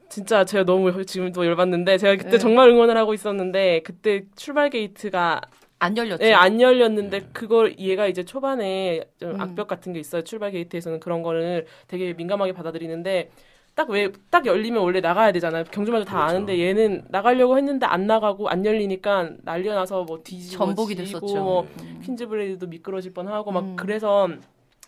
[0.08, 2.38] 진짜 제가 너무 지금도 열받는데 제가 그때 네.
[2.38, 5.40] 정말 응원을 하고 있었는데 그때 출발 게이트가
[5.78, 6.24] 안 열렸죠.
[6.24, 7.26] 예, 안 열렸는데 네.
[7.32, 9.40] 그걸 얘가 이제 초반에 좀 음.
[9.40, 10.22] 악벽 같은 게 있어요.
[10.22, 13.30] 출발 게이트에서는 그런 거를 되게 민감하게 받아들이는데
[13.74, 15.64] 딱 왜 딱 열리면 원래 나가야 되잖아요.
[15.64, 16.30] 경주마도 다 그렇죠.
[16.30, 21.42] 아는데 얘는 나가려고 했는데 안 나가고 안 열리니까 난리가 나서 뭐 뒤지고 전복이 지고 됐었죠.
[21.42, 22.00] 뭐 음.
[22.02, 23.76] 퀸즈 블레이드도 미끄러질 뻔하고 막 음.
[23.76, 24.28] 그래서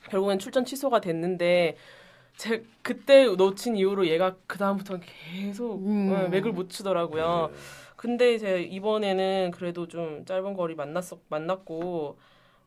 [0.08, 1.76] 결국엔 출전 취소가 됐는데
[2.38, 5.02] 제 그때 놓친 이후로 얘가 그 다음부터는
[5.34, 6.12] 계속 음.
[6.14, 7.50] 어, 맥을 못 추더라고요.
[7.96, 12.16] 근데 제 이번에는 그래도 좀 짧은 거리 만났었 만났고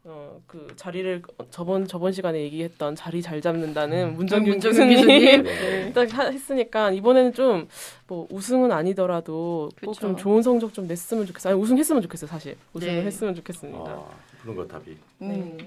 [0.04, 1.22] 어, 그 자리를
[1.52, 5.44] 저번 저번 시간에 얘기했던 자리 잘 잡는다는 문정균 문정균 교수님 교수님.
[5.46, 5.94] 네.
[5.94, 7.68] 딱 하- 했으니까 이번에는 좀
[8.08, 10.18] 뭐 우승은 아니더라도 꼭 좀.
[10.18, 11.54] 좋은 성적 좀 냈으면 좋겠어요.
[11.54, 12.58] 아니, 우승했으면 좋겠어요, 사실.
[12.74, 13.04] 우승을 네.
[13.06, 13.80] 했으면 좋겠습니다.
[13.90, 14.06] 아,
[14.42, 14.98] 그런 거 답이.
[15.22, 15.58] 음.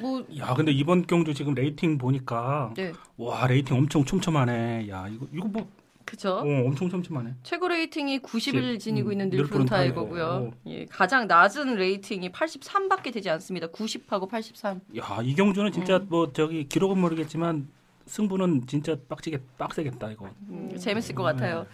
[0.00, 2.92] 뭐 야, 근데 이번 경주 지금 rating 보니까 네.
[3.16, 4.88] 와 rating 엄청 촘촘하네.
[4.88, 5.68] 야 이거 이거 뭐
[6.04, 6.36] 그죠?
[6.38, 7.34] 어, 엄청 촘촘하네.
[7.42, 10.14] 최고 rating이 90을 지니고 음, 있는 늘푸른 늘푸른 타이거고.
[10.16, 10.52] 타이거고요.
[10.66, 13.68] 예, 가장 낮은 rating이 83밖에 되지 않습니다.
[13.68, 14.80] 90하고 83.
[14.96, 16.06] 야 이 경주는 진짜 음.
[16.08, 17.68] 뭐 저기 기록은 모르겠지만
[18.06, 20.28] 승부는 진짜 빡치게 빡세겠다 이거.
[20.48, 21.66] 음, 재밌을 것 같아요.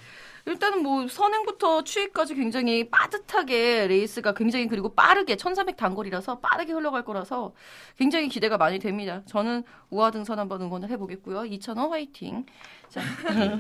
[0.47, 7.52] 일단은 뭐 선행부터 추입까지 굉장히 빠듯하게 레이스가 굉장히 그리고 빠르게 1300 단거리라서 빠르게 흘러갈 거라서
[7.98, 9.23] 굉장히 기대가 많이 됩니다.
[9.27, 11.40] 저는 우하등선 한번 응원을 해보겠고요.
[11.40, 12.47] 2000원 화이팅.
[12.89, 13.01] 자,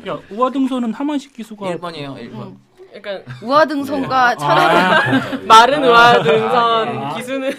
[0.08, 2.34] 야 우하등선은 하만식 기수가 1번이에요, 1번.
[2.34, 2.60] 음.
[2.94, 7.14] 약간 우하등선과 차량 아, 마른 의화 등선 아.
[7.16, 7.50] 기수는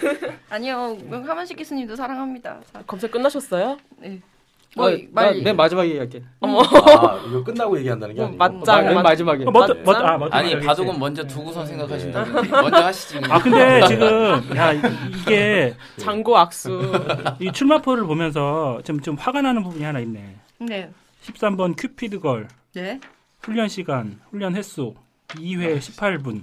[0.48, 2.60] 아니요 하만식 기수님도 사랑합니다.
[2.72, 3.76] 자, 검색 끝나셨어요?
[3.98, 4.20] 네.
[4.78, 6.22] 뭐, 아, 말- 나맨 마지막에 얘기할게.
[6.40, 6.60] 어머.
[6.62, 8.38] 아, 이거 끝나고 얘기한다는 게 어, 아니고.
[8.38, 8.84] 맞짱.
[8.86, 9.44] 맨 맞- 마지막에.
[9.44, 10.58] 어, 먼저 맞- 먼저 아 먼저 아니.
[10.60, 12.32] 바둑은 먼저 두고선 생각하신다고.
[12.62, 13.20] 먼저 하시지.
[13.28, 14.80] 아 근데 지금 야 이-
[15.20, 16.92] 이게 장고 악수.
[17.40, 20.36] 이 출마표를 보면서 좀 좀 화가 나는 부분이 하나 있네.
[20.58, 20.90] 네.
[21.24, 23.00] 13번 큐피드 걸 네.
[23.42, 24.94] 훈련 시간 훈련 횟수
[25.28, 26.42] 2회 18분.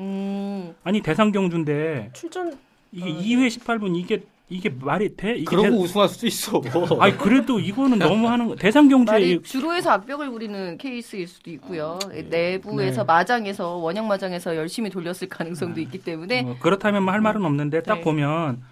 [0.00, 0.74] 음.
[0.84, 2.56] 아니 대상 경주인데 출전
[2.92, 5.36] 이게 2회 18분 이게 이게 말이 돼?
[5.36, 6.60] 이게 그러고 대- 우승할 수도 있어.
[7.00, 8.56] 아니 그래도 이거는 너무 하는 거.
[8.56, 11.98] 대상 말이 주로에서 악벽을 부리는 케이스일 수도 있고요.
[12.28, 13.06] 내부에서 네.
[13.06, 17.96] 마장에서 원형 마장에서 열심히 돌렸을 가능성도 있기 때문에 어, 그렇다면 뭐 할 말은 없는데 딱
[17.96, 18.00] 네.
[18.02, 18.62] 보면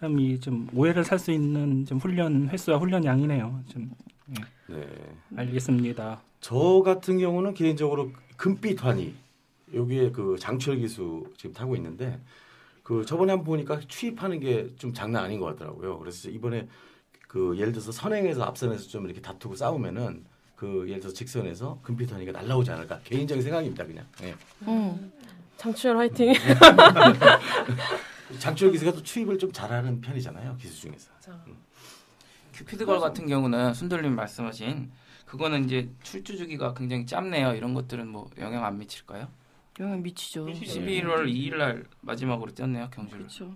[0.00, 3.60] 참 이 좀 오해를 살 수 있는 좀 훈련 횟수와 훈련 양이네요.
[3.68, 3.90] 좀
[4.68, 4.86] 네.
[5.36, 6.20] 알겠습니다.
[6.40, 9.14] 저 같은 경우는 개인적으로 금빛 환희
[9.74, 12.18] 여기에 그 장철 기수 지금 타고 있는데
[12.86, 15.98] 그 저번에 한번 보니까 추입하는 게 좀 장난 아닌 것 같더라고요.
[15.98, 16.68] 그래서 이번에
[17.26, 22.30] 그 예를 들어서 선행에서 앞선에서 좀 이렇게 다투고 싸우면은 그 예를 들어서 직선에서 금빛 환희가
[22.30, 24.06] 날라오지 않을까 개인적인 생각입니다 그냥.
[24.22, 24.36] 예.
[24.68, 25.10] 음.
[25.56, 26.32] 장추열 화이팅.
[28.38, 31.10] 장철 기수가 또 추입을 좀 잘하는 편이잖아요 기수 중에서.
[32.52, 34.92] 큐피드걸 같은 경우는 순돌님 말씀하신
[35.26, 37.54] 그거는 이제 출주 주기가 굉장히 짧네요.
[37.54, 39.26] 이런 것들은 뭐 영향 안 미칠까요?
[39.80, 40.46] 영향 미치죠.
[40.46, 43.26] 11월 2일 날 마지막으로 뛰었네요, 경주를.
[43.26, 43.54] 그렇죠.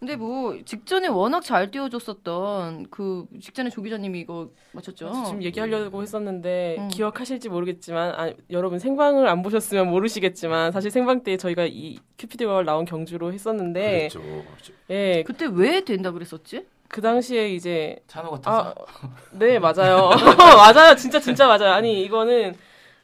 [0.00, 5.12] 근데 뭐 직전에 워낙 잘 띄워줬었던 그 직전에 조 기자님이 이거 맞췄죠.
[5.26, 6.88] 지금 얘기하려고 했었는데 음.
[6.88, 12.64] 기억하실지 모르겠지만 아, 여러분 생방을 안 보셨으면 모르시겠지만 사실 생방 때 저희가 이 큐피드 걸
[12.64, 14.20] 나온 경주로 했었는데 그렇죠.
[14.22, 14.72] 그렇죠.
[14.88, 16.66] 예, 그때 왜 된다 그랬었지?
[16.88, 18.74] 그 당시에 이제 찬호 같아서.
[19.02, 20.08] 아, 네 맞아요,
[20.56, 21.72] 맞아요, 진짜 진짜 맞아요.
[21.74, 22.54] 아니 이거는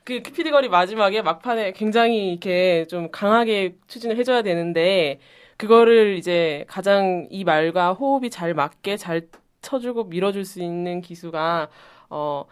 [0.06, 5.18] 그 큐피드걸이 마지막에 막판에 굉장히 이렇게 좀 강하게 추진을 해줘야 되는데
[5.56, 9.26] 그거를 이제 가장 이 말과 호흡이 잘 맞게 잘
[9.62, 11.68] 쳐주고 밀어줄 수 있는 기수가
[12.10, 12.44] 어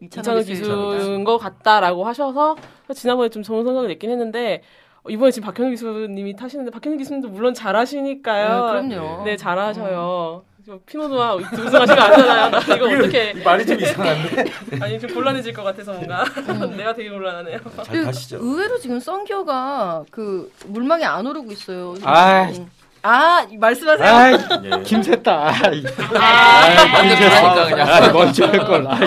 [0.00, 2.54] 이찬원 기수인 것 같다라고 하셔서
[2.94, 4.62] 지난번에 좀 좋은 생각을 냈긴 했는데
[5.02, 8.82] 어, 이번에 지금 박현우 기수님이 타시는데 박현우 기수님도 물론 잘하시니까요.
[8.82, 9.24] 네, 그럼요.
[9.24, 10.44] 네, 잘하셔요.
[10.46, 10.51] 저
[10.86, 12.50] 피노도와 우승하신 거 아니잖아요.
[12.50, 14.44] 나 이거 어떻게 말이 좀 이상한데
[14.80, 16.24] 아니 좀 곤란해질 것 같아서 뭔가
[16.76, 17.58] 내가 되게 곤란하네요.
[17.84, 18.38] 잘그 가시죠.
[18.40, 21.94] 의외로 지금 썬기어가 그 물망에 안 오르고 있어요.
[22.04, 22.56] 아이.
[22.58, 22.70] 음.
[23.04, 24.08] 아 말씀하세요.
[24.08, 24.32] 아이,
[24.64, 24.82] 예.
[24.84, 25.48] 김새다.
[25.48, 27.88] 아이, 먼저 그러니까 그냥.
[27.88, 28.86] 아이, 먼저 할 걸.
[28.86, 29.00] 아이,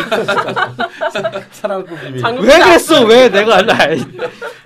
[1.51, 2.19] 사랑꾼 비밀.
[2.21, 3.05] 장- 왜 그랬어?
[3.05, 3.77] 왜 내가 할라?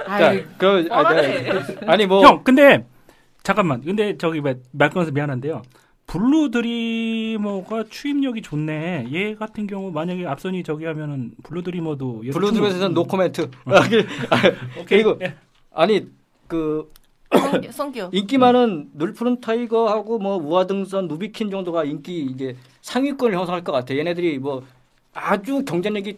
[0.07, 0.43] 아이.
[0.57, 1.21] 그 아, 뻔하네.
[1.43, 1.61] 네.
[1.85, 2.83] 아니 뭐 형, 근데
[3.43, 3.83] 잠깐만.
[3.83, 5.61] 근데 저기 말- 말 끊어서 미안한데요.
[6.10, 9.10] 블루 드리머가 추임력이 좋네.
[9.14, 13.49] 얘 같은 경우 만약에 앞선이 저기 하면은 블루 드리머도 얘도 블루드에서는 노 코멘트.
[13.65, 15.36] 아, 그- 아, 그리고 예.
[15.72, 16.07] 아니
[16.48, 16.91] 그
[17.69, 18.10] 썬기어.
[18.11, 23.95] 인기 많은 늘푸른 타이거하고 뭐 우아등선 누비킨 정도가 인기 이게 상위권을 형성할 것 같아.
[23.95, 24.64] 얘네들이 뭐
[25.14, 26.18] 아주 경쟁력이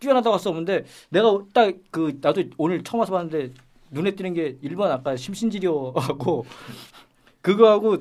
[0.00, 3.52] 뛰어나다고 할수 없는데 내가 딱 그 나도 오늘 처음 와서 봤는데
[3.92, 6.44] 눈에 띄는 게 1번 아까 심신지려하고
[7.42, 7.98] 그거하고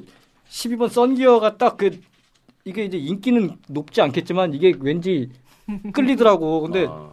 [0.49, 1.99] 12번 썬기어가 딱 그
[2.67, 5.29] 이게 이제 인기는 높지 않겠지만 이게 왠지
[5.93, 6.61] 끌리더라고.
[6.61, 7.11] 근데 아,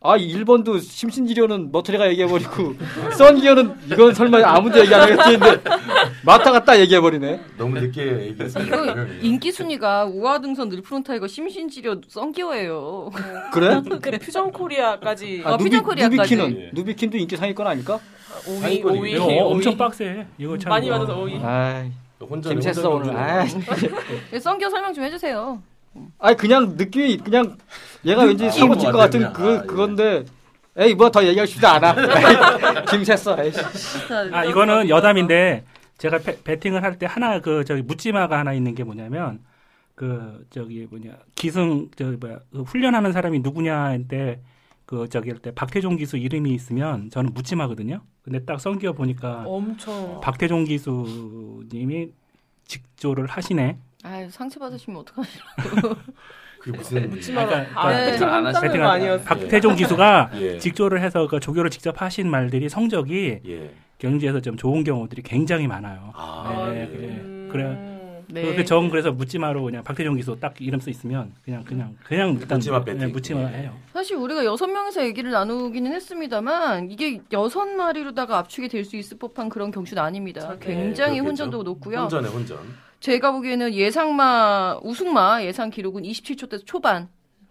[0.00, 2.74] 아 1번도 심신지려는 머터리가 얘기해버리고
[3.18, 5.62] 썬기어는 이건 설마 아무도 얘기 안 하겠지 했는데
[6.24, 8.66] 마타가 딱 얘기해버리네 너무 늦게 얘기했어요.
[8.66, 13.10] 그 인기 순위가 우아등선 늘푸른 타이거 심신지려 썬기어예요.
[13.52, 13.82] 그래?
[14.00, 16.34] 그 퓨전 코리아까지 아, 퓨전 코리아까지.
[16.36, 16.70] 누비킨은 예.
[16.72, 18.00] 누비킨도 인기 상위권 아닐까?
[18.46, 19.02] 5위, 상위권이에요.
[19.02, 19.52] 5위, 이거 5위.
[19.52, 20.26] 엄청 빡세.
[20.38, 20.98] 이거 참 많이 뭐.
[20.98, 21.42] 받아서 5위.
[22.20, 23.14] 혼자 김새써 오늘
[24.30, 25.62] 네, 썬기어 설명 좀 해주세요.
[26.18, 27.56] 아이 그냥 느낌이 그냥
[28.04, 29.66] 얘가 왠지 아, 사고 칠것 같은 아, 그 예.
[29.66, 30.24] 그건데
[30.76, 33.52] 에이 뭐 더 얘기하고 싶지 않아 에이, 김새써 에이.
[33.52, 35.64] 자, 아, 이거는 여담인데
[35.98, 39.40] 제가 배, 배팅을 할 때 하나 그 저기 묻지마가 하나 있는 게 뭐냐면
[39.96, 44.40] 그 저기 뭐냐 기승 저 뭐야 그 훈련하는 사람이 누구냐인데
[44.88, 48.00] 그 저기 할때 박태종 기수 이름이 있으면 저는 묻지마거든요.
[48.22, 52.08] 근데 딱 성기어 보니까 엄청 박태종 기수님이
[52.64, 53.76] 직조를 하시네.
[54.02, 55.38] 아유 상처 받으시면 어떡하시?
[56.60, 58.12] 그게 무슨 묻지마 그러니까- 아, 네.
[58.12, 59.24] 배팅 안 하시는 한다는 배팅을 거 아니었어?
[59.24, 60.58] 박태종 기수가 예.
[60.58, 63.74] 직조를 해서 그 조교를 직접 하신 말들이 성적이 예.
[63.98, 66.12] 경주에서 좀 좋은 경우들이 굉장히 많아요.
[66.14, 66.86] 아, 네, 예.
[66.86, 67.06] 그래.
[67.08, 67.97] 음, 그래.
[68.30, 68.54] 네.
[68.54, 72.84] 그정 그래서 묻지마로 그냥 박태종 기수 딱 이름 써 있으면 그냥 그냥 그냥 일단 묻지마
[72.84, 73.00] 배팅.
[73.00, 73.56] 네, 묻지마 예.
[73.58, 73.76] 해요.
[73.92, 79.48] 사실 우리가 여섯 명에서 얘기를 나누기는 했습니다만 이게 여섯 마리로다가 압축이 될 수 있을 법한
[79.48, 80.56] 그런 경주는 아닙니다.
[80.60, 81.24] 굉장히 네, 그렇겠죠.
[81.24, 81.98] 혼전도 높고요.
[82.02, 82.58] 혼전에 혼전.
[83.00, 87.08] 제가 보기에는 예상마 우승마 예상 기록은 27초 대 초반.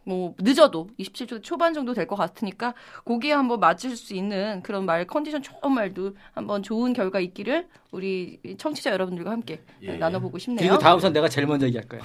[0.08, 2.74] 뭐 늦어도 27초 초반 정도 될 것 같으니까
[3.04, 8.40] 거기에 한번 맞을 수 있는 그런 말 컨디션 좋은 말도 한번 좋은 결과 있기를 우리
[8.58, 9.98] 청취자 여러분들과 함께 예.
[9.98, 10.60] 나눠보고 싶네요.
[10.66, 12.00] 그리고 다음 선 내가 제일 먼저 얘기할 거야.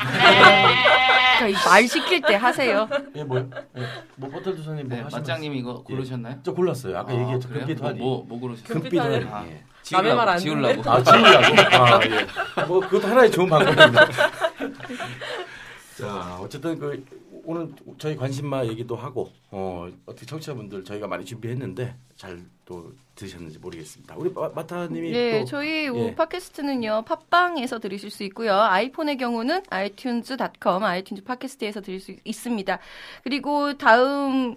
[1.39, 2.89] 그러니까 이말 시킬 때 하세요.
[3.15, 3.49] 예, 뭐요?
[3.79, 3.83] 예.
[4.17, 6.41] 뭐 버틀 두사님 뭐 네, 맞장님 이거 고르셨나요?
[6.43, 6.99] 저 골랐어요.
[6.99, 7.49] 아까 얘기했죠.
[7.49, 7.67] 그래요?
[7.67, 7.93] 금빛 뭐.
[7.93, 8.81] 뭐, 뭐 고르셨어요?
[8.81, 9.25] 금빛 화리.
[9.31, 9.45] 아.
[9.47, 9.63] 예.
[9.93, 10.91] 남의 말안 지우려고.
[10.91, 11.39] 아, 지우려고?
[11.77, 12.65] 아, 예.
[12.67, 14.07] 뭐, 그것도 하나의 좋은 방법입니다.
[15.99, 17.05] 자, 어쨌든 그,
[17.45, 24.15] 오늘 저희 관심마 얘기도 하고, 어, 어떻게 청취자분들 저희가 많이 준비했는데, 잘 또 드셨는지 모르겠습니다.
[24.17, 25.45] 우리 마- 마타님이 네, 또.
[25.47, 26.15] 저희 예.
[26.15, 28.55] 팟캐스트는요, 팟빵에서 들으실 수 있고요.
[28.55, 32.79] 아이폰의 경우는 iTunes.com, 아이튠즈 팟캐스트에서 들을 수 있습니다.
[33.25, 34.55] 그리고 다음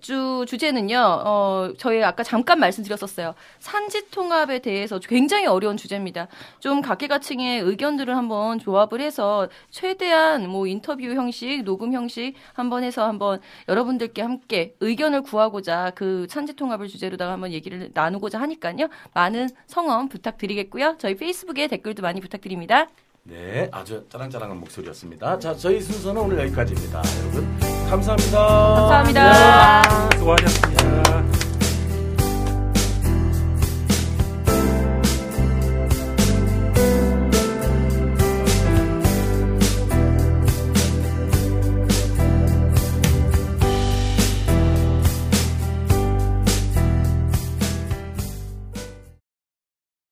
[0.00, 3.34] 주 주제는요, 어, 저희 아까 잠깐 말씀드렸었어요.
[3.58, 6.28] 산지 통합에 대해서 굉장히 어려운 주제입니다.
[6.60, 13.40] 좀 각계각층의 의견들을 한번 조합을 해서 최대한 뭐 인터뷰 형식, 녹음 형식 한번 해서 한번
[13.68, 18.88] 여러분들께 함께 의견을 구하고자 그 산지 통합을 주제로다가 한번 얘기를 나누고자 하니까요.
[19.12, 20.96] 많은 성원 부탁드리겠고요.
[20.98, 22.88] 저희 페이스북에 댓글도 많이 부탁드립니다.
[23.26, 25.38] 네, 아주 짜랑짜랑한 목소리였습니다.
[25.38, 27.02] 자, 저희 순서는 오늘 여기까지입니다.
[27.22, 28.38] 여러분, 감사합니다.
[28.38, 29.82] 감사합니다.
[30.18, 31.33] 수고하셨습니다.